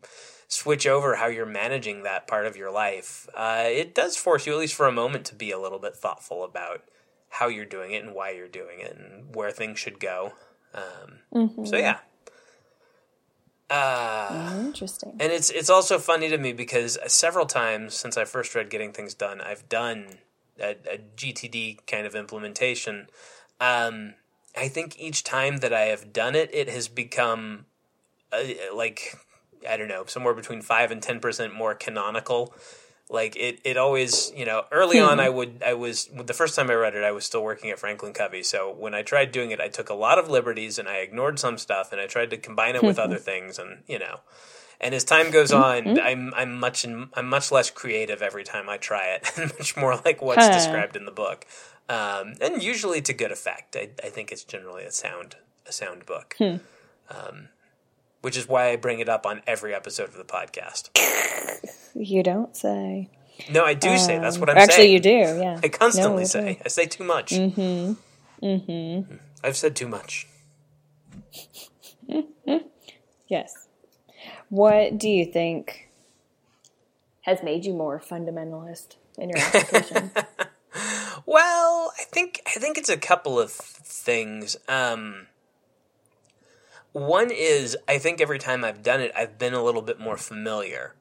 switch 0.48 0.86
over 0.86 1.16
how 1.16 1.26
you're 1.26 1.46
managing 1.46 2.02
that 2.02 2.26
part 2.26 2.46
of 2.46 2.56
your 2.56 2.70
life, 2.70 3.28
uh, 3.34 3.64
it 3.66 3.94
does 3.94 4.16
force 4.16 4.46
you 4.46 4.52
at 4.52 4.58
least 4.58 4.74
for 4.74 4.86
a 4.86 4.92
moment 4.92 5.24
to 5.26 5.34
be 5.34 5.50
a 5.50 5.58
little 5.58 5.78
bit 5.78 5.96
thoughtful 5.96 6.44
about 6.44 6.82
how 7.28 7.48
you're 7.48 7.64
doing 7.64 7.92
it 7.92 8.04
and 8.04 8.14
why 8.14 8.30
you're 8.30 8.48
doing 8.48 8.80
it 8.80 8.96
and 8.96 9.34
where 9.34 9.50
things 9.50 9.78
should 9.78 9.98
go. 9.98 10.32
Um, 10.74 11.18
So 11.66 11.76
yeah. 11.76 11.98
Uh, 13.68 14.52
Interesting. 14.66 15.16
and 15.18 15.32
it's 15.32 15.50
it's 15.50 15.68
also 15.68 15.98
funny 15.98 16.28
to 16.28 16.38
me 16.38 16.52
because 16.52 16.98
several 17.08 17.46
times 17.46 17.94
since 17.94 18.16
I 18.16 18.24
first 18.24 18.54
read 18.54 18.70
Getting 18.70 18.92
Things 18.92 19.12
Done, 19.12 19.40
I've 19.40 19.68
done 19.68 20.18
a, 20.60 20.76
a 20.88 20.98
GTD 21.16 21.84
kind 21.86 22.06
of 22.06 22.14
implementation. 22.14 23.08
Um, 23.60 24.14
I 24.56 24.68
think 24.68 24.98
each 25.00 25.24
time 25.24 25.58
that 25.58 25.72
I 25.72 25.82
have 25.82 26.12
done 26.12 26.36
it, 26.36 26.48
it 26.52 26.68
has 26.68 26.86
become 26.86 27.66
uh, 28.32 28.42
like 28.74 29.18
I 29.68 29.76
don't 29.76 29.88
know, 29.88 30.04
somewhere 30.06 30.34
between 30.34 30.62
five 30.62 30.90
and 30.90 31.02
ten 31.02 31.18
percent 31.18 31.54
more 31.54 31.74
canonical. 31.74 32.54
Like 33.08 33.36
it, 33.36 33.60
it 33.62 33.76
always, 33.76 34.32
you 34.34 34.44
know, 34.44 34.64
early 34.72 34.98
on, 34.98 35.20
I 35.20 35.28
would, 35.28 35.62
I 35.64 35.74
was 35.74 36.08
the 36.12 36.34
first 36.34 36.56
time 36.56 36.68
I 36.70 36.74
read 36.74 36.96
it, 36.96 37.04
I 37.04 37.12
was 37.12 37.24
still 37.24 37.44
working 37.44 37.70
at 37.70 37.78
Franklin 37.78 38.12
Covey. 38.12 38.42
So 38.42 38.72
when 38.72 38.94
I 38.94 39.02
tried 39.02 39.30
doing 39.30 39.52
it, 39.52 39.60
I 39.60 39.68
took 39.68 39.90
a 39.90 39.94
lot 39.94 40.18
of 40.18 40.28
liberties 40.28 40.76
and 40.76 40.88
I 40.88 40.96
ignored 40.96 41.38
some 41.38 41.56
stuff, 41.56 41.92
and 41.92 42.00
I 42.00 42.08
tried 42.08 42.30
to 42.30 42.36
combine 42.36 42.74
it 42.74 42.82
with 42.82 42.98
other 42.98 43.18
things, 43.30 43.60
and 43.60 43.84
you 43.86 44.00
know, 44.00 44.20
and 44.80 44.92
as 44.92 45.04
time 45.04 45.30
goes 45.30 45.52
on, 45.52 45.86
I'm 46.00 46.34
I'm 46.34 46.58
much 46.58 46.84
in, 46.84 47.08
I'm 47.14 47.28
much 47.28 47.52
less 47.52 47.70
creative 47.70 48.22
every 48.22 48.42
time 48.42 48.68
I 48.68 48.76
try 48.76 49.06
it, 49.14 49.30
and 49.36 49.52
much 49.56 49.76
more 49.76 50.00
like 50.04 50.20
what's 50.20 50.44
described 50.52 50.96
in 50.96 51.04
the 51.04 51.12
book, 51.12 51.46
um, 51.88 52.34
and 52.40 52.60
usually 52.60 53.00
to 53.02 53.12
good 53.12 53.30
effect. 53.30 53.76
I, 53.76 53.90
I 54.02 54.08
think 54.08 54.32
it's 54.32 54.42
generally 54.42 54.82
a 54.82 54.90
sound 54.90 55.36
a 55.64 55.70
sound 55.72 56.06
book, 56.06 56.34
um, 57.08 57.50
which 58.22 58.36
is 58.36 58.48
why 58.48 58.70
I 58.70 58.76
bring 58.76 59.00
it 59.00 59.08
up 59.08 59.26
on 59.26 59.42
every 59.46 59.74
episode 59.74 60.08
of 60.08 60.16
the 60.16 60.24
podcast. 60.24 60.90
You 61.94 62.22
don't 62.22 62.56
say. 62.56 63.08
No, 63.50 63.64
I 63.64 63.74
do 63.74 63.96
say 63.98 64.18
that's 64.18 64.38
what 64.38 64.48
I'm 64.50 64.56
Actually, 64.56 64.74
saying. 64.74 64.92
you 64.92 65.00
do. 65.00 65.10
Yeah. 65.10 65.60
I 65.62 65.68
constantly 65.68 66.22
No, 66.22 66.26
say 66.28 66.60
I 66.64 66.68
say 66.68 66.86
too 66.86 67.04
much. 67.04 67.32
Mm-hmm. 67.32 68.44
Mm-hmm. 68.44 69.14
I've 69.44 69.56
said 69.56 69.76
too 69.76 69.88
much. 69.88 70.26
Yes. 73.28 73.66
What 74.50 74.98
do 74.98 75.08
you 75.08 75.24
think 75.24 75.88
has 77.22 77.42
made 77.42 77.64
you 77.64 77.74
more 77.74 77.98
fundamentalist 78.00 78.94
in 79.18 79.30
your 79.30 79.38
application? 79.38 80.10
Well, 81.28 81.92
I 81.98 82.04
think 82.04 82.40
I 82.46 82.50
think 82.60 82.78
it's 82.78 82.88
a 82.90 82.96
couple 82.98 83.40
of 83.40 83.50
things. 83.50 84.56
Um, 84.68 85.26
one 86.96 87.30
is 87.30 87.76
I 87.86 87.98
think 87.98 88.20
every 88.20 88.38
time 88.38 88.64
I've 88.64 88.82
done 88.82 89.00
it, 89.00 89.12
I've 89.14 89.38
been 89.38 89.52
a 89.54 89.62
little 89.62 89.82
bit 89.82 90.00
more 90.00 90.16
familiar. 90.16 90.94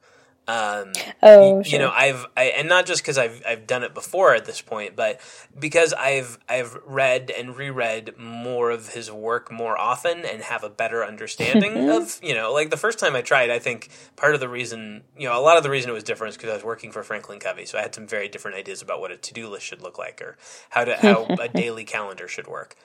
Um, 0.47 0.91
oh, 1.23 1.59
you 1.59 1.63
sure. 1.63 1.79
know, 1.79 1.89
I've 1.91 2.25
I, 2.37 2.43
and 2.57 2.69
not 2.69 2.85
just 2.85 3.01
because 3.01 3.17
I've 3.17 3.41
I've 3.47 3.65
done 3.65 3.81
it 3.81 3.95
before 3.95 4.35
at 4.35 4.45
this 4.45 4.61
point, 4.61 4.95
but 4.95 5.19
because 5.57 5.91
I've 5.93 6.37
I've 6.47 6.77
read 6.85 7.31
and 7.35 7.57
reread 7.57 8.19
more 8.19 8.69
of 8.69 8.89
his 8.89 9.11
work 9.11 9.51
more 9.51 9.75
often 9.75 10.23
and 10.23 10.43
have 10.43 10.63
a 10.63 10.69
better 10.69 11.03
understanding 11.03 11.89
of 11.89 12.19
you 12.21 12.35
know, 12.35 12.53
like 12.53 12.69
the 12.69 12.77
first 12.77 12.99
time 12.99 13.15
I 13.15 13.21
tried, 13.21 13.49
I 13.49 13.57
think 13.57 13.89
part 14.17 14.35
of 14.35 14.39
the 14.39 14.49
reason 14.49 15.03
you 15.17 15.27
know 15.27 15.39
a 15.39 15.41
lot 15.41 15.57
of 15.57 15.63
the 15.63 15.69
reason 15.71 15.89
it 15.89 15.93
was 15.93 16.03
different 16.03 16.31
is 16.31 16.37
because 16.37 16.51
I 16.51 16.55
was 16.55 16.63
working 16.63 16.91
for 16.91 17.01
Franklin 17.01 17.39
Covey, 17.39 17.65
so 17.65 17.79
I 17.79 17.81
had 17.81 17.95
some 17.95 18.05
very 18.05 18.27
different 18.27 18.57
ideas 18.57 18.83
about 18.83 18.99
what 18.99 19.11
a 19.11 19.17
to 19.17 19.33
do 19.33 19.47
list 19.47 19.65
should 19.65 19.81
look 19.81 19.97
like 19.97 20.21
or 20.21 20.37
how 20.69 20.83
to 20.83 20.95
how 20.95 21.23
a 21.41 21.47
daily 21.47 21.85
calendar 21.85 22.27
should 22.27 22.47
work. 22.47 22.75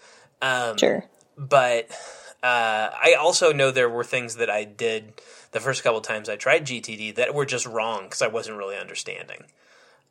Um, 0.41 0.79
sure. 0.79 1.05
but 1.37 1.91
uh, 2.43 2.91
I 2.93 3.15
also 3.19 3.53
know 3.53 3.71
there 3.71 3.89
were 3.89 4.05
things 4.05 4.37
that 4.37 4.49
I 4.51 4.65
did 4.65 5.13
the 5.53 5.61
first 5.61 5.83
couple 5.83 6.01
times 6.01 6.29
I 6.29 6.37
tried 6.37 6.67
GTD 6.67 7.15
that 7.17 7.35
were 7.35 7.45
just 7.45 7.67
wrong 7.67 8.05
because 8.05 8.23
I 8.23 8.29
wasn't 8.29 8.57
really 8.57 8.77
understanding. 8.77 9.45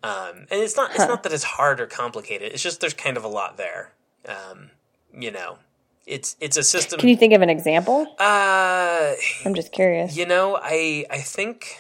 Um, 0.04 0.46
and 0.50 0.62
it's 0.62 0.78
not 0.78 0.92
it's 0.92 1.00
not 1.00 1.24
that 1.24 1.34
it's 1.34 1.44
hard 1.44 1.82
or 1.82 1.86
complicated. 1.88 2.54
It's 2.54 2.64
just 2.64 2.80
there's 2.82 2.94
kind 2.94 3.18
of 3.18 3.24
a 3.24 3.28
lot 3.28 3.58
there. 3.58 3.92
Um, 4.28 4.70
you 5.14 5.32
know, 5.32 5.58
it's 6.06 6.36
it's 6.40 6.56
a 6.56 6.64
system. 6.64 7.00
Can 7.00 7.10
you 7.10 7.18
think 7.18 7.34
of 7.34 7.42
an 7.42 7.50
example? 7.50 8.08
uh, 8.20 9.14
I'm 9.46 9.54
just 9.56 9.72
curious. 9.72 10.16
you 10.16 10.26
know, 10.26 10.58
I 10.62 11.06
I 11.10 11.18
think 11.20 11.80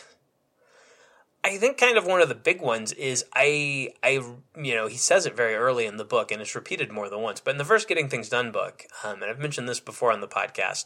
I 1.43 1.57
think 1.57 1.77
kind 1.77 1.97
of 1.97 2.05
one 2.05 2.21
of 2.21 2.29
the 2.29 2.35
big 2.35 2.61
ones 2.61 2.91
is 2.93 3.25
I 3.33 3.93
I 4.03 4.21
you 4.57 4.75
know 4.75 4.87
he 4.87 4.97
says 4.97 5.25
it 5.25 5.35
very 5.35 5.55
early 5.55 5.85
in 5.85 5.97
the 5.97 6.03
book 6.03 6.31
and 6.31 6.41
it's 6.41 6.55
repeated 6.55 6.91
more 6.91 7.09
than 7.09 7.21
once. 7.21 7.39
But 7.39 7.51
in 7.51 7.57
the 7.57 7.65
first 7.65 7.87
Getting 7.87 8.09
Things 8.09 8.29
Done 8.29 8.51
book, 8.51 8.85
um, 9.03 9.21
and 9.21 9.31
I've 9.31 9.39
mentioned 9.39 9.69
this 9.69 9.79
before 9.79 10.11
on 10.11 10.21
the 10.21 10.27
podcast, 10.27 10.85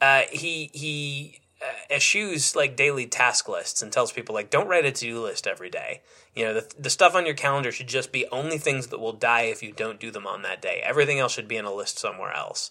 uh, 0.00 0.22
he 0.32 0.70
he 0.72 1.40
uh, 1.60 1.94
eschews 1.94 2.56
like 2.56 2.76
daily 2.76 3.06
task 3.06 3.46
lists 3.46 3.82
and 3.82 3.92
tells 3.92 4.12
people 4.12 4.34
like 4.34 4.48
don't 4.48 4.68
write 4.68 4.86
a 4.86 4.92
to 4.92 5.00
do 5.04 5.20
list 5.20 5.46
every 5.46 5.68
day. 5.68 6.00
You 6.34 6.46
know 6.46 6.54
the 6.54 6.72
the 6.78 6.90
stuff 6.90 7.14
on 7.14 7.26
your 7.26 7.34
calendar 7.34 7.70
should 7.70 7.88
just 7.88 8.10
be 8.10 8.26
only 8.32 8.56
things 8.56 8.86
that 8.86 9.00
will 9.00 9.12
die 9.12 9.42
if 9.42 9.62
you 9.62 9.70
don't 9.70 10.00
do 10.00 10.10
them 10.10 10.26
on 10.26 10.40
that 10.42 10.62
day. 10.62 10.80
Everything 10.82 11.18
else 11.18 11.32
should 11.32 11.48
be 11.48 11.56
in 11.56 11.66
a 11.66 11.72
list 11.72 11.98
somewhere 11.98 12.32
else. 12.32 12.70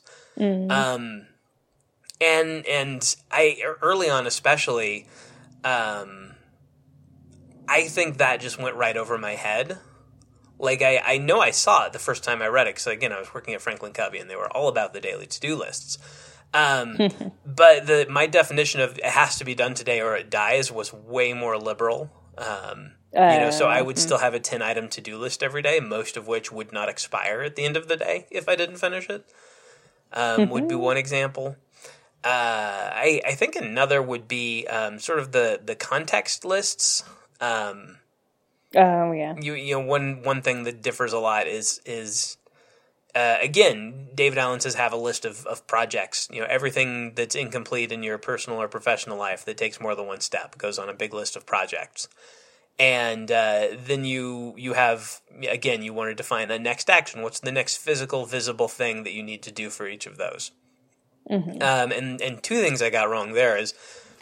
Um, 0.71 1.27
and 2.19 2.65
and 2.65 3.15
I 3.31 3.61
early 3.83 4.09
on 4.09 4.25
especially, 4.25 5.05
um, 5.63 6.28
I 7.69 7.83
think 7.83 8.17
that 8.17 8.41
just 8.41 8.59
went 8.59 8.75
right 8.75 8.97
over 8.97 9.17
my 9.17 9.35
head. 9.35 9.77
Like 10.57 10.81
I, 10.81 11.01
I 11.05 11.17
know 11.17 11.39
I 11.39 11.51
saw 11.51 11.85
it 11.85 11.93
the 11.93 11.99
first 11.99 12.23
time 12.23 12.41
I 12.41 12.47
read 12.47 12.67
it 12.67 12.75
because 12.75 12.87
again 12.87 13.13
I 13.13 13.19
was 13.19 13.33
working 13.33 13.53
at 13.53 13.61
Franklin 13.61 13.93
Covey 13.93 14.19
and 14.19 14.29
they 14.29 14.35
were 14.35 14.51
all 14.51 14.67
about 14.67 14.93
the 14.93 14.99
daily 14.99 15.27
to 15.27 15.39
do 15.39 15.55
lists. 15.55 15.97
Um, 16.53 16.97
but 17.45 17.87
the 17.87 18.07
my 18.09 18.27
definition 18.27 18.81
of 18.81 18.97
it 18.97 19.05
has 19.05 19.37
to 19.37 19.45
be 19.45 19.55
done 19.55 19.73
today 19.73 20.01
or 20.01 20.15
it 20.15 20.29
dies 20.29 20.71
was 20.71 20.91
way 20.91 21.33
more 21.33 21.57
liberal. 21.57 22.11
Um, 22.37 22.93
you 23.13 23.39
know, 23.39 23.51
so 23.51 23.67
I 23.67 23.81
would 23.81 23.97
still 23.97 24.19
have 24.19 24.33
a 24.33 24.39
ten 24.39 24.61
item 24.61 24.87
to 24.89 25.01
do 25.01 25.17
list 25.17 25.41
every 25.41 25.61
day, 25.61 25.79
most 25.79 26.15
of 26.17 26.27
which 26.27 26.51
would 26.51 26.71
not 26.71 26.89
expire 26.89 27.41
at 27.41 27.55
the 27.55 27.65
end 27.65 27.75
of 27.75 27.87
the 27.87 27.97
day 27.97 28.27
if 28.29 28.47
I 28.47 28.55
didn't 28.55 28.77
finish 28.77 29.09
it. 29.09 29.25
Um, 30.11 30.49
Would 30.49 30.67
be 30.67 30.75
one 30.75 30.97
example. 30.97 31.55
Uh, 32.23 32.27
I 32.93 33.21
I 33.25 33.33
think 33.33 33.55
another 33.55 34.01
would 34.01 34.27
be 34.27 34.67
um, 34.67 34.99
sort 34.99 35.19
of 35.19 35.31
the 35.31 35.59
the 35.63 35.75
context 35.75 36.43
lists. 36.43 37.03
Um, 37.41 37.97
Oh 38.75 39.11
yeah. 39.11 39.35
you 39.39 39.53
you 39.53 39.73
know 39.73 39.79
one 39.79 40.21
one 40.23 40.41
thing 40.41 40.63
that 40.63 40.81
differs 40.81 41.11
a 41.11 41.19
lot 41.19 41.47
is 41.47 41.81
is 41.85 42.37
uh, 43.15 43.37
again 43.41 44.09
David 44.13 44.37
Allen 44.37 44.59
says 44.59 44.75
have 44.75 44.93
a 44.93 44.97
list 44.97 45.25
of, 45.25 45.45
of 45.47 45.65
projects. 45.65 46.27
You 46.31 46.41
know 46.41 46.47
everything 46.47 47.13
that's 47.15 47.35
incomplete 47.35 47.91
in 47.91 48.03
your 48.03 48.19
personal 48.19 48.61
or 48.61 48.67
professional 48.67 49.17
life 49.17 49.43
that 49.45 49.57
takes 49.57 49.81
more 49.81 49.95
than 49.95 50.05
one 50.05 50.21
step 50.21 50.57
goes 50.57 50.77
on 50.77 50.87
a 50.89 50.93
big 50.93 51.13
list 51.13 51.35
of 51.35 51.45
projects. 51.47 52.07
And 52.77 53.31
uh, 53.31 53.69
then 53.83 54.05
you 54.05 54.53
you 54.55 54.73
have 54.73 55.19
again 55.49 55.81
you 55.81 55.91
want 55.93 56.11
to 56.11 56.15
define 56.15 56.51
a 56.51 56.59
next 56.59 56.89
action. 56.89 57.23
What's 57.23 57.39
the 57.39 57.51
next 57.51 57.77
physical 57.77 58.25
visible 58.25 58.67
thing 58.67 59.03
that 59.03 59.13
you 59.13 59.23
need 59.23 59.41
to 59.43 59.51
do 59.51 59.69
for 59.71 59.87
each 59.87 60.05
of 60.05 60.17
those? 60.17 60.51
Um, 61.61 61.91
and 61.91 62.21
and 62.21 62.41
two 62.41 62.61
things 62.61 62.81
I 62.81 62.89
got 62.89 63.09
wrong 63.09 63.33
there 63.33 63.57
is 63.57 63.73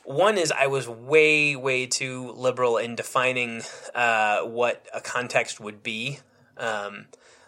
one 0.08 0.38
is 0.38 0.54
I 0.54 0.68
was 0.68 0.88
way 0.88 1.58
way 1.58 1.86
too 1.86 2.32
liberal 2.32 2.78
in 2.78 2.96
defining 2.96 3.62
uh, 3.94 4.40
what 4.44 4.88
a 4.94 5.02
context 5.02 5.60
would 5.60 5.84
be, 5.84 6.20
um, 6.56 7.08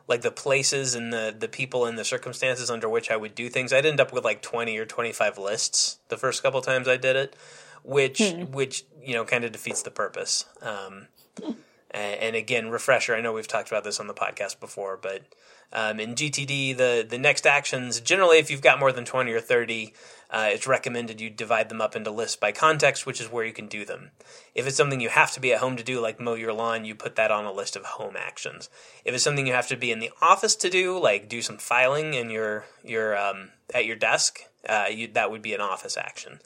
like 0.10 0.22
the 0.22 0.32
places 0.32 0.94
and 0.94 1.14
the 1.14 1.34
the 1.38 1.48
people 1.48 1.86
and 1.86 1.98
the 1.98 2.04
circumstances 2.04 2.70
under 2.70 2.90
which 2.90 3.10
I 3.10 3.16
would 3.16 3.34
do 3.34 3.48
things. 3.48 3.72
I'd 3.72 3.86
end 3.86 4.02
up 4.02 4.12
with 4.12 4.26
like 4.26 4.42
twenty 4.42 4.78
or 4.78 4.86
twenty 4.86 5.14
five 5.14 5.38
lists 5.38 6.00
the 6.10 6.18
first 6.18 6.44
couple 6.44 6.60
times 6.60 6.90
I 6.90 6.98
did 6.98 7.16
it, 7.16 7.34
which 7.84 8.22
which 8.52 8.84
you 9.02 9.14
know 9.14 9.24
kind 9.24 9.46
of 9.46 9.54
defeats 9.54 9.82
the 9.82 9.92
purpose. 9.92 10.44
Um, 10.62 11.08
and, 11.92 12.20
and 12.20 12.36
again, 12.36 12.70
refresher. 12.72 13.16
I 13.16 13.22
know 13.22 13.32
we've 13.32 13.48
talked 13.48 13.70
about 13.70 13.86
this 13.86 14.02
on 14.02 14.08
the 14.08 14.14
podcast 14.14 14.60
before, 14.60 15.00
but 15.02 15.22
um, 15.72 16.02
in 16.02 16.14
GTD, 16.14 16.76
the 16.76 17.08
the 17.10 17.18
next 17.18 17.48
actions 17.48 18.02
generally, 18.02 18.38
if 18.38 18.52
you've 18.52 18.62
got 18.62 18.82
more 18.82 18.92
than 18.92 19.06
twenty 19.06 19.32
or 19.32 19.40
thirty, 19.40 19.94
uh, 20.30 20.50
it's 20.52 20.68
recommended 20.68 21.20
you 21.20 21.30
divide 21.30 21.70
them 21.70 21.82
up 21.82 21.96
into 21.96 22.12
lists 22.12 22.36
by 22.36 22.52
context, 22.52 23.06
which 23.06 23.20
is 23.20 23.32
where 23.32 23.46
you 23.46 23.54
can 23.54 23.68
do 23.68 23.86
them. 23.86 24.12
If 24.54 24.68
it's 24.68 24.76
something 24.76 25.02
you 25.02 25.10
have 25.10 25.32
to 25.32 25.40
be 25.40 25.54
at 25.54 25.60
home 25.60 25.76
to 25.78 25.84
do, 25.84 26.00
like 26.00 26.20
mow 26.20 26.36
your 26.36 26.54
lawn, 26.54 26.86
you 26.86 26.96
put 26.96 27.16
that 27.16 27.32
on 27.32 27.46
a 27.46 27.52
list 27.52 27.76
of 27.76 27.86
home 27.86 28.16
actions. 28.18 28.70
If 29.06 29.16
it's 29.16 29.24
something 29.24 29.48
you 29.48 29.54
have 29.54 29.68
to 29.68 29.78
be 29.78 29.92
in 29.92 30.00
the 30.00 30.12
office 30.22 30.56
to 30.58 30.70
do, 30.70 31.00
like 31.00 31.30
do 31.30 31.42
some 31.42 31.58
filing 31.58 32.14
in 32.14 32.30
your 32.30 32.66
your 32.84 33.18
um, 33.18 33.50
at 33.74 33.86
your 33.86 33.96
desk, 33.96 34.42
uh, 34.68 34.86
you, 34.92 35.08
that 35.08 35.32
would 35.32 35.42
be 35.42 35.54
an 35.54 35.62
office 35.62 35.98
action 35.98 36.40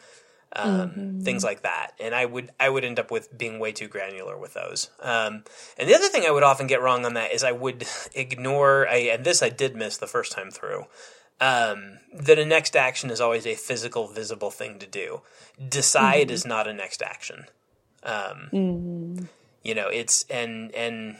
um, 0.56 1.20
things 1.22 1.44
like 1.44 1.64
that. 1.64 1.92
And 2.00 2.14
I 2.14 2.26
would 2.26 2.52
I 2.60 2.70
would 2.70 2.86
end 2.86 3.00
up 3.00 3.12
with 3.12 3.36
being 3.38 3.60
way 3.60 3.72
too 3.72 3.88
granular 3.88 4.38
with 4.38 4.54
those. 4.54 4.90
Um, 5.02 5.44
and 5.78 5.90
the 5.90 5.96
other 5.96 6.08
thing 6.08 6.26
I 6.26 6.32
would 6.32 6.44
often 6.44 6.68
get 6.68 6.82
wrong 6.82 7.06
on 7.06 7.16
that 7.16 7.34
is 7.34 7.44
I 7.44 7.52
would 7.52 7.86
ignore. 8.16 8.88
I, 8.88 8.98
and 8.98 9.26
this 9.26 9.42
I 9.44 9.50
did 9.50 9.76
miss 9.76 9.98
the 9.98 10.08
first 10.08 10.32
time 10.32 10.52
through. 10.52 10.86
Um, 11.42 12.00
that 12.14 12.40
a 12.40 12.46
next 12.46 12.76
action 12.76 13.10
is 13.10 13.20
always 13.20 13.46
a 13.46 13.56
physical, 13.56 14.08
visible 14.08 14.52
thing 14.52 14.80
to 14.80 14.88
do. 14.88 15.22
Decide 15.68 16.32
is 16.32 16.46
not 16.46 16.68
a 16.68 16.74
next 16.74 17.02
action. 17.02 17.46
Um, 18.04 18.50
You 19.64 19.76
know, 19.76 19.88
it's 19.88 20.26
and 20.30 20.74
and 20.76 21.18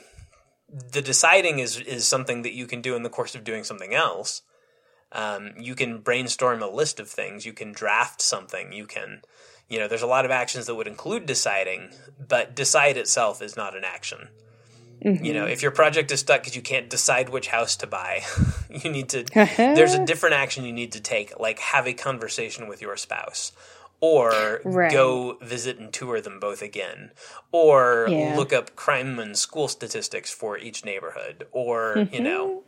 the 0.70 1.02
deciding 1.02 1.60
is 1.60 1.80
is 1.80 2.08
something 2.08 2.42
that 2.44 2.54
you 2.54 2.68
can 2.68 2.82
do 2.82 2.96
in 2.96 3.04
the 3.04 3.10
course 3.10 3.36
of 3.36 3.44
doing 3.44 3.64
something 3.64 3.94
else. 3.94 4.42
Um, 5.12 5.52
you 5.58 5.76
can 5.76 6.00
brainstorm 6.00 6.62
a 6.62 6.68
list 6.70 7.00
of 7.00 7.10
things. 7.10 7.46
You 7.46 7.54
can 7.54 7.72
draft 7.72 8.22
something. 8.22 8.74
You 8.74 8.88
can, 8.88 9.22
you 9.70 9.78
know, 9.78 9.88
there's 9.88 10.02
a 10.02 10.08
lot 10.08 10.26
of 10.26 10.32
actions 10.32 10.66
that 10.66 10.76
would 10.76 10.88
include 10.88 11.26
deciding, 11.26 11.92
but 12.18 12.56
decide 12.56 12.98
itself 12.98 13.42
is 13.42 13.56
not 13.56 13.76
an 13.78 13.84
action. 13.84 14.30
You 15.04 15.34
know, 15.34 15.44
mm-hmm. 15.44 15.52
if 15.52 15.62
your 15.62 15.72
project 15.72 16.12
is 16.12 16.22
stuck 16.22 16.42
because 16.42 16.56
you 16.56 16.62
can't 16.62 16.90
decide 16.90 17.30
which 17.30 17.48
house 17.48 17.76
to 17.78 17.88
buy, 17.88 18.24
you 18.70 18.90
need 18.90 19.10
to. 19.10 19.26
Uh-huh. 19.36 19.76
there's 19.76 19.94
a 19.94 20.06
different 20.06 20.36
action 20.36 20.66
you 20.66 20.74
need 20.74 20.94
to 20.94 21.02
take, 21.02 21.38
like 21.40 21.60
have 21.60 21.88
a 21.88 21.94
conversation 21.94 22.68
with 22.68 22.82
your 22.82 22.96
spouse, 22.96 23.52
or 24.00 24.62
Right. 24.64 24.92
go 24.92 25.38
visit 25.42 25.78
and 25.78 25.92
tour 25.92 26.22
them 26.22 26.40
both 26.40 26.62
again, 26.62 27.12
or 27.52 28.08
Yeah. 28.10 28.36
look 28.36 28.54
up 28.54 28.76
crime 28.76 29.20
and 29.20 29.38
school 29.38 29.68
statistics 29.68 30.32
for 30.32 30.58
each 30.58 30.86
neighborhood, 30.86 31.48
or 31.52 31.96
you 31.98 32.06
mm-hmm. 32.06 32.24
know, 32.24 32.64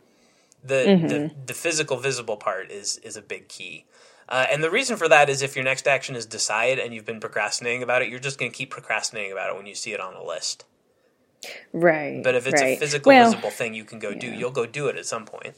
the, 0.62 0.74
the 0.74 0.90
mm-hmm. 0.90 1.44
the 1.46 1.54
physical 1.54 1.96
visible 1.96 2.36
part 2.36 2.70
is 2.70 2.98
is 2.98 3.16
a 3.16 3.22
big 3.22 3.48
key. 3.48 3.86
Uh, 4.28 4.46
and 4.50 4.62
the 4.62 4.70
reason 4.70 4.96
for 4.96 5.08
that 5.08 5.28
is 5.30 5.40
if 5.40 5.54
your 5.54 5.64
next 5.64 5.86
action 5.86 6.16
is 6.16 6.26
decide 6.26 6.78
and 6.78 6.92
you've 6.92 7.06
been 7.06 7.20
procrastinating 7.20 7.82
about 7.82 8.02
it, 8.02 8.08
you're 8.08 8.18
just 8.18 8.38
going 8.38 8.50
to 8.50 8.56
keep 8.56 8.70
procrastinating 8.70 9.30
about 9.30 9.50
it 9.50 9.56
when 9.56 9.66
you 9.66 9.74
see 9.74 9.92
it 9.92 10.00
on 10.00 10.14
a 10.14 10.22
list. 10.22 10.64
Right. 11.72 12.22
But 12.22 12.34
if 12.34 12.46
it's 12.46 12.60
right. 12.60 12.76
a 12.76 12.80
physical, 12.80 13.10
well, 13.10 13.30
visible 13.30 13.50
thing 13.50 13.74
you 13.74 13.84
can 13.84 13.98
go 13.98 14.14
do, 14.14 14.26
you'll 14.28 14.50
go 14.50 14.66
do 14.66 14.88
it 14.88 14.96
at 14.96 15.06
some 15.06 15.24
point. 15.26 15.54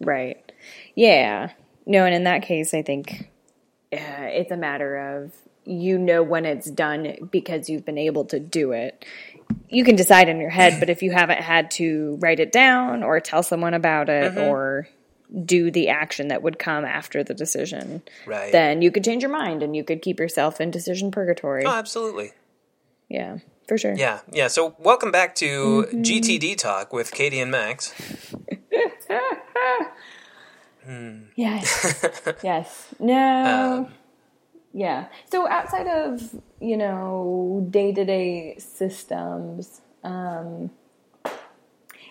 Right. 0.00 0.52
Yeah. 0.94 1.50
No, 1.86 2.04
and 2.04 2.14
in 2.14 2.24
that 2.24 2.42
case, 2.42 2.74
I 2.74 2.82
think 2.82 3.30
uh, 3.92 3.96
it's 4.30 4.50
a 4.50 4.56
matter 4.56 4.96
of 5.16 5.32
you 5.64 5.98
know 5.98 6.22
when 6.22 6.44
it's 6.44 6.70
done 6.70 7.28
because 7.30 7.68
you've 7.68 7.84
been 7.84 7.98
able 7.98 8.24
to 8.26 8.40
do 8.40 8.72
it. 8.72 9.04
You 9.68 9.84
can 9.84 9.96
decide 9.96 10.28
in 10.28 10.40
your 10.40 10.50
head, 10.50 10.80
but 10.80 10.90
if 10.90 11.02
you 11.02 11.10
haven't 11.10 11.40
had 11.40 11.70
to 11.72 12.18
write 12.20 12.40
it 12.40 12.52
down 12.52 13.02
or 13.02 13.20
tell 13.20 13.42
someone 13.42 13.74
about 13.74 14.08
it 14.08 14.32
Mm-hmm. 14.32 14.40
or 14.40 14.88
do 15.44 15.70
the 15.70 15.88
action 15.90 16.28
that 16.28 16.42
would 16.42 16.58
come 16.58 16.86
after 16.86 17.22
the 17.22 17.34
decision, 17.34 18.02
Right. 18.26 18.50
then 18.50 18.80
you 18.80 18.90
could 18.90 19.04
change 19.04 19.22
your 19.22 19.30
mind 19.30 19.62
and 19.62 19.76
you 19.76 19.84
could 19.84 20.00
keep 20.00 20.18
yourself 20.18 20.58
in 20.58 20.70
decision 20.70 21.10
purgatory. 21.10 21.64
Oh, 21.66 21.70
absolutely. 21.70 22.32
Yeah, 23.10 23.38
for 23.68 23.78
sure. 23.78 23.94
Yeah, 23.94 24.20
yeah. 24.32 24.48
So 24.48 24.74
welcome 24.78 25.10
back 25.12 25.34
to 25.36 25.46
Mm-hmm. 25.88 26.02
GTD 26.02 26.56
Talk 26.58 26.92
with 26.92 27.12
Katie 27.12 27.38
and 27.40 27.50
Max. 27.50 27.94
Yes. 31.36 32.04
yes. 32.42 32.94
No. 32.98 33.88
yeah. 34.72 35.08
So 35.30 35.46
outside 35.46 35.86
of, 35.86 36.34
you 36.60 36.76
know, 36.78 37.66
day 37.70 37.92
to 37.92 38.04
day 38.04 38.56
systems, 38.58 39.82
um, 40.02 40.70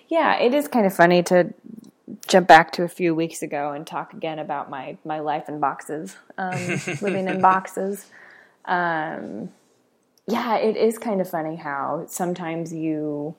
yeah, 0.10 0.38
it 0.40 0.54
is 0.54 0.68
kind 0.68 0.86
of 0.86 0.94
funny 0.96 1.24
to 1.24 1.54
jump 2.28 2.48
back 2.48 2.72
to 2.74 2.84
a 2.84 2.88
few 2.88 3.16
weeks 3.16 3.42
ago 3.42 3.72
and 3.72 3.86
talk 3.88 4.14
again 4.14 4.38
about 4.40 4.70
my, 4.70 4.98
my 5.04 5.20
life 5.20 5.50
in 5.50 5.60
boxes, 5.60 6.16
um, 6.38 6.80
living 7.02 7.28
in 7.28 7.42
boxes. 7.52 8.06
Um, 8.66 9.50
yeah, 10.28 10.58
it 10.58 10.76
is 10.76 10.98
kind 10.98 11.22
of 11.22 11.30
funny 11.30 11.56
how 11.56 12.06
sometimes 12.08 12.74
you 12.74 13.36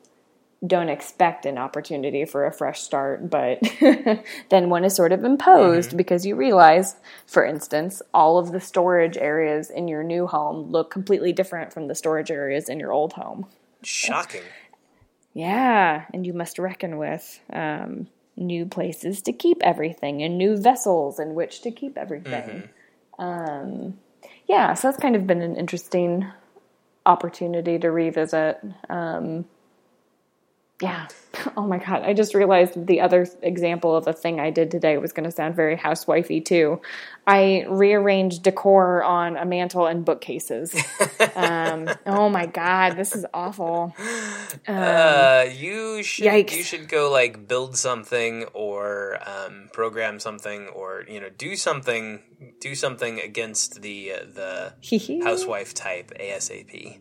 don't 0.67 0.89
expect 0.89 1.47
an 1.47 1.57
opportunity 1.57 2.25
for 2.25 2.45
a 2.45 2.53
fresh 2.53 2.81
start, 2.81 3.31
but 3.31 3.61
then 4.49 4.71
one 4.71 4.85
is 4.85 4.95
sort 4.95 5.13
of 5.13 5.23
imposed 5.23 5.97
because 5.97 6.27
you 6.27 6.35
realize, 6.35 6.97
for 7.27 7.45
instance, 7.45 8.03
all 8.13 8.39
of 8.39 8.51
the 8.51 8.61
storage 8.61 9.17
areas 9.17 9.71
in 9.71 9.87
your 9.87 10.03
new 10.03 10.27
home 10.27 10.71
look 10.71 10.91
completely 10.91 11.33
different 11.33 11.73
from 11.73 11.87
the 11.87 11.95
storage 11.95 12.31
areas 12.31 12.69
in 12.69 12.81
your 12.81 12.91
old 12.91 13.13
home. 13.13 13.47
Shocking. 13.83 14.43
Yeah, 15.33 16.07
and 16.13 16.27
you 16.27 16.33
must 16.33 16.59
reckon 16.59 16.97
with 16.97 17.41
um, 17.53 18.09
new 18.37 18.67
places 18.67 19.23
to 19.23 19.33
keep 19.33 19.59
everything 19.63 20.23
and 20.23 20.37
new 20.37 20.57
vessels 20.57 21.21
in 21.21 21.35
which 21.35 21.61
to 21.63 21.71
keep 21.71 21.97
everything. 21.97 22.69
Um, 23.19 23.99
yeah, 24.49 24.75
so 24.75 24.89
that's 24.89 25.01
kind 25.01 25.15
of 25.15 25.27
been 25.27 25.43
an 25.43 25.55
interesting 25.55 26.27
opportunity 27.09 27.79
to 27.81 27.91
revisit. 27.91 28.61
Um, 28.91 29.47
yeah. 30.83 31.09
Oh 31.57 31.67
my 31.67 31.79
god! 31.79 32.03
I 32.03 32.15
just 32.15 32.35
realized 32.35 32.87
the 32.87 33.01
other 33.01 33.27
example 33.43 33.95
of 33.95 34.09
a 34.09 34.13
thing 34.13 34.41
I 34.41 34.51
did 34.51 34.73
today 34.73 34.99
was 34.99 35.13
going 35.13 35.25
to 35.25 35.31
sound 35.31 35.55
very 35.55 35.77
housewifey 35.77 36.45
too. 36.45 36.81
I 37.29 37.65
rearranged 37.69 38.43
decor 38.43 39.05
on 39.05 39.37
a 39.37 39.45
mantle 39.45 39.87
and 39.87 40.05
bookcases. 40.05 40.75
um, 41.37 41.89
oh 42.07 42.29
my 42.29 42.47
god, 42.47 42.97
this 42.97 43.15
is 43.15 43.25
awful. 43.33 43.95
Uh, 44.67 45.47
you 45.55 46.03
should 46.03 46.25
yikes. 46.25 46.57
you 46.57 46.63
should 46.65 46.89
go 46.89 47.11
like 47.11 47.47
build 47.47 47.77
something 47.77 48.45
or 48.53 49.19
um, 49.25 49.69
program 49.73 50.19
something 50.19 50.67
or 50.69 51.05
you 51.09 51.21
know 51.21 51.29
do 51.29 51.55
something 51.55 52.23
do 52.61 52.75
something 52.75 53.21
against 53.21 53.81
the 53.83 54.13
uh, 54.13 54.25
the 54.35 55.23
housewife 55.23 55.73
type 55.73 56.11
ASAP. 56.19 56.99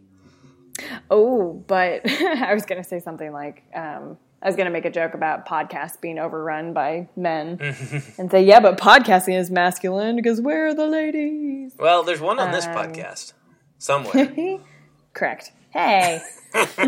Oh, 1.09 1.53
but 1.67 2.01
I 2.09 2.53
was 2.53 2.65
going 2.65 2.81
to 2.81 2.87
say 2.87 2.99
something 2.99 3.31
like, 3.31 3.63
um, 3.73 4.17
I 4.41 4.47
was 4.47 4.55
going 4.55 4.65
to 4.67 4.71
make 4.71 4.85
a 4.85 4.91
joke 4.91 5.13
about 5.15 5.47
podcasts 5.47 5.99
being 5.99 6.19
overrun 6.19 6.73
by 6.73 7.09
men 7.15 7.57
and 8.17 8.29
say, 8.29 8.43
yeah, 8.43 8.59
but 8.59 8.77
podcasting 8.79 9.37
is 9.37 9.49
masculine 9.49 10.15
because 10.15 10.39
where 10.41 10.67
are 10.67 10.73
the 10.73 10.87
ladies? 10.87 11.73
Well, 11.79 12.03
there's 12.03 12.21
one 12.21 12.39
on 12.39 12.51
this 12.51 12.67
Um, 12.67 12.75
podcast 12.75 13.33
somewhere. 13.79 14.59
Correct. 15.13 15.51
Hey. 15.71 16.21
If 16.53 16.79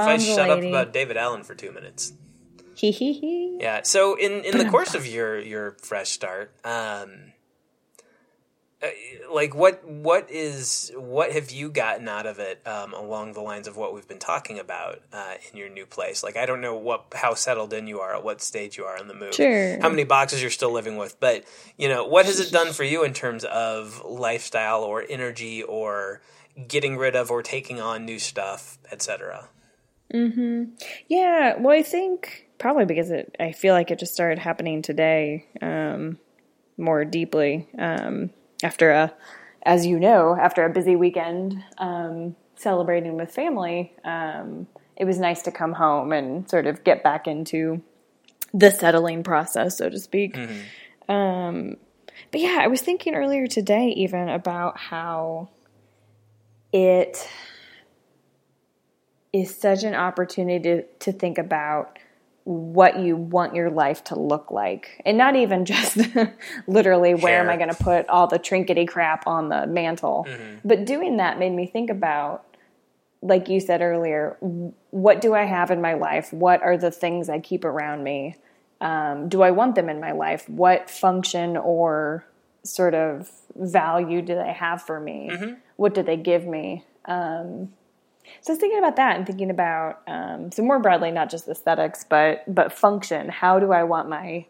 I 0.00 0.18
shut 0.18 0.50
up 0.50 0.62
about 0.62 0.92
David 0.92 1.16
Allen 1.16 1.44
for 1.44 1.54
two 1.54 1.72
minutes. 1.72 2.12
Hee 2.74 2.90
hee 2.90 3.12
hee. 3.12 3.58
Yeah. 3.60 3.82
So 3.84 4.16
in 4.16 4.44
in 4.44 4.58
the 4.58 4.64
course 4.70 4.94
of 4.94 5.06
your 5.06 5.38
your 5.38 5.76
fresh 5.82 6.10
start, 6.10 6.52
um, 6.64 7.31
like 9.32 9.54
what 9.54 9.86
what 9.86 10.30
is 10.30 10.92
what 10.96 11.32
have 11.32 11.50
you 11.50 11.70
gotten 11.70 12.08
out 12.08 12.26
of 12.26 12.38
it 12.38 12.60
um, 12.66 12.92
along 12.94 13.32
the 13.32 13.40
lines 13.40 13.68
of 13.68 13.76
what 13.76 13.94
we've 13.94 14.08
been 14.08 14.18
talking 14.18 14.58
about 14.58 15.00
uh, 15.12 15.34
in 15.50 15.58
your 15.58 15.68
new 15.68 15.86
place? 15.86 16.22
Like 16.22 16.36
I 16.36 16.46
don't 16.46 16.60
know 16.60 16.76
what 16.76 17.06
how 17.14 17.34
settled 17.34 17.72
in 17.72 17.86
you 17.86 18.00
are, 18.00 18.16
at 18.16 18.24
what 18.24 18.40
stage 18.42 18.76
you 18.76 18.84
are 18.84 18.98
in 18.98 19.08
the 19.08 19.14
move, 19.14 19.34
Sure. 19.34 19.80
how 19.80 19.88
many 19.88 20.04
boxes 20.04 20.42
you're 20.42 20.50
still 20.50 20.72
living 20.72 20.96
with, 20.96 21.18
but 21.20 21.44
you 21.76 21.88
know 21.88 22.04
what 22.04 22.26
has 22.26 22.40
it 22.40 22.50
done 22.52 22.72
for 22.72 22.84
you 22.84 23.04
in 23.04 23.12
terms 23.12 23.44
of 23.44 24.02
lifestyle 24.04 24.82
or 24.82 25.04
energy 25.08 25.62
or 25.62 26.20
getting 26.68 26.96
rid 26.96 27.16
of 27.16 27.30
or 27.30 27.42
taking 27.42 27.80
on 27.80 28.04
new 28.04 28.18
stuff, 28.18 28.78
etc. 28.90 29.48
Hmm. 30.10 30.64
Yeah, 31.08 31.56
well, 31.58 31.74
I 31.76 31.82
think 31.82 32.48
probably 32.58 32.84
because 32.84 33.10
it, 33.10 33.34
I 33.40 33.52
feel 33.52 33.72
like 33.74 33.90
it 33.90 33.98
just 33.98 34.12
started 34.12 34.38
happening 34.38 34.82
today 34.82 35.46
um, 35.62 36.18
more 36.76 37.04
deeply 37.04 37.66
um, 37.78 38.30
after 38.64 38.90
a, 38.90 39.12
as 39.62 39.86
you 39.86 39.98
know, 39.98 40.36
after 40.40 40.64
a 40.64 40.70
busy 40.70 40.96
weekend 40.96 41.62
um, 41.78 42.36
celebrating 42.56 43.16
with 43.16 43.30
family. 43.32 43.92
Um, 44.04 44.66
it 44.96 45.04
was 45.04 45.18
nice 45.18 45.42
to 45.42 45.50
come 45.50 45.72
home 45.72 46.12
and 46.12 46.48
sort 46.48 46.66
of 46.66 46.84
get 46.84 47.02
back 47.02 47.26
into 47.26 47.82
the 48.54 48.70
settling 48.70 49.22
process, 49.22 49.78
so 49.78 49.88
to 49.88 49.98
speak. 49.98 50.36
Um, 51.08 51.76
but 52.30 52.40
yeah, 52.40 52.58
I 52.60 52.68
was 52.68 52.82
thinking 52.82 53.14
earlier 53.14 53.46
today 53.46 53.88
even 53.88 54.28
about 54.28 54.78
how 54.78 55.48
it 56.72 57.28
is 59.32 59.54
such 59.54 59.82
an 59.82 59.94
opportunity 59.94 60.62
to, 60.62 60.82
to 61.00 61.12
think 61.12 61.38
about 61.38 61.98
what 62.44 62.98
you 62.98 63.16
want 63.16 63.54
your 63.54 63.70
life 63.70 64.02
to 64.04 64.18
look 64.18 64.50
like. 64.50 65.00
And 65.04 65.16
not 65.16 65.36
even 65.36 65.64
just 65.72 65.98
literally 66.66 67.14
where 67.14 67.40
am 67.40 67.48
I 67.48 67.56
going 67.56 67.68
to 67.68 67.82
put 67.82 68.08
all 68.08 68.26
the 68.26 68.38
trinkety 68.38 68.86
crap 68.86 69.26
on 69.26 69.48
the 69.48 69.66
mantle. 69.66 70.26
But 70.64 70.84
doing 70.84 71.18
that 71.18 71.38
made 71.38 71.52
me 71.52 71.66
think 71.66 71.90
about, 71.90 72.44
like 73.20 73.48
you 73.48 73.60
said 73.60 73.80
earlier, 73.80 74.36
what 74.90 75.20
do 75.20 75.34
I 75.34 75.44
have 75.44 75.70
in 75.70 75.80
my 75.80 75.94
life? 75.94 76.32
What 76.32 76.62
are 76.62 76.76
the 76.76 76.90
things 76.90 77.28
I 77.28 77.38
keep 77.38 77.64
around 77.64 78.02
me? 78.02 78.36
Um, 78.80 79.28
do 79.28 79.42
I 79.42 79.52
want 79.52 79.76
them 79.76 79.88
in 79.88 80.00
my 80.00 80.10
life? 80.10 80.48
What 80.48 80.90
function 80.90 81.56
or 81.56 82.24
sort 82.64 82.94
of 82.94 83.30
value 83.54 84.22
do 84.22 84.34
they 84.34 84.52
have 84.52 84.82
for 84.82 84.98
me? 84.98 85.30
What 85.76 85.94
do 85.94 86.02
they 86.02 86.16
give 86.16 86.44
me? 86.46 86.84
Um, 87.04 87.72
so 88.40 88.52
I 88.52 88.54
was 88.54 88.60
thinking 88.60 88.78
about 88.78 88.96
that 88.96 89.16
and 89.16 89.26
thinking 89.26 89.50
about 89.50 90.00
um, 90.06 90.50
so 90.50 90.62
more 90.62 90.78
broadly, 90.78 91.10
not 91.10 91.30
just 91.30 91.48
aesthetics, 91.48 92.04
but 92.08 92.42
but 92.52 92.72
function. 92.72 93.28
How 93.28 93.58
do 93.58 93.72
I 93.72 93.84
want 93.84 94.08
my 94.08 94.46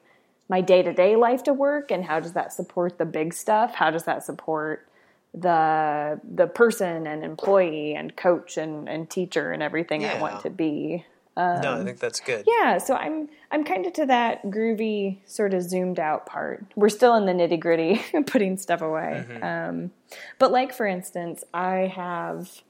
my 0.48 0.60
day 0.60 0.82
to 0.82 0.92
day 0.92 1.16
life 1.16 1.42
to 1.44 1.52
work, 1.52 1.90
and 1.90 2.04
how 2.04 2.20
does 2.20 2.32
that 2.32 2.52
support 2.52 2.98
the 2.98 3.04
big 3.04 3.34
stuff? 3.34 3.74
How 3.74 3.90
does 3.90 4.04
that 4.04 4.24
support 4.24 4.88
the 5.34 6.20
the 6.22 6.46
person 6.46 7.06
and 7.06 7.24
employee 7.24 7.94
and 7.94 8.14
coach 8.16 8.56
and, 8.56 8.88
and 8.88 9.08
teacher 9.08 9.50
and 9.52 9.62
everything 9.62 10.04
I 10.04 10.20
want 10.20 10.42
to 10.42 10.50
be? 10.50 11.04
no, 11.36 11.80
I 11.80 11.84
think 11.84 11.98
that's 11.98 12.20
good. 12.20 12.44
Yeah, 12.46 12.78
so 12.78 12.94
I'm 12.94 13.28
I'm 13.50 13.64
kind 13.64 13.86
of 13.86 13.94
to 13.94 14.06
that 14.06 14.44
groovy 14.44 15.18
sort 15.24 15.54
of 15.54 15.62
zoomed 15.62 15.98
out 15.98 16.26
part. 16.26 16.64
We're 16.76 16.90
still 16.90 17.14
in 17.14 17.24
the 17.24 17.32
nitty 17.32 17.58
gritty, 17.58 18.02
putting 18.26 18.58
stuff 18.58 18.82
away. 18.82 19.24
Um, 19.40 19.92
but 20.38 20.52
like 20.52 20.74
for 20.74 20.86
instance, 20.86 21.42
I 21.54 21.92
have 21.94 22.62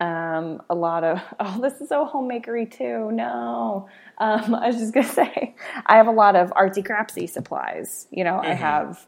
um, 0.00 0.62
a 0.70 0.74
lot 0.74 1.04
of 1.04 1.20
oh, 1.40 1.60
this 1.60 1.80
is 1.80 1.88
so 1.88 2.06
homemakery 2.06 2.66
too. 2.66 3.10
No, 3.12 3.88
um, 4.18 4.54
I 4.54 4.68
was 4.68 4.76
just 4.76 4.94
gonna 4.94 5.06
say 5.12 5.54
I 5.86 5.96
have 5.96 6.06
a 6.06 6.12
lot 6.12 6.36
of 6.36 6.50
artsy 6.50 6.86
craftsy 6.86 7.28
supplies. 7.28 8.06
You 8.10 8.24
know, 8.24 8.38
I 8.38 8.54
have 8.54 9.06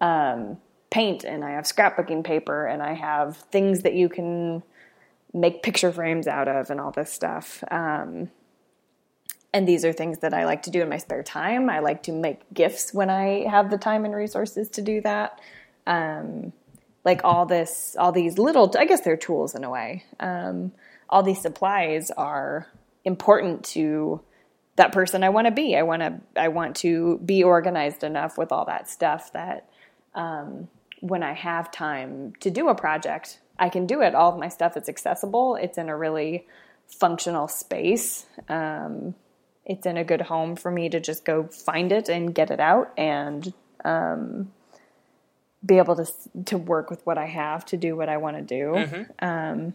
um, 0.00 0.58
paint 0.90 1.24
and 1.24 1.44
I 1.44 1.52
have 1.52 1.64
scrapbooking 1.64 2.24
paper 2.24 2.66
and 2.66 2.82
I 2.82 2.94
have 2.94 3.36
things 3.36 3.82
that 3.82 3.94
you 3.94 4.08
can 4.08 4.62
make 5.32 5.62
picture 5.62 5.92
frames 5.92 6.26
out 6.26 6.48
of 6.48 6.70
and 6.70 6.80
all 6.80 6.90
this 6.90 7.12
stuff. 7.12 7.62
Um, 7.70 8.30
and 9.52 9.66
these 9.66 9.84
are 9.84 9.92
things 9.92 10.18
that 10.18 10.34
I 10.34 10.44
like 10.44 10.62
to 10.62 10.70
do 10.70 10.82
in 10.82 10.88
my 10.88 10.98
spare 10.98 11.22
time. 11.22 11.70
I 11.70 11.78
like 11.78 12.02
to 12.04 12.12
make 12.12 12.40
gifts 12.52 12.92
when 12.92 13.08
I 13.08 13.48
have 13.48 13.70
the 13.70 13.78
time 13.78 14.04
and 14.04 14.14
resources 14.14 14.68
to 14.70 14.82
do 14.82 15.00
that. 15.02 15.40
Like 17.06 17.22
all 17.24 17.46
this, 17.46 17.96
all 17.98 18.12
these 18.12 18.36
little, 18.36 18.70
I 18.78 18.84
guess 18.84 19.00
they're 19.00 19.16
tools 19.16 19.54
in 19.54 19.64
a 19.64 19.70
way. 19.70 20.04
Um, 20.20 20.72
all 21.08 21.22
these 21.22 21.40
supplies 21.40 22.10
are 22.10 22.66
important 23.04 23.64
to 23.64 24.20
that 24.74 24.92
person 24.92 25.24
I 25.24 25.30
want 25.30 25.46
to 25.46 25.52
be. 25.52 25.76
I 25.76 25.82
want 25.82 26.02
to, 26.02 26.20
I 26.36 26.48
want 26.48 26.76
to 26.76 27.18
be 27.24 27.42
organized 27.42 28.04
enough 28.04 28.36
with 28.36 28.52
all 28.52 28.66
that 28.66 28.90
stuff 28.90 29.32
that 29.32 29.70
um, 30.14 30.68
when 31.00 31.22
I 31.22 31.32
have 31.32 31.70
time 31.70 32.34
to 32.40 32.50
do 32.50 32.68
a 32.68 32.74
project, 32.74 33.40
I 33.58 33.68
can 33.68 33.86
do 33.86 34.02
it. 34.02 34.14
All 34.14 34.32
of 34.32 34.38
my 34.38 34.48
stuff 34.48 34.76
is 34.76 34.88
accessible. 34.88 35.56
It's 35.56 35.78
in 35.78 35.88
a 35.88 35.96
really 35.96 36.46
functional 36.88 37.48
space. 37.48 38.26
Um, 38.48 39.14
it's 39.64 39.86
in 39.86 39.96
a 39.96 40.04
good 40.04 40.22
home 40.22 40.56
for 40.56 40.70
me 40.70 40.88
to 40.88 41.00
just 41.00 41.24
go 41.24 41.44
find 41.44 41.92
it 41.92 42.08
and 42.08 42.34
get 42.34 42.50
it 42.50 42.60
out 42.60 42.92
and 42.96 43.52
um, 43.84 44.52
be 45.66 45.78
able 45.78 45.96
to 45.96 46.06
to 46.46 46.56
work 46.56 46.88
with 46.90 47.04
what 47.04 47.18
I 47.18 47.26
have 47.26 47.64
to 47.66 47.76
do 47.76 47.96
what 47.96 48.08
I 48.08 48.16
want 48.18 48.36
to 48.36 48.42
do. 48.42 49.06
Um, 49.18 49.74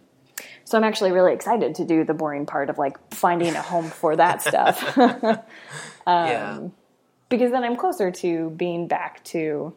so 0.63 0.77
I'm 0.77 0.83
actually 0.83 1.11
really 1.11 1.33
excited 1.33 1.75
to 1.75 1.85
do 1.85 2.03
the 2.03 2.13
boring 2.13 2.45
part 2.45 2.69
of 2.69 2.77
like 2.77 2.97
finding 3.13 3.55
a 3.55 3.61
home 3.61 3.89
for 3.89 4.15
that 4.15 4.41
stuff 4.47 4.93
yeah. 6.07 6.59
because 7.29 7.51
then 7.51 7.63
I'm 7.63 7.75
closer 7.75 8.11
to 8.11 8.49
being 8.51 8.87
back 8.87 9.23
to 9.25 9.73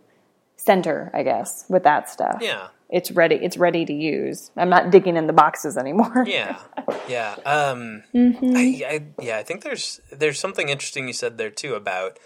center, 0.56 1.10
I 1.12 1.22
guess, 1.22 1.64
with 1.68 1.82
that 1.84 2.08
stuff. 2.08 2.38
Yeah. 2.40 2.68
It's 2.90 3.10
ready. 3.10 3.36
It's 3.36 3.56
ready 3.56 3.84
to 3.84 3.92
use. 3.92 4.50
I'm 4.56 4.68
not 4.68 4.90
digging 4.90 5.16
in 5.16 5.26
the 5.26 5.32
boxes 5.32 5.76
anymore. 5.76 6.24
Yeah, 6.28 6.60
yeah, 7.08 7.34
um, 7.44 8.04
Mm-hmm. 8.14 8.56
I, 8.56 8.82
I, 8.86 9.02
yeah. 9.20 9.38
I 9.38 9.42
think 9.42 9.64
there's 9.64 10.00
there's 10.12 10.38
something 10.38 10.68
interesting 10.68 11.08
you 11.08 11.14
said 11.14 11.36
there 11.36 11.50
too 11.50 11.74
about 11.74 12.18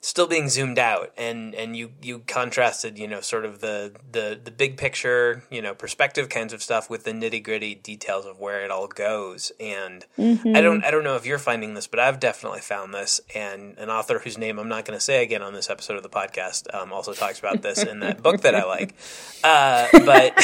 still 0.00 0.26
being 0.26 0.48
zoomed 0.48 0.78
out, 0.78 1.12
and 1.16 1.54
and 1.54 1.76
you 1.76 1.92
you 2.02 2.20
contrasted, 2.20 2.98
you 2.98 3.08
know, 3.08 3.20
sort 3.20 3.44
of 3.44 3.60
the 3.60 3.92
the 4.12 4.38
the 4.42 4.50
big 4.50 4.76
picture, 4.76 5.42
you 5.50 5.60
know, 5.60 5.74
perspective 5.74 6.28
kinds 6.28 6.52
of 6.52 6.62
stuff 6.62 6.88
with 6.88 7.04
the 7.04 7.12
nitty 7.12 7.42
gritty 7.42 7.74
details 7.74 8.24
of 8.26 8.38
where 8.38 8.64
it 8.64 8.70
all 8.70 8.86
goes. 8.88 9.52
And 9.58 10.04
Mm-hmm. 10.18 10.56
I 10.56 10.60
don't 10.60 10.84
I 10.84 10.90
don't 10.90 11.04
know 11.04 11.16
if 11.16 11.26
you're 11.26 11.38
finding 11.38 11.74
this, 11.74 11.86
but 11.86 12.00
I've 12.00 12.20
definitely 12.20 12.60
found 12.60 12.94
this. 12.94 13.20
And 13.34 13.76
an 13.78 13.90
author 13.90 14.18
whose 14.18 14.38
name 14.38 14.58
I'm 14.58 14.68
not 14.68 14.84
going 14.84 14.96
to 14.96 15.04
say 15.04 15.22
again 15.22 15.42
on 15.42 15.52
this 15.52 15.68
episode 15.70 15.96
of 15.96 16.02
the 16.02 16.08
podcast 16.08 16.72
um, 16.74 16.92
also 16.92 17.12
talks 17.12 17.38
about 17.38 17.62
this 17.62 17.82
in 17.82 18.00
that 18.00 18.22
book 18.22 18.40
that 18.42 18.54
I 18.54 18.64
like. 18.64 18.94
Uh, 19.44 19.88
but 20.04 20.34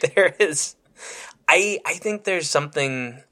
there 0.14 0.34
is. 0.38 0.76
I 1.48 1.80
I 1.84 1.94
think 1.94 2.24
there's 2.24 2.48
something 2.48 3.22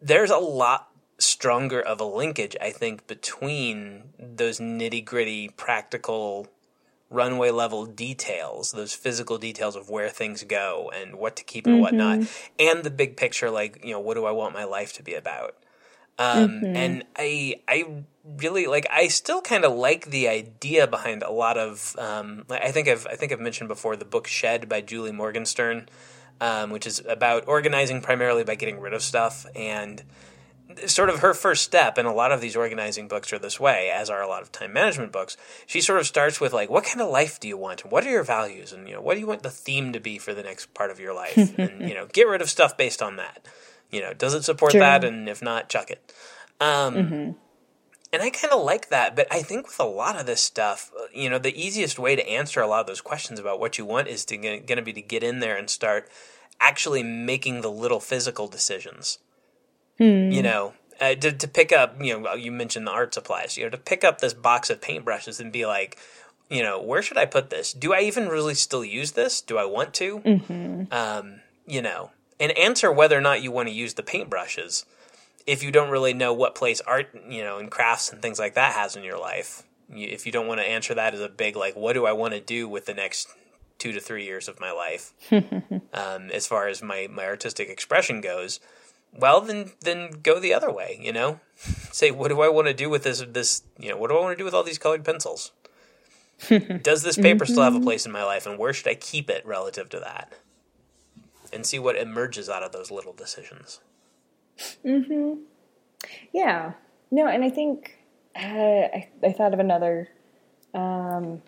there's 0.00 0.30
a 0.30 0.38
lot 0.38 0.87
stronger 1.18 1.80
of 1.80 2.00
a 2.00 2.04
linkage 2.04 2.56
I 2.60 2.70
think 2.70 3.06
between 3.06 4.04
those 4.18 4.58
nitty 4.60 5.04
gritty 5.04 5.48
practical 5.48 6.48
runway 7.10 7.50
level 7.50 7.86
details, 7.86 8.72
those 8.72 8.92
physical 8.92 9.38
details 9.38 9.74
of 9.76 9.88
where 9.88 10.10
things 10.10 10.44
go 10.44 10.92
and 10.94 11.16
what 11.16 11.36
to 11.36 11.44
keep 11.44 11.66
and 11.66 11.80
whatnot, 11.80 12.20
and 12.58 12.84
the 12.84 12.90
big 12.90 13.16
picture, 13.16 13.50
like 13.50 13.82
you 13.84 13.92
know, 13.92 14.00
what 14.00 14.14
do 14.14 14.26
I 14.26 14.30
want 14.30 14.54
my 14.54 14.64
life 14.64 14.92
to 14.94 15.02
be 15.02 15.14
about? 15.14 15.56
Um, 16.18 16.62
And 16.76 17.04
I 17.16 17.60
I 17.66 18.02
really 18.24 18.66
like 18.66 18.86
I 18.90 19.08
still 19.08 19.40
kind 19.40 19.64
of 19.64 19.72
like 19.72 20.10
the 20.10 20.28
idea 20.28 20.86
behind 20.86 21.22
a 21.22 21.30
lot 21.30 21.56
of 21.56 21.94
um, 21.98 22.44
I 22.50 22.72
think 22.72 22.88
I've 22.88 23.06
I 23.06 23.14
think 23.14 23.32
I've 23.32 23.40
mentioned 23.40 23.68
before 23.68 23.96
the 23.96 24.04
book 24.04 24.26
Shed 24.26 24.68
by 24.68 24.80
Julie 24.80 25.12
Morgenstern, 25.12 25.88
um, 26.40 26.70
which 26.70 26.86
is 26.86 27.02
about 27.08 27.46
organizing 27.46 28.02
primarily 28.02 28.44
by 28.44 28.54
getting 28.56 28.80
rid 28.80 28.92
of 28.92 29.02
stuff 29.02 29.46
and 29.56 30.02
sort 30.86 31.08
of 31.08 31.20
her 31.20 31.32
first 31.34 31.64
step 31.64 31.96
and 31.98 32.06
a 32.06 32.12
lot 32.12 32.30
of 32.30 32.40
these 32.40 32.54
organizing 32.56 33.08
books 33.08 33.32
are 33.32 33.38
this 33.38 33.58
way 33.58 33.90
as 33.90 34.10
are 34.10 34.22
a 34.22 34.28
lot 34.28 34.42
of 34.42 34.52
time 34.52 34.72
management 34.72 35.12
books. 35.12 35.36
She 35.66 35.80
sort 35.80 35.98
of 35.98 36.06
starts 36.06 36.40
with 36.40 36.52
like 36.52 36.68
what 36.68 36.84
kind 36.84 37.00
of 37.00 37.10
life 37.10 37.40
do 37.40 37.48
you 37.48 37.56
want? 37.56 37.90
What 37.90 38.04
are 38.06 38.10
your 38.10 38.22
values? 38.24 38.72
And 38.72 38.86
you 38.86 38.94
know 38.94 39.00
what 39.00 39.14
do 39.14 39.20
you 39.20 39.26
want 39.26 39.42
the 39.42 39.50
theme 39.50 39.92
to 39.94 40.00
be 40.00 40.18
for 40.18 40.34
the 40.34 40.42
next 40.42 40.74
part 40.74 40.90
of 40.90 41.00
your 41.00 41.14
life? 41.14 41.36
And 41.58 41.88
you 41.88 41.94
know 41.94 42.06
get 42.12 42.28
rid 42.28 42.42
of 42.42 42.50
stuff 42.50 42.76
based 42.76 43.00
on 43.02 43.16
that. 43.16 43.46
You 43.90 44.00
know 44.02 44.12
does 44.12 44.34
it 44.34 44.44
support 44.44 44.72
Sure. 44.72 44.80
that? 44.80 45.04
And 45.04 45.28
if 45.28 45.40
not 45.42 45.68
chuck 45.68 45.90
it. 45.90 46.12
Um, 46.60 47.36
and 48.12 48.22
I 48.22 48.30
kind 48.30 48.52
of 48.52 48.62
like 48.64 48.88
that, 48.88 49.14
but 49.14 49.26
I 49.30 49.42
think 49.42 49.66
with 49.66 49.78
a 49.78 49.84
lot 49.84 50.18
of 50.18 50.26
this 50.26 50.40
stuff, 50.42 50.90
uh, 50.98 51.04
you 51.12 51.28
know, 51.28 51.38
the 51.38 51.54
easiest 51.54 51.98
way 51.98 52.16
to 52.16 52.26
answer 52.28 52.60
a 52.60 52.66
lot 52.66 52.80
of 52.80 52.86
those 52.86 53.02
questions 53.02 53.38
about 53.38 53.60
what 53.60 53.76
you 53.78 53.84
want 53.84 54.08
is 54.08 54.24
to 54.26 54.36
going 54.36 54.64
to 54.66 54.82
be 54.82 54.94
to 54.94 55.02
get 55.02 55.22
in 55.22 55.40
there 55.40 55.56
and 55.56 55.68
start 55.68 56.08
actually 56.58 57.02
making 57.02 57.60
the 57.60 57.70
little 57.70 58.00
physical 58.00 58.48
decisions. 58.48 59.18
You 60.32 60.42
know, 60.42 60.74
uh, 61.00 61.14
to 61.14 61.32
to 61.32 61.48
pick 61.48 61.72
up, 61.72 62.02
you 62.02 62.20
know, 62.20 62.34
you 62.34 62.52
mentioned 62.52 62.86
the 62.86 62.92
art 62.92 63.14
supplies. 63.14 63.56
You 63.56 63.64
know, 63.64 63.70
to 63.70 63.78
pick 63.78 64.04
up 64.04 64.20
this 64.20 64.34
box 64.34 64.70
of 64.70 64.80
paintbrushes 64.80 65.40
and 65.40 65.52
be 65.52 65.66
like, 65.66 65.98
you 66.48 66.62
know, 66.62 66.80
where 66.80 67.02
should 67.02 67.18
I 67.18 67.26
put 67.26 67.50
this? 67.50 67.72
Do 67.72 67.92
I 67.92 68.00
even 68.00 68.28
really 68.28 68.54
still 68.54 68.84
use 68.84 69.12
this? 69.12 69.40
Do 69.40 69.58
I 69.58 69.64
want 69.64 69.94
to? 69.94 70.18
Um, 70.90 71.40
you 71.66 71.82
know, 71.82 72.10
and 72.40 72.56
answer 72.56 72.90
whether 72.90 73.16
or 73.16 73.20
not 73.20 73.42
you 73.42 73.50
want 73.50 73.68
to 73.68 73.74
use 73.74 73.94
the 73.94 74.02
paintbrushes 74.02 74.84
if 75.48 75.62
you 75.62 75.72
don't 75.72 75.88
really 75.88 76.12
know 76.12 76.34
what 76.34 76.54
place 76.54 76.82
art, 76.82 77.08
you 77.26 77.42
know, 77.42 77.56
and 77.56 77.70
crafts 77.70 78.12
and 78.12 78.20
things 78.20 78.38
like 78.38 78.54
that 78.54 78.74
has 78.74 78.96
in 78.96 79.02
your 79.02 79.18
life, 79.18 79.62
if 79.90 80.26
you 80.26 80.30
don't 80.30 80.46
want 80.46 80.60
to 80.60 80.66
answer 80.66 80.94
that 80.94 81.14
as 81.14 81.20
a 81.20 81.28
big 81.28 81.56
like, 81.56 81.74
what 81.74 81.94
do 81.94 82.04
I 82.04 82.12
want 82.12 82.34
to 82.34 82.40
do 82.40 82.68
with 82.68 82.84
the 82.84 82.92
next 82.92 83.28
two 83.78 83.92
to 83.92 84.00
three 84.00 84.26
years 84.26 84.46
of 84.46 84.60
my 84.60 84.72
life, 84.72 85.14
um, 85.32 86.30
as 86.30 86.46
far 86.46 86.68
as 86.68 86.82
my 86.82 87.08
my 87.10 87.24
artistic 87.24 87.70
expression 87.70 88.20
goes, 88.20 88.60
well 89.12 89.40
then 89.40 89.72
then 89.80 90.10
go 90.22 90.38
the 90.38 90.54
other 90.54 90.70
way, 90.72 90.98
you 91.00 91.12
know, 91.12 91.40
say 91.92 92.10
what 92.10 92.28
do 92.28 92.40
I 92.40 92.48
want 92.48 92.68
to 92.68 92.74
do 92.74 92.90
with 92.90 93.04
this 93.04 93.24
this 93.28 93.62
you 93.78 93.88
know 93.88 93.96
what 93.96 94.10
do 94.10 94.16
I 94.16 94.20
want 94.20 94.32
to 94.36 94.40
do 94.40 94.44
with 94.44 94.54
all 94.54 94.62
these 94.64 94.78
colored 94.78 95.04
pencils? 95.04 95.52
Does 96.82 97.02
this 97.02 97.16
paper 97.16 97.44
still 97.44 97.64
have 97.64 97.74
a 97.74 97.80
place 97.80 98.06
in 98.06 98.12
my 98.12 98.22
life, 98.22 98.46
and 98.46 98.58
where 98.58 98.72
should 98.72 98.86
I 98.86 98.94
keep 98.94 99.28
it 99.28 99.44
relative 99.44 99.88
to 99.90 100.00
that? 100.00 100.32
and 101.52 101.64
see 101.64 101.78
what 101.78 101.96
emerges 101.96 102.48
out 102.48 102.62
of 102.62 102.72
those 102.72 102.90
little 102.90 103.12
decisions. 103.12 103.80
hmm 104.82 105.34
Yeah. 106.32 106.72
No, 107.10 107.26
and 107.26 107.42
I 107.42 107.50
think 107.50 107.98
uh, 108.36 108.40
I, 108.42 109.08
I 109.22 109.32
thought 109.32 109.54
of 109.54 109.60
another. 109.60 110.08
Um, 110.74 111.40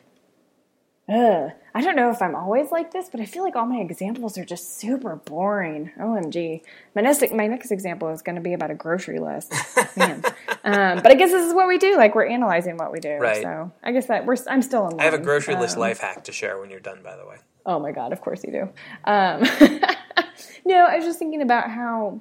uh, 1.08 1.50
I 1.74 1.82
don't 1.82 1.94
know 1.96 2.10
if 2.10 2.20
I'm 2.20 2.34
always 2.34 2.72
like 2.72 2.92
this, 2.92 3.08
but 3.08 3.20
I 3.20 3.26
feel 3.26 3.42
like 3.44 3.54
all 3.54 3.66
my 3.66 3.78
examples 3.78 4.36
are 4.36 4.44
just 4.44 4.78
super 4.78 5.16
boring. 5.16 5.92
OMG. 5.98 6.62
My 6.94 7.02
next, 7.02 7.32
my 7.32 7.46
next 7.46 7.70
example 7.70 8.08
is 8.08 8.22
going 8.22 8.36
to 8.36 8.40
be 8.40 8.54
about 8.54 8.70
a 8.70 8.74
grocery 8.74 9.20
list. 9.20 9.52
Man. 9.96 10.22
um, 10.64 11.02
but 11.02 11.06
I 11.08 11.14
guess 11.14 11.30
this 11.30 11.46
is 11.46 11.54
what 11.54 11.68
we 11.68 11.78
do. 11.78 11.96
Like 11.96 12.14
we're 12.14 12.26
analyzing 12.26 12.76
what 12.76 12.92
we 12.92 12.98
do. 12.98 13.16
Right. 13.16 13.42
So 13.42 13.72
I 13.82 13.92
guess 13.92 14.06
that 14.06 14.26
we're. 14.26 14.36
I'm 14.48 14.62
still 14.62 14.88
in. 14.88 15.00
I 15.00 15.04
have 15.04 15.14
a 15.14 15.16
line. 15.16 15.24
grocery 15.24 15.54
list 15.54 15.76
Um, 15.76 15.80
life 15.80 16.00
hack 16.00 16.24
to 16.24 16.32
share 16.32 16.58
when 16.60 16.70
you're 16.70 16.80
done, 16.80 17.00
by 17.02 17.16
the 17.16 17.26
way. 17.26 17.36
Oh 17.66 17.78
my 17.78 17.92
god, 17.92 18.12
of 18.12 18.20
course 18.20 18.42
you 18.42 18.52
do. 18.52 18.62
Um, 19.04 19.42
no, 20.64 20.86
I 20.86 20.96
was 20.96 21.04
just 21.04 21.18
thinking 21.18 21.42
about 21.42 21.70
how 21.70 22.20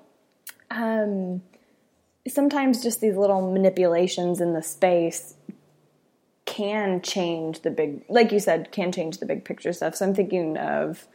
um, 0.70 1.42
sometimes 2.28 2.84
just 2.84 3.02
these 3.02 3.16
little 3.16 3.52
manipulations 3.52 4.42
in 4.42 4.54
the 4.54 4.62
space 4.62 5.36
can 6.60 7.02
change 7.02 7.62
the 7.62 7.72
big, 7.72 8.04
like 8.10 8.34
you 8.34 8.40
said, 8.40 8.72
can 8.72 8.92
change 8.92 9.20
the 9.20 9.26
big 9.26 9.46
picture 9.46 9.72
stuff. 9.72 9.96
So 9.96 10.06
I'm 10.06 10.14
thinking 10.14 10.58
of, 10.58 11.08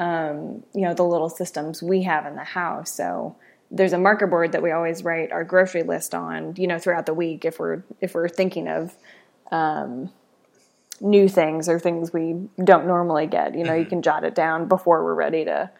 um, 0.00 0.64
you 0.74 0.82
know, 0.82 0.94
the 0.94 1.04
little 1.04 1.28
systems 1.28 1.80
we 1.82 2.02
have 2.02 2.26
in 2.26 2.34
the 2.34 2.42
house. 2.44 2.92
So 2.92 3.36
there's 3.70 3.92
a 3.92 3.98
marker 3.98 4.26
board 4.26 4.52
that 4.52 4.62
we 4.62 4.72
always 4.72 5.04
write 5.04 5.30
our 5.30 5.44
grocery 5.44 5.84
list 5.84 6.12
on, 6.14 6.54
you 6.56 6.66
know, 6.66 6.80
throughout 6.80 7.06
the 7.06 7.14
week 7.14 7.44
if 7.44 7.60
we're 7.60 7.84
if 8.00 8.14
we're 8.14 8.28
thinking 8.28 8.66
of 8.66 8.96
new 11.00 11.28
things 11.28 11.68
or 11.68 11.78
things 11.78 12.12
we 12.12 12.48
don't 12.62 12.86
normally 12.86 13.26
get. 13.28 13.54
You 13.56 13.64
know, 13.64 13.74
you 13.74 13.86
can 13.86 14.02
jot 14.02 14.24
it 14.24 14.34
down 14.34 14.66
before 14.68 15.04
we're 15.04 15.14
ready 15.14 15.44
to 15.44 15.70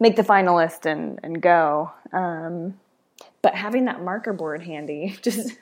make 0.00 0.16
the 0.16 0.24
final 0.24 0.56
list 0.56 0.86
and, 0.86 1.20
and 1.22 1.40
go. 1.40 1.92
Um, 2.12 2.80
but 3.42 3.54
having 3.54 3.84
that 3.86 4.02
marker 4.02 4.32
board 4.32 4.62
handy 4.62 5.18
just 5.22 5.52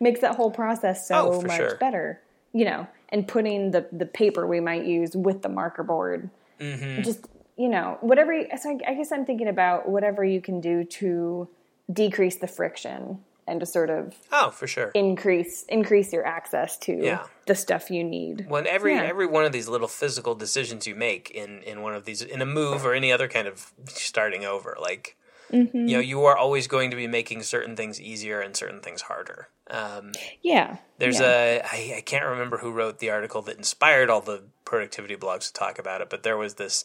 makes 0.00 0.20
that 0.20 0.36
whole 0.36 0.50
process 0.50 1.06
so 1.06 1.32
Oh, 1.34 1.42
much 1.42 1.58
sure. 1.58 1.76
better. 1.76 2.20
You 2.52 2.64
know, 2.64 2.86
and 3.10 3.26
putting 3.28 3.70
the 3.72 3.86
the 3.92 4.06
paper 4.06 4.46
we 4.46 4.60
might 4.60 4.84
use 4.84 5.16
with 5.16 5.42
the 5.42 5.48
marker 5.48 5.82
board, 5.82 6.30
Mm-hmm. 6.60 7.02
just 7.02 7.26
you 7.56 7.68
know, 7.68 7.98
whatever. 8.00 8.32
you- 8.32 8.48
So 8.60 8.70
I, 8.70 8.90
I 8.90 8.94
guess 8.94 9.10
I'm 9.12 9.24
thinking 9.26 9.48
about 9.48 9.88
whatever 9.88 10.24
you 10.24 10.40
can 10.40 10.60
do 10.60 10.84
to 10.84 11.48
decrease 11.92 12.36
the 12.36 12.46
friction 12.46 13.24
and 13.46 13.60
to 13.60 13.66
sort 13.66 13.90
of 13.90 14.14
Oh, 14.30 14.50
for 14.50 14.66
sure. 14.66 14.90
increase 14.94 15.64
increase 15.68 16.12
your 16.12 16.24
access 16.26 16.76
to 16.78 16.92
Yeah. 16.92 17.24
the 17.46 17.54
stuff 17.54 17.90
you 17.90 18.04
need. 18.04 18.46
When 18.48 18.66
every 18.66 18.94
Yeah. 18.94 19.02
every 19.04 19.26
one 19.26 19.44
of 19.44 19.52
these 19.52 19.68
little 19.68 19.88
physical 19.88 20.34
decisions 20.34 20.86
you 20.86 20.94
make 20.94 21.30
in 21.30 21.62
in 21.62 21.82
one 21.82 21.94
of 21.94 22.04
these 22.04 22.22
in 22.22 22.40
a 22.42 22.46
move 22.46 22.84
or 22.86 22.92
any 22.94 23.10
other 23.12 23.28
kind 23.28 23.48
of 23.48 23.72
starting 23.86 24.44
over, 24.44 24.76
like 24.80 25.16
Mm-hmm. 25.50 25.88
you 25.88 25.94
know, 25.96 26.00
you 26.00 26.24
are 26.26 26.36
always 26.36 26.66
going 26.66 26.90
to 26.90 26.96
be 26.96 27.06
making 27.06 27.42
certain 27.42 27.74
things 27.74 27.98
easier 27.98 28.38
and 28.42 28.54
certain 28.54 28.80
things 28.80 29.00
harder. 29.02 29.48
Um, 29.70 30.12
Yeah. 30.42 30.76
there's 30.98 31.20
yeah. 31.20 31.26
a 31.26 31.60
I, 31.62 31.94
I 31.98 32.02
can't 32.04 32.24
remember 32.24 32.58
who 32.58 32.70
wrote 32.72 32.98
the 32.98 33.10
article 33.10 33.42
that 33.42 33.56
inspired 33.56 34.10
all 34.10 34.20
the 34.20 34.44
productivity 34.64 35.16
blogs 35.16 35.48
to 35.48 35.52
talk 35.52 35.78
about 35.78 36.00
it, 36.00 36.10
but 36.10 36.22
there 36.22 36.36
was 36.36 36.54
this, 36.54 36.84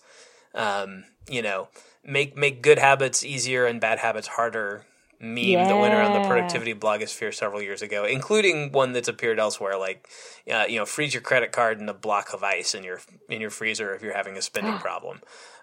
um, 0.54 1.06
you 1.30 1.42
know, 1.42 1.70
make 2.04 2.36
make 2.38 2.62
good 2.62 2.80
habits 2.80 3.24
easier 3.24 3.66
and 3.66 3.80
bad 3.80 4.00
habits 4.00 4.28
harder 4.28 4.86
meme 5.20 5.66
that 5.68 5.78
went 5.78 5.94
around 5.94 6.12
the 6.12 6.20
productivity 6.28 6.74
blogosphere 6.74 7.34
several 7.34 7.62
years 7.62 7.82
ago, 7.82 8.04
including 8.04 8.72
one 8.74 8.92
that's 8.92 9.08
appeared 9.08 9.40
elsewhere, 9.40 9.78
like 9.78 10.08
uh, 10.52 10.66
you 10.68 10.78
know, 10.78 10.86
freeze 10.86 11.14
your 11.14 11.22
credit 11.22 11.52
card 11.54 11.80
in 11.80 11.88
a 11.88 11.94
block 11.94 12.34
of 12.34 12.44
ice 12.44 12.76
in 12.76 12.84
your 12.84 13.00
in 13.30 13.40
your 13.40 13.50
freezer 13.50 13.96
if 13.96 14.02
you're 14.02 14.14
having 14.16 14.36
a 14.36 14.42
spending 14.42 14.78
problem. 14.80 15.22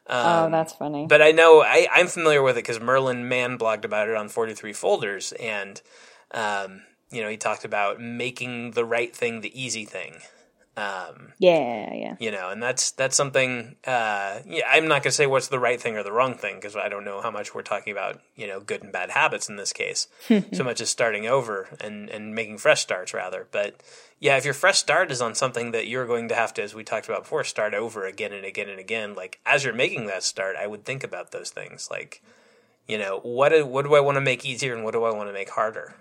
oh, 0.09 0.49
that's 0.51 0.73
funny. 0.73 1.07
But 1.07 1.21
I 1.21 1.31
know 1.33 1.63
I, 1.63 1.87
I'm 1.93 2.07
familiar 2.07 2.43
with 2.43 2.57
it 2.57 2.65
because 2.65 2.81
Merlin 2.81 3.29
Mann 3.29 3.59
blogged 3.59 3.85
about 3.85 4.09
it 4.09 4.17
on 4.17 4.29
43 4.31 4.73
Folders, 4.73 5.33
and 5.33 5.81
um, 6.33 6.83
you 7.11 7.23
know 7.23 7.29
he 7.29 7.37
talked 7.37 7.65
about 7.65 8.01
making 8.01 8.73
the 8.73 8.85
right 8.85 9.15
thing 9.15 9.41
the 9.41 9.61
easy 9.61 9.85
thing. 9.85 10.21
Um, 10.77 11.33
yeah, 11.39 11.93
yeah. 11.93 12.17
you 12.19 12.31
know, 12.31 12.49
and 12.49 12.63
that's 12.63 12.93
that's 12.93 13.17
something. 13.17 13.77
Uh, 13.87 14.41
yeah, 14.47 14.63
I'm 14.69 14.85
not 14.85 15.03
going 15.03 15.11
to 15.11 15.13
say 15.13 15.27
what's 15.27 15.49
the 15.49 15.59
right 15.59 15.81
thing 15.81 15.97
or 15.97 16.03
the 16.03 16.13
wrong 16.13 16.35
thing 16.35 16.57
because 16.57 16.75
I 16.75 16.89
don't 16.89 17.05
know 17.05 17.21
how 17.21 17.31
much 17.31 17.55
we're 17.55 17.63
talking 17.63 17.93
about. 17.93 18.21
You 18.35 18.47
know, 18.47 18.61
good 18.61 18.83
and 18.83 18.93
bad 18.93 19.11
habits 19.11 19.49
in 19.49 19.57
this 19.57 19.73
case, 19.73 20.09
so 20.53 20.65
much 20.65 20.81
as 20.81 20.89
starting 20.89 21.27
over 21.27 21.77
and 21.81 22.09
and 22.09 22.35
making 22.35 22.59
fresh 22.59 22.81
starts 22.81 23.13
rather. 23.13 23.47
But 23.51 23.83
yeah, 24.21 24.37
if 24.37 24.45
your 24.45 24.55
fresh 24.55 24.79
start 24.79 25.11
is 25.11 25.21
on 25.21 25.35
something 25.35 25.73
that 25.73 25.89
you're 25.89 26.07
going 26.07 26.29
to 26.29 26.35
have 26.35 26.55
to, 26.55 26.63
as 26.63 26.75
we 26.75 26.85
talked 26.85 27.09
about 27.09 27.23
before, 27.25 27.43
start 27.43 27.75
over 27.75 28.07
again 28.07 28.33
and 28.33 28.45
again 28.45 28.69
and 28.69 28.79
again. 28.79 29.15
Like 29.15 29.41
as 29.45 29.65
you're 29.65 29.75
making 29.75 30.07
that 30.07 30.23
start, 30.23 30.57
I 30.57 30.67
would 30.67 30.85
think 30.85 31.03
about 31.03 31.33
those 31.33 31.51
things. 31.51 31.89
Like, 31.91 32.23
you 32.87 32.97
know, 32.97 33.21
what 33.23 33.49
do, 33.49 33.67
what 33.67 33.85
do 33.85 33.95
I 33.95 34.01
want 34.01 34.17
to 34.17 34.21
make 34.21 34.45
easier 34.45 34.75
and 34.75 34.85
what 34.85 34.93
do 34.93 35.05
I 35.05 35.13
want 35.13 35.29
to 35.31 35.33
make 35.33 35.51
harder? 35.51 35.95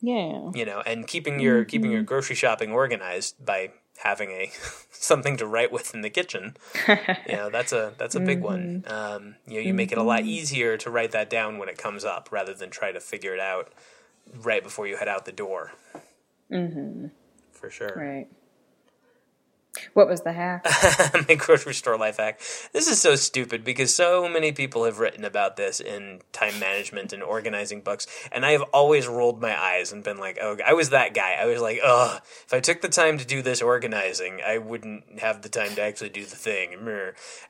Yeah. 0.00 0.50
you 0.54 0.64
know, 0.64 0.82
and 0.84 1.06
keeping 1.06 1.40
your 1.40 1.64
keeping 1.64 1.86
Mm-hmm. 1.88 1.94
your 1.94 2.02
grocery 2.02 2.36
shopping 2.36 2.70
organized 2.72 3.44
by 3.44 3.70
having 3.98 4.30
a 4.30 4.50
something 4.90 5.36
to 5.38 5.46
write 5.46 5.72
with 5.72 5.94
in 5.94 6.02
the 6.02 6.10
kitchen. 6.10 6.56
you 6.88 6.96
know, 7.36 7.48
that's 7.50 7.72
a 7.72 7.94
that's 7.98 8.14
a 8.14 8.20
big 8.20 8.40
one. 8.40 8.84
Mm-hmm. 8.86 8.92
Um, 8.92 9.34
you 9.46 9.54
know, 9.54 9.60
you 9.60 9.74
make 9.74 9.92
it 9.92 9.98
a 9.98 10.02
lot 10.02 10.24
easier 10.24 10.76
to 10.76 10.90
write 10.90 11.12
that 11.12 11.30
down 11.30 11.58
when 11.58 11.68
it 11.68 11.78
comes 11.78 12.04
up 12.04 12.28
rather 12.30 12.52
than 12.54 12.70
try 12.70 12.92
to 12.92 13.00
figure 13.00 13.32
it 13.34 13.40
out 13.40 13.72
right 14.34 14.62
before 14.62 14.86
you 14.86 14.96
head 14.96 15.08
out 15.08 15.24
the 15.24 15.32
door. 15.32 15.72
Mm-hmm. 16.52 17.06
For 17.52 17.70
sure. 17.70 17.94
Right. 17.96 18.28
What 19.94 20.08
was 20.08 20.22
the 20.22 20.32
hack? 20.32 20.66
my 21.28 21.34
grocery 21.34 21.74
store 21.74 21.98
life 21.98 22.18
hack. 22.18 22.40
This 22.72 22.88
is 22.88 23.00
so 23.00 23.16
stupid 23.16 23.64
because 23.64 23.94
so 23.94 24.28
many 24.28 24.52
people 24.52 24.84
have 24.84 24.98
written 24.98 25.24
about 25.24 25.56
this 25.56 25.80
in 25.80 26.20
time 26.32 26.58
management 26.58 27.12
and 27.12 27.22
organizing 27.22 27.80
books, 27.80 28.06
and 28.32 28.44
I 28.44 28.52
have 28.52 28.62
always 28.72 29.06
rolled 29.06 29.40
my 29.40 29.58
eyes 29.58 29.92
and 29.92 30.02
been 30.02 30.18
like, 30.18 30.38
"Oh, 30.40 30.56
I 30.64 30.72
was 30.74 30.90
that 30.90 31.14
guy." 31.14 31.34
I 31.34 31.46
was 31.46 31.60
like, 31.60 31.80
"Ugh, 31.82 32.20
if 32.46 32.52
I 32.52 32.60
took 32.60 32.80
the 32.80 32.88
time 32.88 33.18
to 33.18 33.26
do 33.26 33.42
this 33.42 33.62
organizing, 33.62 34.40
I 34.46 34.58
wouldn't 34.58 35.20
have 35.20 35.42
the 35.42 35.48
time 35.48 35.74
to 35.76 35.82
actually 35.82 36.10
do 36.10 36.24
the 36.24 36.36
thing." 36.36 36.76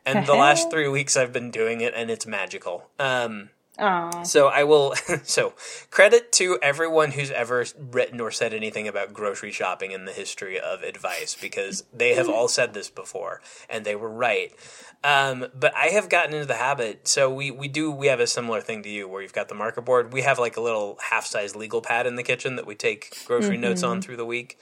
And 0.04 0.26
the 0.26 0.34
last 0.34 0.70
three 0.72 0.88
weeks, 0.88 1.16
I've 1.16 1.32
been 1.32 1.50
doing 1.50 1.80
it, 1.80 1.94
and 1.94 2.10
it's 2.10 2.26
magical. 2.26 2.90
Um, 2.98 3.50
Oh, 3.78 4.22
so 4.22 4.48
I 4.48 4.64
will. 4.64 4.94
So 5.24 5.54
credit 5.90 6.32
to 6.32 6.58
everyone 6.62 7.12
who's 7.12 7.30
ever 7.30 7.64
written 7.78 8.20
or 8.20 8.30
said 8.30 8.54
anything 8.54 8.86
about 8.86 9.12
grocery 9.12 9.50
shopping 9.50 9.92
in 9.92 10.04
the 10.04 10.12
history 10.12 10.58
of 10.58 10.82
advice 10.82 11.36
because 11.40 11.84
they 11.92 12.14
have 12.14 12.28
all 12.28 12.48
said 12.48 12.74
this 12.74 12.90
before 12.90 13.40
and 13.68 13.84
they 13.84 13.96
were 13.96 14.10
right. 14.10 14.52
Um, 15.04 15.46
but 15.54 15.74
I 15.74 15.86
have 15.88 16.08
gotten 16.08 16.34
into 16.34 16.46
the 16.46 16.54
habit. 16.54 17.06
So 17.08 17.32
we 17.32 17.50
we 17.50 17.68
do 17.68 17.90
we 17.90 18.06
have 18.08 18.20
a 18.20 18.26
similar 18.26 18.60
thing 18.60 18.82
to 18.84 18.88
you 18.88 19.08
where 19.08 19.22
you've 19.22 19.32
got 19.32 19.48
the 19.48 19.54
marker 19.54 19.80
board. 19.80 20.12
We 20.12 20.22
have 20.22 20.38
like 20.38 20.56
a 20.56 20.60
little 20.60 20.98
half 21.10 21.26
size 21.26 21.54
legal 21.54 21.80
pad 21.80 22.06
in 22.06 22.16
the 22.16 22.22
kitchen 22.22 22.56
that 22.56 22.66
we 22.66 22.74
take 22.74 23.16
grocery 23.26 23.56
notes 23.56 23.82
on 23.82 24.02
through 24.02 24.16
the 24.16 24.26
week. 24.26 24.58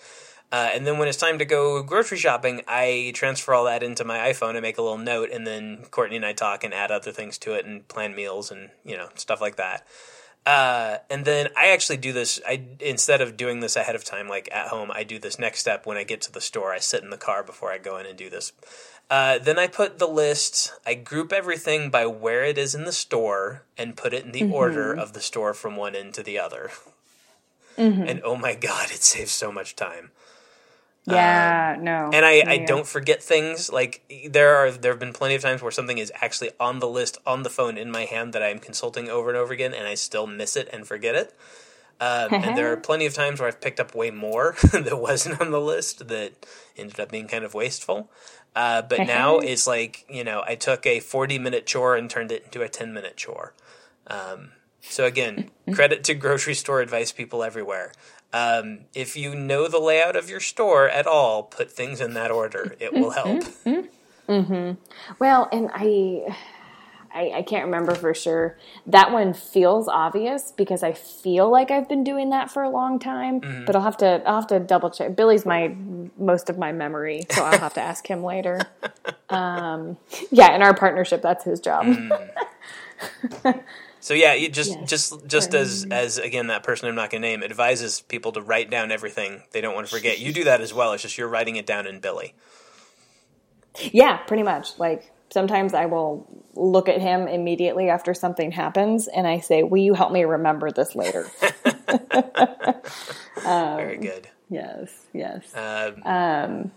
Uh, 0.54 0.70
and 0.72 0.86
then 0.86 0.98
when 0.98 1.08
it's 1.08 1.18
time 1.18 1.36
to 1.36 1.44
go 1.44 1.82
grocery 1.82 2.16
shopping, 2.16 2.62
I 2.68 3.10
transfer 3.12 3.52
all 3.52 3.64
that 3.64 3.82
into 3.82 4.04
my 4.04 4.18
iPhone 4.18 4.50
and 4.50 4.62
make 4.62 4.78
a 4.78 4.82
little 4.82 4.98
note, 4.98 5.30
and 5.32 5.44
then 5.44 5.84
Courtney 5.90 6.14
and 6.14 6.24
I 6.24 6.32
talk 6.32 6.62
and 6.62 6.72
add 6.72 6.92
other 6.92 7.10
things 7.10 7.38
to 7.38 7.54
it 7.54 7.66
and 7.66 7.88
plan 7.88 8.14
meals 8.14 8.52
and 8.52 8.70
you 8.84 8.96
know 8.96 9.08
stuff 9.16 9.40
like 9.40 9.56
that. 9.56 9.84
Uh, 10.46 10.98
and 11.10 11.24
then 11.24 11.48
I 11.56 11.70
actually 11.70 11.96
do 11.96 12.12
this. 12.12 12.40
I 12.46 12.62
instead 12.78 13.20
of 13.20 13.36
doing 13.36 13.58
this 13.58 13.74
ahead 13.74 13.96
of 13.96 14.04
time, 14.04 14.28
like 14.28 14.48
at 14.52 14.68
home, 14.68 14.92
I 14.94 15.02
do 15.02 15.18
this 15.18 15.40
next 15.40 15.58
step 15.58 15.86
when 15.86 15.96
I 15.96 16.04
get 16.04 16.20
to 16.20 16.30
the 16.30 16.40
store. 16.40 16.72
I 16.72 16.78
sit 16.78 17.02
in 17.02 17.10
the 17.10 17.16
car 17.16 17.42
before 17.42 17.72
I 17.72 17.78
go 17.78 17.96
in 17.96 18.06
and 18.06 18.16
do 18.16 18.30
this. 18.30 18.52
Uh, 19.10 19.38
then 19.38 19.58
I 19.58 19.66
put 19.66 19.98
the 19.98 20.06
list. 20.06 20.72
I 20.86 20.94
group 20.94 21.32
everything 21.32 21.90
by 21.90 22.06
where 22.06 22.44
it 22.44 22.58
is 22.58 22.76
in 22.76 22.84
the 22.84 22.92
store 22.92 23.64
and 23.76 23.96
put 23.96 24.14
it 24.14 24.24
in 24.24 24.30
the 24.30 24.48
order 24.52 24.92
of 24.94 25.14
the 25.14 25.20
store 25.20 25.52
from 25.52 25.74
one 25.74 25.96
end 25.96 26.14
to 26.14 26.22
the 26.22 26.38
other. 26.38 26.70
And 28.08 28.22
oh 28.22 28.36
my 28.36 28.54
god, 28.54 28.90
it 28.92 29.02
saves 29.02 29.32
so 29.32 29.50
much 29.50 29.74
time 29.74 30.12
yeah, 31.06 31.76
no. 31.80 32.10
and 32.12 32.24
I, 32.24 32.42
I 32.46 32.58
don't 32.58 32.86
forget 32.86 33.22
things. 33.22 33.70
Like 33.70 34.02
there 34.28 34.56
are 34.56 34.70
there 34.70 34.92
have 34.92 35.00
been 35.00 35.12
plenty 35.12 35.34
of 35.34 35.42
times 35.42 35.60
where 35.60 35.70
something 35.70 35.98
is 35.98 36.10
actually 36.20 36.50
on 36.58 36.78
the 36.78 36.88
list 36.88 37.18
on 37.26 37.42
the 37.42 37.50
phone 37.50 37.76
in 37.76 37.90
my 37.90 38.04
hand 38.04 38.32
that 38.32 38.42
I 38.42 38.48
am 38.48 38.58
consulting 38.58 39.10
over 39.10 39.28
and 39.28 39.36
over 39.36 39.52
again, 39.52 39.74
and 39.74 39.86
I 39.86 39.94
still 39.94 40.26
miss 40.26 40.56
it 40.56 40.68
and 40.72 40.86
forget 40.86 41.14
it. 41.14 41.34
Um, 42.00 42.32
and 42.32 42.56
there 42.56 42.72
are 42.72 42.76
plenty 42.88 43.06
of 43.06 43.14
times 43.14 43.38
where 43.38 43.48
I've 43.48 43.60
picked 43.60 43.80
up 43.80 43.94
way 43.94 44.10
more 44.10 44.56
that 44.72 44.98
wasn't 44.98 45.40
on 45.40 45.50
the 45.50 45.60
list 45.60 46.08
that 46.08 46.46
ended 46.76 46.98
up 46.98 47.10
being 47.10 47.28
kind 47.28 47.44
of 47.44 47.54
wasteful. 47.54 48.10
Uh, 48.56 48.82
but 48.82 49.06
now 49.06 49.38
it's 49.38 49.66
like 49.66 50.06
you 50.08 50.24
know 50.24 50.42
I 50.46 50.54
took 50.54 50.86
a 50.86 51.00
forty 51.00 51.38
minute 51.38 51.66
chore 51.66 51.96
and 51.96 52.08
turned 52.08 52.32
it 52.32 52.44
into 52.44 52.62
a 52.62 52.68
ten 52.68 52.94
minute 52.94 53.16
chore. 53.16 53.52
Um, 54.06 54.52
so 54.80 55.04
again, 55.04 55.50
credit 55.72 56.04
to 56.04 56.14
grocery 56.14 56.54
store 56.54 56.80
advice 56.80 57.12
people 57.12 57.42
everywhere. 57.42 57.92
Um, 58.34 58.80
if 58.94 59.16
you 59.16 59.36
know 59.36 59.68
the 59.68 59.78
layout 59.78 60.16
of 60.16 60.28
your 60.28 60.40
store 60.40 60.88
at 60.88 61.06
all, 61.06 61.44
put 61.44 61.70
things 61.70 62.00
in 62.00 62.14
that 62.14 62.32
order. 62.32 62.74
It 62.80 62.92
will 62.92 63.10
help. 63.10 63.44
Well, 65.20 65.48
and 65.52 65.70
I, 65.72 66.34
I, 67.14 67.30
I 67.30 67.42
can't 67.42 67.66
remember 67.66 67.94
for 67.94 68.12
sure. 68.12 68.58
That 68.86 69.12
one 69.12 69.34
feels 69.34 69.86
obvious 69.86 70.50
because 70.50 70.82
I 70.82 70.94
feel 70.94 71.48
like 71.48 71.70
I've 71.70 71.88
been 71.88 72.02
doing 72.02 72.30
that 72.30 72.50
for 72.50 72.64
a 72.64 72.70
long 72.70 72.98
time. 72.98 73.40
Mm-hmm. 73.40 73.66
But 73.66 73.76
I'll 73.76 73.82
have 73.82 73.98
to, 73.98 74.20
I'll 74.26 74.40
have 74.40 74.48
to 74.48 74.58
double 74.58 74.90
check. 74.90 75.14
Billy's 75.14 75.46
my 75.46 75.72
most 76.18 76.50
of 76.50 76.58
my 76.58 76.72
memory, 76.72 77.26
so 77.30 77.44
I'll 77.44 77.60
have 77.60 77.74
to 77.74 77.80
ask 77.82 78.04
him 78.04 78.24
later. 78.24 78.60
um, 79.30 79.96
yeah, 80.32 80.56
in 80.56 80.62
our 80.62 80.74
partnership, 80.74 81.22
that's 81.22 81.44
his 81.44 81.60
job. 81.60 81.86
So 84.04 84.12
yeah, 84.12 84.34
you 84.34 84.50
just 84.50 84.68
Yes. 84.70 84.90
just 84.90 85.26
just 85.26 85.54
as 85.54 85.86
as 85.90 86.18
again 86.18 86.48
that 86.48 86.62
person 86.62 86.90
I'm 86.90 86.94
not 86.94 87.08
going 87.08 87.22
to 87.22 87.28
name 87.28 87.42
advises 87.42 88.02
people 88.02 88.32
to 88.32 88.42
write 88.42 88.68
down 88.68 88.92
everything 88.92 89.44
they 89.52 89.62
don't 89.62 89.74
want 89.74 89.86
to 89.86 89.94
forget. 89.94 90.18
You 90.18 90.30
do 90.30 90.44
that 90.44 90.60
as 90.60 90.74
well. 90.74 90.92
It's 90.92 91.02
just 91.02 91.16
you're 91.16 91.26
writing 91.26 91.56
it 91.56 91.64
down 91.64 91.86
in 91.86 92.00
Billy. 92.00 92.34
Yeah, 93.80 94.18
pretty 94.18 94.42
much. 94.42 94.78
Like 94.78 95.10
sometimes 95.30 95.72
I 95.72 95.86
will 95.86 96.28
look 96.54 96.90
at 96.90 97.00
him 97.00 97.28
immediately 97.28 97.88
after 97.88 98.12
something 98.12 98.52
happens 98.52 99.08
and 99.08 99.26
I 99.26 99.38
say, 99.38 99.62
Will 99.62 99.82
you 99.82 99.94
help 99.94 100.12
me 100.12 100.24
remember 100.24 100.70
this 100.70 100.94
later? 100.94 101.26
Um, 101.42 101.54
Very 103.78 103.96
good. 103.96 104.28
yes, 104.50 104.90
yes. 105.14 105.50
Um, 105.56 106.72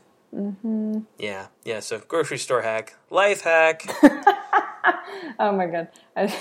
Yeah, 1.17 1.47
yeah. 1.65 1.81
So 1.81 1.99
grocery 1.99 2.37
store 2.37 2.61
hack, 2.61 2.95
life 3.09 3.41
hack. 3.41 3.85
Oh 5.39 5.51
my 5.51 5.67
god. 5.67 5.89
I, 6.15 6.33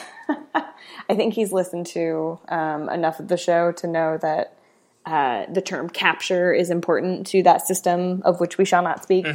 I 1.08 1.14
think 1.14 1.34
he's 1.34 1.52
listened 1.52 1.86
to 1.88 2.38
um, 2.48 2.88
enough 2.88 3.20
of 3.20 3.28
the 3.28 3.36
show 3.36 3.72
to 3.72 3.86
know 3.86 4.18
that 4.18 4.56
uh, 5.04 5.46
the 5.52 5.60
term 5.60 5.88
capture 5.90 6.52
is 6.52 6.70
important 6.70 7.26
to 7.28 7.42
that 7.42 7.66
system 7.66 8.22
of 8.24 8.40
which 8.40 8.58
we 8.58 8.64
shall 8.64 8.82
not 8.82 9.02
speak. 9.02 9.26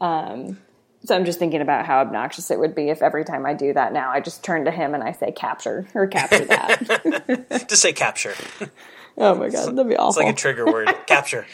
Um, 0.00 0.58
so 1.04 1.14
I'm 1.14 1.24
just 1.24 1.38
thinking 1.38 1.60
about 1.60 1.86
how 1.86 1.98
obnoxious 2.00 2.50
it 2.50 2.58
would 2.58 2.74
be 2.74 2.90
if 2.90 3.02
every 3.02 3.24
time 3.24 3.46
I 3.46 3.54
do 3.54 3.72
that 3.72 3.92
now 3.92 4.10
I 4.10 4.20
just 4.20 4.42
turn 4.44 4.64
to 4.64 4.70
him 4.70 4.94
and 4.94 5.02
I 5.02 5.12
say 5.12 5.32
capture 5.32 5.86
or 5.94 6.06
capture 6.06 6.44
that. 6.46 7.46
just 7.68 7.82
say 7.82 7.92
capture. 7.92 8.34
oh 9.16 9.34
my 9.34 9.48
god, 9.48 9.76
that'd 9.76 9.88
be 9.88 9.96
awful. 9.96 10.08
It's 10.08 10.26
like 10.26 10.34
a 10.34 10.36
trigger 10.36 10.66
word. 10.66 10.94
capture. 11.06 11.46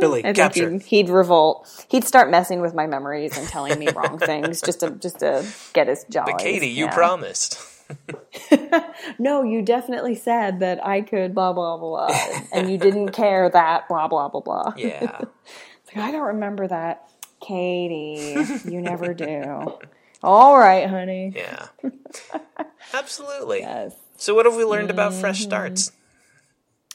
Billy, 0.00 0.24
I 0.24 0.32
think 0.32 0.54
he'd, 0.54 0.82
he'd 0.82 1.08
revolt. 1.08 1.86
He'd 1.88 2.04
start 2.04 2.30
messing 2.30 2.60
with 2.60 2.74
my 2.74 2.86
memories 2.86 3.36
and 3.36 3.46
telling 3.48 3.78
me 3.78 3.88
wrong 3.90 4.18
things 4.32 4.60
just 4.60 4.80
to 4.80 4.90
just 4.90 5.20
to 5.20 5.46
get 5.72 5.88
his 5.88 6.04
jaw. 6.10 6.24
But 6.26 6.38
Katie, 6.38 6.68
you 6.68 6.86
yeah. 6.86 6.94
promised. 6.94 7.58
no, 9.18 9.42
you 9.42 9.62
definitely 9.62 10.14
said 10.14 10.60
that 10.60 10.84
I 10.84 11.02
could 11.02 11.34
blah 11.34 11.52
blah 11.52 11.76
blah, 11.76 12.08
and 12.52 12.70
you 12.70 12.78
didn't 12.78 13.10
care 13.10 13.48
that 13.50 13.88
blah 13.88 14.08
blah 14.08 14.28
blah 14.28 14.40
blah. 14.40 14.72
Yeah. 14.76 15.20
It's 15.82 15.94
like, 15.94 16.04
I 16.04 16.10
don't 16.10 16.22
remember 16.28 16.66
that, 16.66 17.08
Katie. 17.40 18.36
You 18.64 18.80
never 18.80 19.12
do. 19.14 19.78
All 20.22 20.58
right, 20.58 20.88
honey. 20.88 21.34
Yeah. 21.36 21.66
Absolutely. 22.94 23.60
Yes. 23.60 23.94
So 24.16 24.34
what 24.34 24.46
have 24.46 24.56
we 24.56 24.64
learned 24.64 24.90
about 24.90 25.12
fresh 25.12 25.40
Mm-hmm. 25.40 25.48
starts? 25.50 25.92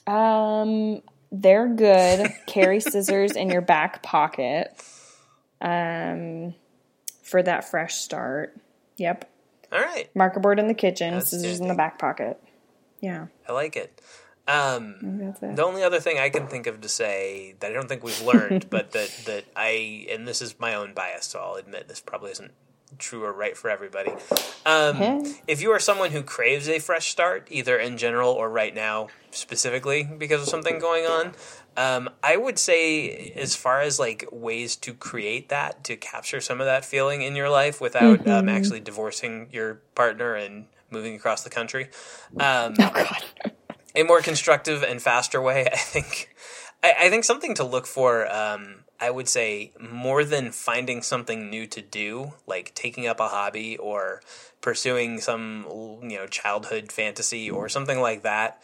Um, 0.07 1.01
they're 1.31 1.67
good. 1.67 2.31
Carry 2.47 2.79
scissors 2.79 3.35
in 3.35 3.49
your 3.49 3.61
back 3.61 4.03
pocket. 4.03 4.73
Um, 5.61 6.55
for 7.23 7.43
that 7.43 7.69
fresh 7.69 7.95
start. 7.95 8.57
Yep. 8.97 9.29
All 9.71 9.79
right. 9.79 10.09
Marker 10.15 10.39
board 10.39 10.59
in 10.59 10.67
the 10.67 10.73
kitchen. 10.73 11.21
Scissors 11.21 11.59
in 11.59 11.67
the 11.67 11.75
back 11.75 11.99
pocket. 11.99 12.41
Yeah. 13.01 13.27
I 13.47 13.53
like 13.53 13.75
it. 13.75 14.01
Um, 14.47 14.95
That's 15.01 15.43
it. 15.43 15.55
the 15.55 15.63
only 15.63 15.83
other 15.83 15.99
thing 15.99 16.17
I 16.17 16.29
can 16.29 16.47
think 16.47 16.65
of 16.65 16.81
to 16.81 16.89
say 16.89 17.55
that 17.59 17.69
I 17.69 17.73
don't 17.73 17.87
think 17.87 18.03
we've 18.03 18.21
learned, 18.23 18.67
but 18.71 18.91
that, 18.93 19.09
that 19.25 19.45
I, 19.55 20.07
and 20.09 20.27
this 20.27 20.41
is 20.41 20.59
my 20.59 20.73
own 20.73 20.95
bias, 20.95 21.25
so 21.27 21.39
I'll 21.39 21.55
admit 21.55 21.87
this 21.87 21.99
probably 22.01 22.31
isn't 22.31 22.51
true 22.97 23.23
or 23.23 23.31
right 23.33 23.55
for 23.55 23.69
everybody. 23.69 24.11
Um, 24.65 24.97
Okay. 24.97 25.35
if 25.47 25.61
you 25.61 25.71
are 25.71 25.79
someone 25.79 26.11
who 26.11 26.23
craves 26.23 26.67
a 26.67 26.79
fresh 26.79 27.07
start, 27.09 27.47
either 27.51 27.77
in 27.77 27.97
general 27.97 28.31
or 28.31 28.49
right 28.49 28.73
now 28.73 29.07
specifically 29.31 30.03
because 30.17 30.41
of 30.41 30.47
something 30.49 30.79
going 30.79 31.05
on, 31.05 31.33
um, 31.77 32.09
I 32.23 32.35
would 32.35 32.59
say, 32.59 33.31
as 33.35 33.55
far 33.55 33.81
as 33.81 33.99
like 33.99 34.25
ways 34.31 34.75
to 34.77 34.93
create 34.93 35.49
that, 35.49 35.83
to 35.85 35.95
capture 35.95 36.41
some 36.41 36.59
of 36.59 36.65
that 36.65 36.83
feeling 36.83 37.21
in 37.21 37.35
your 37.35 37.49
life 37.49 37.79
without 37.79 38.27
um, 38.27 38.49
actually 38.49 38.79
divorcing 38.81 39.47
your 39.51 39.75
partner 39.95 40.35
and 40.35 40.65
moving 40.91 41.15
across 41.15 41.43
the 41.43 41.49
country, 41.49 41.85
um, 42.39 42.73
Oh 42.79 42.89
God. 42.91 43.23
a 43.95 44.03
more 44.03 44.21
constructive 44.21 44.83
and 44.83 45.01
faster 45.01 45.41
way, 45.41 45.67
I 45.71 45.77
think. 45.77 46.35
I, 46.83 46.93
I 47.01 47.09
think 47.09 47.23
something 47.23 47.53
to 47.55 47.63
look 47.63 47.85
for. 47.85 48.29
Um, 48.33 48.85
I 49.01 49.09
would 49.11 49.29
say 49.29 49.71
more 49.79 50.23
than 50.23 50.51
finding 50.51 51.01
something 51.01 51.49
new 51.49 51.67
to 51.67 51.81
do, 51.81 52.33
like 52.47 52.73
taking 52.75 53.07
up 53.07 53.19
a 53.19 53.29
hobby 53.29 53.77
or 53.77 54.21
pursuing 54.61 55.21
some 55.21 55.65
you 56.03 56.17
know 56.17 56.27
childhood 56.27 56.91
fantasy 56.91 57.49
or 57.49 57.69
something 57.69 57.99
like 57.99 58.23
that. 58.23 58.61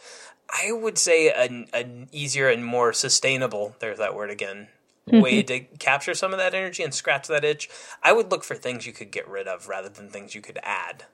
I 0.48 0.72
would 0.72 0.98
say 0.98 1.32
an, 1.32 1.66
an 1.72 2.08
easier 2.12 2.48
and 2.48 2.64
more 2.64 2.92
sustainable. 2.92 3.74
There's 3.80 3.98
that 3.98 4.14
word 4.14 4.30
again. 4.30 4.68
Mm-hmm. 5.08 5.20
Way 5.20 5.42
to 5.44 5.60
capture 5.60 6.14
some 6.14 6.32
of 6.32 6.38
that 6.38 6.54
energy 6.54 6.82
and 6.82 6.92
scratch 6.92 7.28
that 7.28 7.44
itch. 7.44 7.68
I 8.02 8.12
would 8.12 8.30
look 8.30 8.44
for 8.44 8.56
things 8.56 8.86
you 8.86 8.92
could 8.92 9.10
get 9.10 9.28
rid 9.28 9.46
of 9.48 9.68
rather 9.68 9.88
than 9.88 10.10
things 10.10 10.34
you 10.34 10.40
could 10.40 10.58
add 10.62 11.04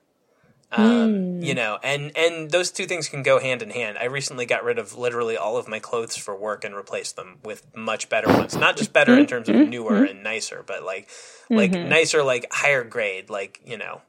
um, 0.72 1.42
you 1.42 1.54
know 1.54 1.78
and 1.82 2.16
and 2.16 2.50
those 2.50 2.70
two 2.70 2.86
things 2.86 3.08
can 3.08 3.22
go 3.22 3.38
hand 3.38 3.62
in 3.62 3.70
hand. 3.70 3.98
I 3.98 4.04
recently 4.06 4.46
got 4.46 4.64
rid 4.64 4.78
of 4.78 4.96
literally 4.96 5.36
all 5.36 5.56
of 5.56 5.68
my 5.68 5.78
clothes 5.78 6.16
for 6.16 6.34
work 6.36 6.64
and 6.64 6.74
replaced 6.74 7.16
them 7.16 7.38
with 7.44 7.66
much 7.76 8.08
better 8.08 8.28
ones. 8.28 8.56
Not 8.56 8.76
just 8.76 8.92
better 8.92 9.16
in 9.18 9.26
terms 9.26 9.48
of 9.48 9.56
newer 9.56 10.04
and 10.04 10.22
nicer 10.22 10.62
but 10.66 10.82
like 10.82 11.08
like 11.50 11.72
nicer 11.72 12.22
like 12.22 12.46
higher 12.50 12.84
grade 12.84 13.28
like 13.28 13.60
you 13.66 13.76
know 13.76 14.00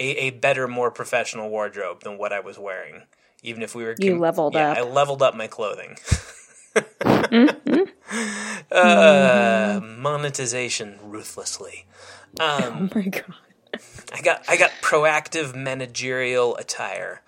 a, 0.00 0.04
a 0.26 0.30
better 0.30 0.66
more 0.66 0.90
professional 0.90 1.50
wardrobe 1.50 2.02
than 2.02 2.16
what 2.16 2.32
i 2.32 2.40
was 2.40 2.58
wearing 2.58 3.02
even 3.42 3.62
if 3.62 3.74
we 3.74 3.84
were 3.84 3.94
You 3.98 4.18
leveled 4.18 4.54
yeah, 4.54 4.70
up. 4.70 4.78
i 4.78 4.82
leveled 4.82 5.22
up 5.22 5.34
my 5.36 5.46
clothing. 5.48 5.98
Uh, 8.70 9.80
monetization 9.82 10.98
ruthlessly. 11.02 11.84
Um, 12.40 12.88
Oh 12.90 12.98
my 12.98 13.02
God. 13.08 13.24
I 14.12 14.20
got 14.22 14.44
I 14.48 14.56
got 14.56 14.70
proactive 14.82 15.54
managerial 15.54 16.56
attire 16.56 17.22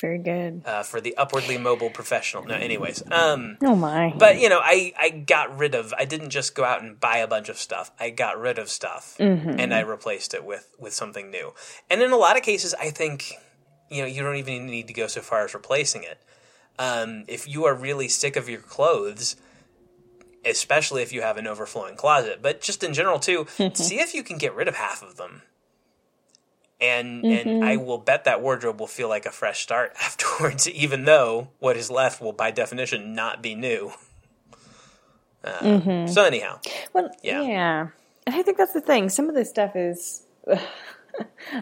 Very 0.00 0.18
good. 0.18 0.62
uh, 0.64 0.82
for 0.82 1.00
the 1.00 1.16
upwardly 1.16 1.58
mobile 1.58 1.90
professional. 1.90 2.44
No, 2.44 2.54
anyways, 2.54 3.02
um, 3.10 3.58
Oh 3.62 3.74
my. 3.74 4.14
but 4.16 4.40
you 4.40 4.48
know, 4.48 4.60
I 4.62 4.92
I 4.98 5.10
got 5.10 5.56
rid 5.58 5.74
of. 5.74 5.92
I 5.98 6.04
didn't 6.04 6.30
just 6.30 6.54
go 6.54 6.64
out 6.64 6.82
and 6.82 6.98
buy 6.98 7.18
a 7.18 7.26
bunch 7.26 7.48
of 7.48 7.58
stuff. 7.58 7.90
I 8.00 8.10
got 8.10 8.38
rid 8.40 8.58
of 8.58 8.68
stuff 8.68 9.16
and 9.18 9.74
I 9.74 9.80
replaced 9.80 10.34
it 10.34 10.44
with 10.44 10.72
with 10.78 10.94
something 10.94 11.30
new. 11.30 11.52
And 11.90 12.00
in 12.02 12.12
a 12.12 12.16
lot 12.16 12.36
of 12.36 12.42
cases, 12.42 12.74
I 12.74 12.90
think 12.90 13.32
you 13.90 14.02
know 14.02 14.08
you 14.08 14.22
don't 14.22 14.36
even 14.36 14.66
need 14.66 14.86
to 14.88 14.94
go 14.94 15.06
so 15.06 15.20
far 15.20 15.44
as 15.44 15.52
replacing 15.54 16.04
it. 16.04 16.18
Um, 16.78 17.24
if 17.26 17.48
you 17.48 17.64
are 17.64 17.74
really 17.74 18.08
sick 18.08 18.36
of 18.36 18.48
your 18.48 18.60
clothes. 18.60 19.36
Especially 20.44 21.02
if 21.02 21.12
you 21.12 21.20
have 21.20 21.36
an 21.36 21.48
overflowing 21.48 21.96
closet, 21.96 22.38
but 22.40 22.60
just 22.60 22.84
in 22.84 22.94
general 22.94 23.18
too, 23.18 23.46
see 23.74 23.98
if 23.98 24.14
you 24.14 24.22
can 24.22 24.38
get 24.38 24.54
rid 24.54 24.68
of 24.68 24.76
half 24.76 25.02
of 25.02 25.16
them 25.16 25.42
and 26.80 27.24
and 27.24 27.64
I 27.64 27.76
will 27.76 27.98
bet 27.98 28.24
that 28.24 28.40
wardrobe 28.42 28.78
will 28.80 28.86
feel 28.86 29.08
like 29.08 29.26
a 29.26 29.30
fresh 29.32 29.60
start 29.62 29.92
afterwards, 30.00 30.68
even 30.68 31.04
though 31.04 31.48
what 31.58 31.76
is 31.76 31.90
left 31.90 32.20
will, 32.20 32.32
by 32.32 32.50
definition, 32.50 33.14
not 33.14 33.42
be 33.42 33.54
new. 33.54 33.92
Uh, 35.44 36.06
So 36.08 36.24
anyhow, 36.24 36.58
Well, 36.92 37.10
Yeah. 37.22 37.42
yeah. 37.42 37.86
And 38.26 38.34
I 38.34 38.42
think 38.42 38.58
that's 38.58 38.72
the 38.72 38.80
thing. 38.80 39.08
Some 39.08 39.28
of 39.28 39.36
this 39.36 39.48
stuff 39.48 39.76
is 39.76 40.22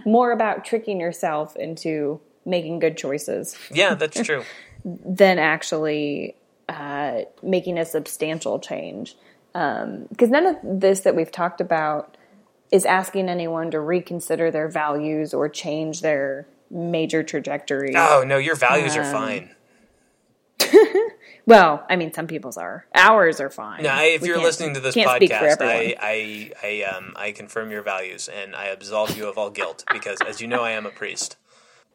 more 0.04 0.32
about 0.32 0.64
tricking 0.64 0.98
yourself 0.98 1.56
into 1.56 2.20
making 2.44 2.78
good 2.78 2.96
choices 2.96 3.56
yeah, 3.70 3.94
that's 3.94 4.20
true. 4.22 4.44
than 4.84 5.38
actually 5.38 6.36
uh, 6.68 7.20
making 7.42 7.78
a 7.78 7.84
substantial 7.84 8.58
change. 8.58 9.14
Because 9.52 10.30
none 10.30 10.46
of 10.46 10.56
this 10.62 11.00
that 11.00 11.14
we've 11.14 11.30
talked 11.30 11.60
about 11.60 12.15
is 12.70 12.84
asking 12.84 13.28
anyone 13.28 13.70
to 13.70 13.80
reconsider 13.80 14.50
their 14.50 14.68
values 14.68 15.32
or 15.34 15.48
change 15.48 16.00
their 16.00 16.46
major 16.70 17.22
trajectory. 17.22 17.94
Oh 17.96 18.24
no, 18.26 18.38
your 18.38 18.56
values 18.56 18.96
are 18.96 19.02
Um, 19.02 19.12
fine. 19.12 19.50
Well, 21.46 21.86
I 21.88 21.94
mean, 21.94 22.12
some 22.12 22.26
people's 22.26 22.56
are. 22.56 22.86
Ours 22.92 23.40
are 23.40 23.50
fine. 23.50 23.84
No, 23.84 23.90
I, 23.90 24.06
if 24.06 24.22
We 24.22 24.28
you're 24.28 24.42
listening 24.42 24.74
to 24.74 24.80
this 24.80 24.94
can't 24.94 25.08
speak 25.14 25.30
for 25.30 25.36
podcast, 25.36 25.62
I. 25.62 25.94
I 26.00 26.50
I 26.60 26.82
um 26.82 27.12
I 27.14 27.30
confirm 27.30 27.70
your 27.70 27.82
values 27.82 28.28
and 28.28 28.56
I 28.56 28.66
absolve 28.66 29.16
you 29.16 29.28
of 29.28 29.38
all 29.38 29.50
guilt 29.50 29.84
because, 29.92 30.18
as 30.26 30.40
you 30.40 30.48
know, 30.48 30.64
I 30.64 30.72
am 30.72 30.86
a 30.86 30.90
priest. 30.90 31.36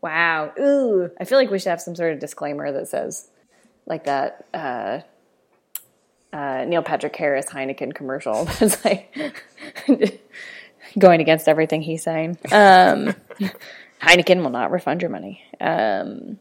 Wow. 0.02 0.54
Ooh. 0.58 1.12
I 1.20 1.26
feel 1.26 1.38
like 1.38 1.52
we 1.52 1.60
should 1.60 1.70
have 1.70 1.82
some 1.82 1.98
sort 1.98 2.14
of 2.14 2.20
disclaimer 2.20 2.72
that 2.72 2.88
says, 2.88 3.30
like 3.86 4.06
that 4.06 4.46
uh, 4.54 5.02
uh, 6.32 6.64
Neil 6.66 6.82
Patrick 6.82 7.16
Harris 7.18 7.48
Heineken 7.48 7.94
commercial 7.94 8.46
that's 8.60 8.84
like 8.86 9.14
going 10.98 11.22
against 11.22 11.48
everything 11.48 11.82
he's 11.82 12.04
saying. 12.04 12.38
Um, 12.52 13.16
Heineken 14.02 14.42
will 14.44 14.50
not 14.50 14.72
refund 14.72 15.02
your 15.02 15.12
money. 15.12 15.44
Um, 15.60 16.40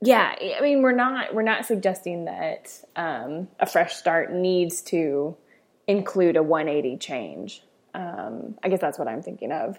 yeah, 0.00 0.34
I 0.58 0.60
mean, 0.60 0.82
we're 0.82 0.92
not 0.92 1.34
we're 1.34 1.42
not 1.42 1.64
suggesting 1.64 2.24
that 2.24 2.76
um, 2.96 3.48
a 3.60 3.66
fresh 3.66 3.94
start 3.94 4.32
needs 4.32 4.82
to 4.82 5.36
include 5.86 6.36
a 6.36 6.42
180 6.42 6.98
change. 6.98 7.62
Um, 7.94 8.56
I 8.62 8.68
guess 8.68 8.80
that's 8.80 8.98
what 8.98 9.06
I'm 9.06 9.22
thinking 9.22 9.52
of 9.52 9.78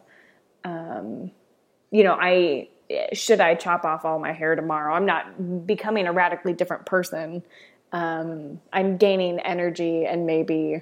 you 1.93 2.03
know, 2.03 2.17
I 2.19 2.69
should 3.13 3.39
I 3.39 3.53
chop 3.53 3.85
off 3.85 4.03
all 4.03 4.19
my 4.19 4.33
hair 4.33 4.55
tomorrow? 4.55 4.93
I'm 4.93 5.05
not 5.05 5.67
becoming 5.67 6.07
a 6.07 6.11
radically 6.11 6.53
different 6.53 6.85
person. 6.87 7.43
Um, 7.91 8.59
I'm 8.73 8.97
gaining 8.97 9.39
energy 9.39 10.05
and 10.05 10.25
maybe 10.25 10.81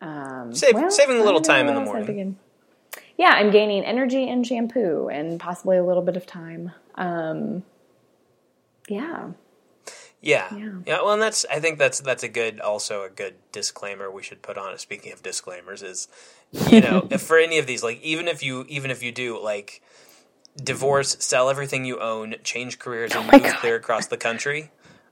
Um, 0.00 0.54
Save- 0.54 0.74
well, 0.74 0.90
saving 0.90 1.18
a 1.18 1.24
little 1.24 1.40
I 1.40 1.42
don't 1.42 1.48
know 1.48 1.54
time 1.54 1.68
in 1.68 1.74
the 1.74 1.80
what 1.80 1.96
else 2.00 2.08
I'd 2.08 2.14
morning. 2.14 2.38
Yeah, 3.18 3.30
I'm 3.30 3.50
gaining 3.50 3.84
energy 3.84 4.28
and 4.28 4.46
shampoo 4.46 5.08
and 5.08 5.40
possibly 5.40 5.78
a 5.78 5.84
little 5.84 6.02
bit 6.02 6.16
of 6.16 6.26
time. 6.26 6.72
Um, 6.96 7.62
yeah. 8.88 9.30
Yeah. 10.20 10.54
Yeah. 10.54 10.70
yeah. 10.86 11.02
Well, 11.02 11.12
and 11.12 11.22
that's 11.22 11.46
I 11.50 11.60
think 11.60 11.78
that's 11.78 12.00
that's 12.00 12.22
a 12.22 12.28
good 12.28 12.60
also 12.60 13.04
a 13.04 13.08
good 13.08 13.36
disclaimer 13.52 14.10
we 14.10 14.22
should 14.22 14.42
put 14.42 14.58
on 14.58 14.72
it. 14.72 14.80
Speaking 14.80 15.12
of 15.12 15.22
disclaimers, 15.22 15.82
is 15.82 16.08
you 16.70 16.80
know 16.80 17.06
if 17.10 17.22
for 17.22 17.38
any 17.38 17.58
of 17.58 17.66
these 17.66 17.82
like 17.82 18.00
even 18.02 18.28
if 18.28 18.42
you 18.42 18.64
even 18.68 18.90
if 18.90 19.02
you 19.02 19.12
do 19.12 19.42
like 19.42 19.82
divorce, 20.62 21.16
sell 21.20 21.48
everything 21.50 21.84
you 21.84 22.00
own, 22.00 22.36
change 22.42 22.78
careers, 22.78 23.14
and 23.14 23.28
Oh 23.28 23.32
move 23.32 23.42
God. 23.42 23.56
clear 23.60 23.76
across 23.76 24.06
the 24.06 24.16
country, 24.16 24.70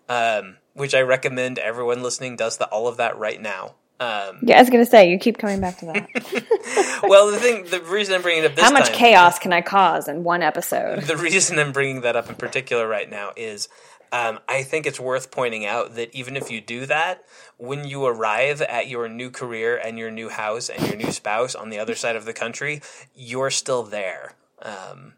um, 0.09 0.57
which 0.72 0.95
I 0.95 1.01
recommend 1.01 1.59
everyone 1.59 2.03
listening 2.03 2.37
does 2.37 2.57
the, 2.57 2.66
all 2.68 2.89
of 2.89 2.97
that 2.97 3.18
right 3.18 3.41
now. 3.41 3.74
Um, 4.01 4.40
Yeah, 4.42 4.57
I 4.57 4.61
was 4.61 4.70
gonna 4.70 4.86
say 4.86 5.11
you 5.11 5.18
keep 5.18 5.38
coming 5.38 5.61
back 5.61 5.78
to 5.78 5.86
that. 5.86 7.01
well, 7.09 7.30
the 7.30 7.38
thing, 7.38 7.64
the 7.66 7.80
reason 7.80 8.14
I'm 8.14 8.22
bringing 8.22 8.45
it 8.45 8.47
up 8.47 8.57
this 8.57 8.64
How 8.64 8.72
much 8.72 8.88
time, 8.88 8.97
chaos 8.97 9.38
can 9.38 9.53
I 9.53 9.61
cause 9.61 10.09
in 10.09 10.24
one 10.24 10.42
episode? 10.42 11.03
the 11.03 11.16
reason 11.16 11.59
I'm 11.59 11.72
bringing 11.72 12.01
that 12.03 12.16
up 12.16 12.28
in 12.28 12.34
particular 12.34 12.88
right 12.88 13.09
now 13.09 13.30
is 13.36 13.68
um, 14.12 14.38
I 14.49 14.62
think 14.62 14.86
it's 14.86 15.01
worth 15.01 15.30
pointing 15.30 15.64
out 15.66 15.97
that 15.97 16.14
even 16.14 16.36
if 16.36 16.51
you 16.51 16.61
do 16.61 16.86
that, 16.86 17.24
when 17.57 17.84
you 17.84 18.05
arrive 18.05 18.62
at 18.62 18.88
your 18.88 19.09
new 19.09 19.30
career 19.30 19.76
and 19.76 19.99
your 19.99 20.11
new 20.11 20.28
house 20.28 20.68
and 20.68 20.86
your 20.86 20.97
new 20.97 21.11
spouse 21.11 21.55
on 21.55 21.70
the 21.70 21.78
other 21.78 21.95
side 21.95 22.14
of 22.14 22.24
the 22.24 22.32
country, 22.32 22.80
you're 23.14 23.51
still 23.51 23.82
there. 23.82 24.34
Um, 24.62 25.14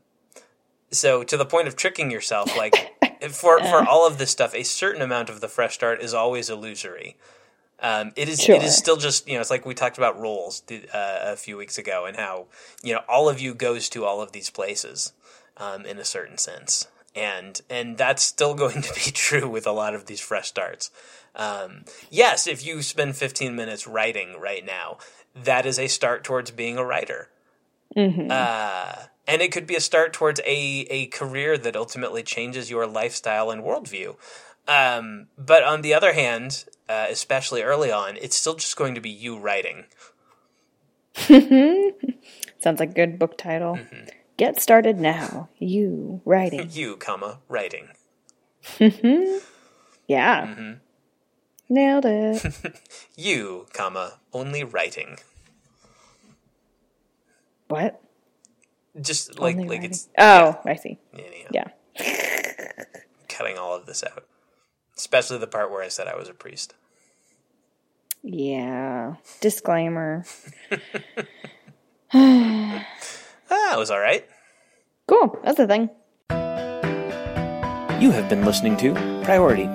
so 0.90 1.24
to 1.24 1.36
the 1.36 1.44
point 1.44 1.68
of 1.68 1.76
tricking 1.76 2.10
yourself, 2.10 2.56
like 2.56 2.94
for 3.30 3.58
for 3.58 3.86
all 3.86 4.06
of 4.06 4.18
this 4.18 4.30
stuff, 4.30 4.54
a 4.54 4.62
certain 4.62 5.02
amount 5.02 5.28
of 5.28 5.40
the 5.40 5.48
fresh 5.48 5.74
start 5.74 6.00
is 6.00 6.14
always 6.14 6.48
illusory. 6.48 7.16
Um, 7.80 8.12
it 8.16 8.28
is 8.28 8.42
Sure. 8.42 8.56
it 8.56 8.62
is 8.62 8.76
still 8.76 8.96
just 8.96 9.28
you 9.28 9.34
know 9.34 9.40
it's 9.40 9.50
like 9.50 9.66
we 9.66 9.74
talked 9.74 9.98
about 9.98 10.18
roles 10.18 10.62
uh, 10.70 10.76
a 10.94 11.36
few 11.36 11.56
weeks 11.58 11.76
ago 11.76 12.06
and 12.06 12.16
how 12.16 12.46
you 12.82 12.94
know 12.94 13.00
all 13.08 13.28
of 13.28 13.38
you 13.38 13.54
goes 13.54 13.88
to 13.90 14.04
all 14.04 14.22
of 14.22 14.32
these 14.32 14.48
places 14.48 15.12
um, 15.58 15.84
in 15.84 15.98
a 15.98 16.04
certain 16.04 16.38
sense 16.38 16.88
and 17.14 17.60
and 17.68 17.98
that's 17.98 18.22
still 18.22 18.54
going 18.62 18.80
to 18.82 18.94
be 18.94 19.10
true 19.10 19.48
with 19.48 19.66
a 19.66 19.72
lot 19.72 19.94
of 19.94 20.06
these 20.06 20.20
fresh 20.20 20.48
starts. 20.48 20.90
Um, 21.34 21.84
yes, 22.10 22.46
if 22.46 22.64
you 22.64 22.80
spend 22.80 23.14
15 23.16 23.54
minutes 23.54 23.86
writing 23.86 24.40
right 24.40 24.64
now, 24.64 24.96
that 25.34 25.66
is 25.66 25.78
a 25.78 25.86
start 25.86 26.24
towards 26.24 26.50
being 26.50 26.78
a 26.78 26.84
writer. 26.84 27.28
Uh, 28.30 28.94
and 29.26 29.42
it 29.42 29.52
could 29.52 29.66
be 29.66 29.74
a 29.74 29.80
start 29.80 30.12
towards 30.14 30.40
a, 30.40 30.86
a 30.90 31.06
career 31.06 31.58
that 31.58 31.76
ultimately 31.76 32.22
changes 32.22 32.70
your 32.70 32.86
lifestyle 32.86 33.50
and 33.50 33.62
worldview. 33.62 34.16
Um, 34.66 35.26
but 35.36 35.62
on 35.62 35.82
the 35.82 35.92
other 35.94 36.12
hand, 36.14 36.64
uh, 36.88 37.06
especially 37.10 37.62
early 37.62 37.90
on, 37.92 38.16
it's 38.18 38.36
still 38.36 38.54
just 38.54 38.76
going 38.76 38.94
to 38.94 39.00
be 39.00 39.10
you 39.10 39.38
writing. 39.38 39.84
Sounds 42.58 42.80
like 42.80 42.90
a 42.90 42.94
good 42.94 43.18
book 43.18 43.36
title. 43.38 43.76
Mm-hmm. 43.76 44.08
Get 44.36 44.60
started 44.60 44.98
now. 44.98 45.48
You 45.58 46.20
writing. 46.24 46.68
You, 46.72 46.96
comma, 46.96 47.38
writing. 47.48 47.88
Yeah. 50.08 50.46
Mm-hmm. 50.46 50.72
Nailed 51.68 52.04
it. 52.06 52.76
You, 53.16 53.66
comma, 53.72 54.20
only 54.32 54.62
writing. 54.62 55.18
what? 57.68 58.00
Just 59.00 59.38
like 59.40 59.56
Only 59.56 59.68
like 59.68 59.76
writing. 59.78 59.90
it's 59.90 60.08
Oh, 60.16 60.60
I 60.64 60.76
see. 60.76 60.98
anyhow, 61.12 61.48
Yeah. 61.52 61.68
cutting 63.28 63.58
all 63.58 63.74
of 63.74 63.86
this 63.86 64.04
out. 64.04 64.24
Especially 64.96 65.38
the 65.38 65.46
part 65.46 65.70
where 65.70 65.82
I 65.82 65.88
said 65.88 66.08
I 66.08 66.16
was 66.16 66.28
a 66.28 66.34
priest. 66.34 66.74
Yeah. 68.22 69.16
Disclaimer. 69.40 70.24
Ah, 72.12 73.74
it 73.74 73.78
was 73.78 73.90
all 73.90 74.00
right. 74.00 74.24
Cool. 75.06 75.38
That's 75.44 75.56
the 75.56 75.66
thing. 75.66 75.90
You 78.00 78.10
have 78.10 78.28
been 78.28 78.44
listening 78.44 78.76
to 78.78 78.92
Priority. 79.24 79.66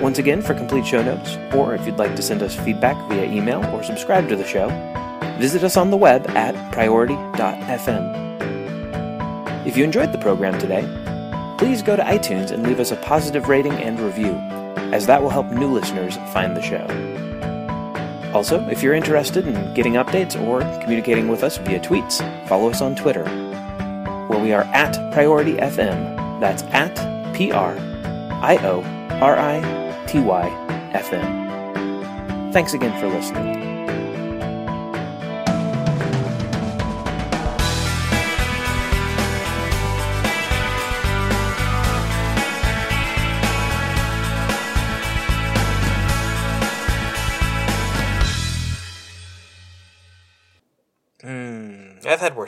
Once 0.00 0.18
again, 0.18 0.40
for 0.40 0.54
complete 0.54 0.86
show 0.86 1.02
notes, 1.02 1.36
or 1.54 1.74
if 1.74 1.84
you'd 1.86 1.98
like 1.98 2.16
to 2.16 2.22
send 2.22 2.42
us 2.42 2.54
feedback 2.54 2.96
via 3.08 3.24
email 3.24 3.64
or 3.74 3.82
subscribe 3.82 4.28
to 4.28 4.36
the 4.36 4.46
show, 4.46 4.68
visit 5.38 5.62
us 5.62 5.76
on 5.76 5.90
the 5.90 5.96
web 5.96 6.28
at 6.30 6.54
priority.fm. 6.72 8.16
If 9.66 9.76
you 9.76 9.84
enjoyed 9.84 10.12
the 10.12 10.18
program 10.18 10.58
today, 10.58 10.82
please 11.60 11.82
go 11.82 11.94
to 11.94 12.02
iTunes 12.02 12.50
and 12.50 12.62
leave 12.62 12.80
us 12.80 12.90
a 12.90 12.96
positive 12.96 13.46
rating 13.50 13.74
and 13.74 14.00
review, 14.00 14.32
as 14.94 15.04
that 15.04 15.22
will 15.22 15.28
help 15.28 15.44
new 15.50 15.70
listeners 15.70 16.16
find 16.32 16.56
the 16.56 16.62
show. 16.62 16.86
Also, 18.34 18.66
if 18.70 18.82
you're 18.82 18.94
interested 18.94 19.46
in 19.46 19.74
getting 19.74 19.92
updates 19.92 20.40
or 20.40 20.60
communicating 20.80 21.28
with 21.28 21.44
us 21.44 21.58
via 21.58 21.78
tweets, 21.78 22.16
follow 22.48 22.70
us 22.70 22.80
on 22.80 22.96
Twitter, 22.96 23.24
where 24.28 24.38
we 24.38 24.54
are 24.54 24.62
at 24.72 24.94
Priority 25.12 25.56
FM. 25.56 26.40
That's 26.40 26.62
at 26.72 26.96
P 27.34 27.52
R 27.52 27.76
I 28.40 28.58
O 28.62 28.80
R 29.20 29.38
I 29.38 30.06
T 30.08 30.18
Y 30.18 30.48
F 30.94 31.12
M. 31.12 32.52
Thanks 32.54 32.72
again 32.72 32.98
for 32.98 33.06
listening. 33.06 33.59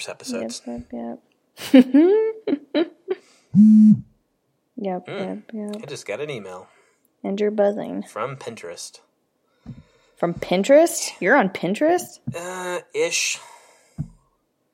Worse 0.02 0.08
episodes. 0.08 0.62
Yep, 0.66 0.82
yep, 0.92 1.18
yep. 1.72 1.86
yep, 2.74 2.92
Hmm. 3.54 3.92
yep, 4.76 5.42
yep. 5.52 5.76
I 5.82 5.86
just 5.86 6.06
got 6.06 6.20
an 6.20 6.30
email 6.30 6.66
And 7.22 7.38
you're 7.40 7.50
buzzing. 7.52 8.02
from 8.02 8.36
Pinterest. 8.36 9.00
From 10.16 10.34
Pinterest? 10.34 11.10
You're 11.20 11.36
on 11.36 11.50
Pinterest? 11.50 12.18
Uh, 12.34 12.80
ish. 12.94 13.38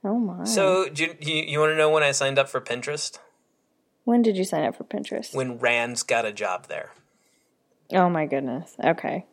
Oh 0.04 0.18
my. 0.18 0.44
So, 0.44 0.88
do 0.88 1.04
you, 1.04 1.14
you, 1.20 1.34
you 1.44 1.60
want 1.60 1.72
to 1.72 1.76
know 1.76 1.90
when 1.90 2.02
I 2.02 2.12
signed 2.12 2.38
up 2.38 2.48
for 2.48 2.60
Pinterest? 2.60 3.18
when 4.04 4.22
did 4.22 4.38
you 4.38 4.44
sign 4.44 4.64
up 4.64 4.74
for 4.76 4.84
Pinterest? 4.84 5.34
When 5.34 5.58
Rand's 5.58 6.02
got 6.02 6.24
a 6.24 6.32
job 6.32 6.68
there. 6.68 6.92
Oh 7.92 8.08
my 8.08 8.24
goodness. 8.24 8.74
Okay. 8.82 9.26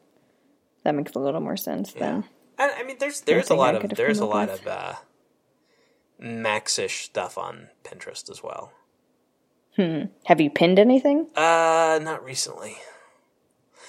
That 0.83 0.95
makes 0.95 1.13
a 1.13 1.19
little 1.19 1.39
more 1.39 1.55
sense 1.55 1.93
then. 1.93 2.25
I, 2.57 2.71
I 2.79 2.83
mean, 2.83 2.97
there's 2.99 3.21
there's 3.21 3.49
a 3.49 3.55
lot 3.55 3.75
of 3.75 3.89
there's 3.95 4.19
a 4.19 4.25
lot 4.25 4.49
with. 4.49 4.61
of 4.61 4.67
uh, 4.67 4.93
Maxish 6.21 7.03
stuff 7.05 7.37
on 7.37 7.69
Pinterest 7.83 8.29
as 8.29 8.41
well. 8.43 8.71
Have 10.25 10.39
you 10.39 10.49
pinned 10.49 10.79
anything? 10.79 11.27
Uh, 11.35 11.99
not 12.01 12.23
recently. 12.23 12.77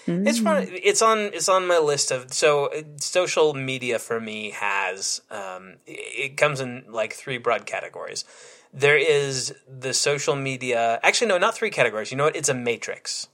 It's 0.08 0.40
one. 0.40 0.68
It's 0.70 1.02
on. 1.02 1.18
It's 1.18 1.48
on 1.48 1.66
my 1.66 1.78
list 1.78 2.10
of. 2.12 2.32
So 2.32 2.66
uh, 2.66 2.82
social 3.00 3.54
media 3.54 3.98
for 3.98 4.20
me 4.20 4.50
has. 4.50 5.20
Um, 5.30 5.76
it 5.86 6.36
comes 6.36 6.60
in 6.60 6.84
like 6.88 7.12
three 7.12 7.38
broad 7.38 7.66
categories. 7.66 8.24
There 8.72 8.96
is 8.96 9.54
the 9.68 9.92
social 9.92 10.36
media. 10.36 11.00
Actually, 11.02 11.28
no, 11.28 11.38
not 11.38 11.56
three 11.56 11.70
categories. 11.70 12.12
You 12.12 12.18
know 12.18 12.24
what? 12.24 12.36
It's 12.36 12.48
a 12.48 12.54
matrix. 12.54 13.28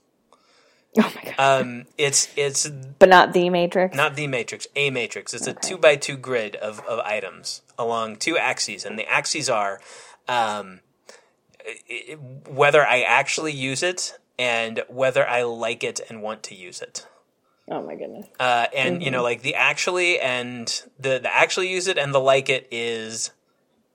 Oh 0.99 1.11
my 1.15 1.33
god. 1.35 1.61
Um, 1.61 1.85
it's 1.97 2.27
it's 2.37 2.69
but 2.99 3.09
not 3.09 3.33
the 3.33 3.49
Matrix? 3.49 3.95
not 3.97 4.15
the 4.15 4.27
matrix, 4.27 4.67
a 4.75 4.89
matrix. 4.91 5.33
It's 5.33 5.47
a 5.47 5.53
two 5.53 5.77
by 5.77 5.95
two 5.95 6.17
grid 6.17 6.55
of, 6.57 6.79
of 6.85 6.99
items 6.99 7.61
along 7.79 8.17
two 8.17 8.37
axes, 8.37 8.85
and 8.85 8.97
the 8.99 9.07
axes 9.09 9.49
are 9.49 9.81
um, 10.27 10.81
i- 11.67 12.11
i- 12.11 12.13
whether 12.47 12.85
I 12.85 13.01
actually 13.01 13.53
use 13.53 13.81
it 13.81 14.17
and 14.37 14.83
whether 14.87 15.27
I 15.27 15.41
like 15.43 15.83
it 15.83 15.99
and 16.09 16.21
want 16.21 16.43
to 16.43 16.55
use 16.55 16.81
it. 16.81 17.07
Oh 17.69 17.81
my 17.81 17.95
goodness. 17.95 18.27
Uh, 18.39 18.67
and 18.75 19.01
you 19.01 19.09
know, 19.09 19.23
like 19.23 19.41
the 19.41 19.55
actually 19.55 20.19
and 20.19 20.67
the 20.99 21.17
the 21.17 21.33
actually 21.35 21.69
use 21.69 21.87
it 21.87 21.97
and 21.97 22.13
the 22.13 22.19
like 22.19 22.49
it 22.49 22.67
is, 22.69 23.31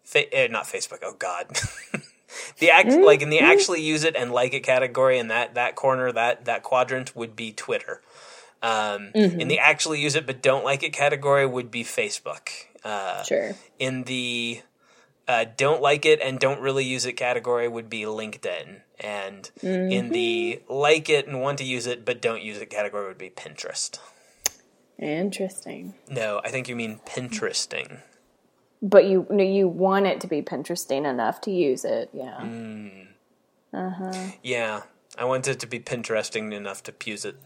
fa- 0.03 0.33
eh, 0.35 0.49
not 0.49 0.65
Facebook. 0.65 0.99
Oh 1.05 1.15
God. 1.17 1.47
The 2.59 2.71
act, 2.71 2.91
like 2.91 3.23
in 3.23 3.31
the 3.31 3.41
actually 3.41 3.83
use 3.83 4.05
it 4.05 4.17
and 4.17 4.33
like 4.33 4.55
it 4.55 4.61
category, 4.61 5.19
and 5.19 5.31
that 5.31 5.55
that 5.55 5.75
corner, 5.75 6.13
that 6.13 6.45
that 6.47 6.63
quadrant 6.63 7.15
would 7.17 7.35
be 7.37 7.53
Twitter. 7.53 8.01
Um, 8.63 9.11
In 9.15 9.47
the 9.49 9.59
actually 9.61 10.01
use 10.01 10.17
it 10.17 10.27
but 10.27 10.43
don't 10.43 10.65
like 10.65 10.83
it 10.83 10.93
category 10.93 11.47
would 11.47 11.71
be 11.71 11.85
Facebook. 11.85 12.49
Uh, 12.85 13.23
Sure. 13.23 13.55
in 13.79 14.05
the 14.05 14.63
uh, 15.29 15.45
don't 15.57 15.83
like 15.83 16.07
it 16.07 16.21
and 16.23 16.39
don't 16.41 16.61
really 16.61 16.85
use 16.85 17.05
it 17.05 17.13
category 17.13 17.69
would 17.69 17.91
be 17.91 18.03
LinkedIn. 18.03 18.81
And 18.99 19.51
in 19.63 20.09
the 20.11 20.63
like 20.69 21.09
it 21.09 21.29
and 21.29 21.41
want 21.41 21.59
to 21.59 21.65
use 21.65 21.87
it 21.87 22.05
but 22.05 22.21
don't 22.23 22.43
use 22.43 22.59
it 22.61 22.71
category 22.71 23.07
would 23.07 23.19
be 23.19 23.31
Pinterest. 23.31 23.99
Interesting. 24.99 25.95
No, 26.09 26.41
I 26.43 26.49
think 26.49 26.69
you 26.69 26.75
mean 26.75 27.01
Pinteresting. 27.07 28.01
But 28.81 29.07
you 29.07 29.27
you 29.39 29.67
want 29.69 30.07
it 30.07 30.21
to 30.21 30.27
be 30.27 30.43
Pinteresting 30.43 31.09
enough 31.09 31.41
to 31.43 31.51
use 31.51 31.85
it, 31.85 32.11
yeah. 32.13 32.45
Uh 33.73 33.91
huh. 33.91 34.31
Yeah, 34.43 34.83
I 35.19 35.25
want 35.25 35.49
it 35.49 35.59
to 35.61 35.67
be 35.67 35.81
Pinteresting 35.81 36.53
enough 36.53 36.83
to 36.85 36.95
use 37.05 37.25
it. 37.25 37.37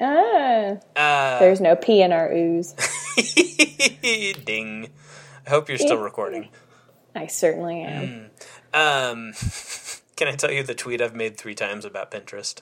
Ah, 0.00 0.76
Uh, 0.96 1.38
there's 1.38 1.60
no 1.60 1.76
P 1.76 2.02
in 2.02 2.12
our 2.12 2.32
ooze. 2.32 2.74
ding. 4.44 4.90
I 5.46 5.50
hope 5.50 5.68
you're 5.68 5.78
still 5.78 5.98
recording. 5.98 6.48
I 7.14 7.26
certainly 7.26 7.80
am. 7.82 8.30
Um, 8.74 9.32
can 10.16 10.28
I 10.28 10.32
tell 10.32 10.50
you 10.50 10.62
the 10.62 10.74
tweet 10.74 11.00
I've 11.00 11.14
made 11.14 11.36
three 11.38 11.54
times 11.54 11.84
about 11.84 12.10
Pinterest? 12.10 12.60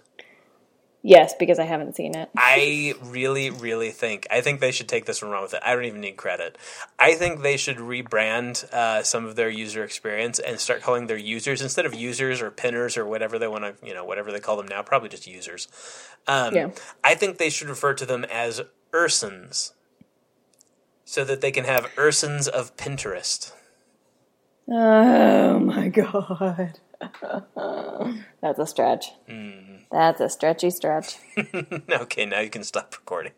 Yes, 1.07 1.35
because 1.39 1.59
I 1.59 1.65
haven't 1.65 1.97
seen 1.97 2.17
it. 2.17 2.31
I 2.35 2.95
really, 3.03 3.51
really 3.51 3.91
think 3.91 4.27
I 4.31 4.41
think 4.41 4.61
they 4.61 4.73
should 4.73 4.89
take 4.89 5.05
this 5.05 5.21
one 5.21 5.31
wrong 5.31 5.43
with 5.43 5.53
it. 5.53 5.61
I 5.63 5.75
don't 5.75 5.85
even 5.85 6.01
need 6.01 6.17
credit. 6.17 6.57
I 6.99 7.13
think 7.13 7.43
they 7.43 7.59
should 7.59 7.77
rebrand 7.77 8.65
uh, 8.73 9.03
some 9.03 9.27
of 9.27 9.37
their 9.37 9.51
user 9.51 9.85
experience 9.85 10.39
and 10.39 10.59
start 10.59 10.81
calling 10.81 11.07
their 11.07 11.19
users 11.19 11.61
instead 11.61 11.85
of 11.85 11.95
users 11.95 12.41
or 12.41 12.51
pinners 12.51 12.97
or 12.97 13.05
whatever 13.05 13.39
they 13.39 13.47
want 13.47 13.65
to, 13.65 13.87
you 13.87 13.93
know, 13.93 14.03
whatever 14.03 14.33
they 14.33 14.41
call 14.41 14.57
them 14.57 14.67
now. 14.67 14.81
Probably 14.83 15.11
just 15.11 15.27
users. 15.27 15.69
Um, 16.27 16.55
Yeah. 16.55 16.71
I 17.05 17.15
think 17.15 17.37
they 17.37 17.51
should 17.51 17.69
refer 17.69 17.93
to 17.93 18.07
them 18.07 18.25
as 18.25 18.63
Ursons, 18.91 19.73
so 21.05 21.23
that 21.23 21.43
they 21.43 21.51
can 21.51 21.65
have 21.67 21.85
Ursons 21.97 22.49
of 22.49 22.75
Pinterest. 22.79 23.53
Oh 24.67 25.59
my 25.59 25.89
god. 25.91 26.81
That's 28.41 28.59
a 28.59 28.67
stretch. 28.67 29.13
Mm-hmm. 29.29 29.75
That's 29.91 30.21
a 30.21 30.29
stretchy 30.29 30.71
stretch. 30.71 31.19
okay, 31.91 32.27
now 32.27 32.41
you 32.41 32.51
can 32.51 32.65
stop 32.65 32.95
recording. 32.95 33.33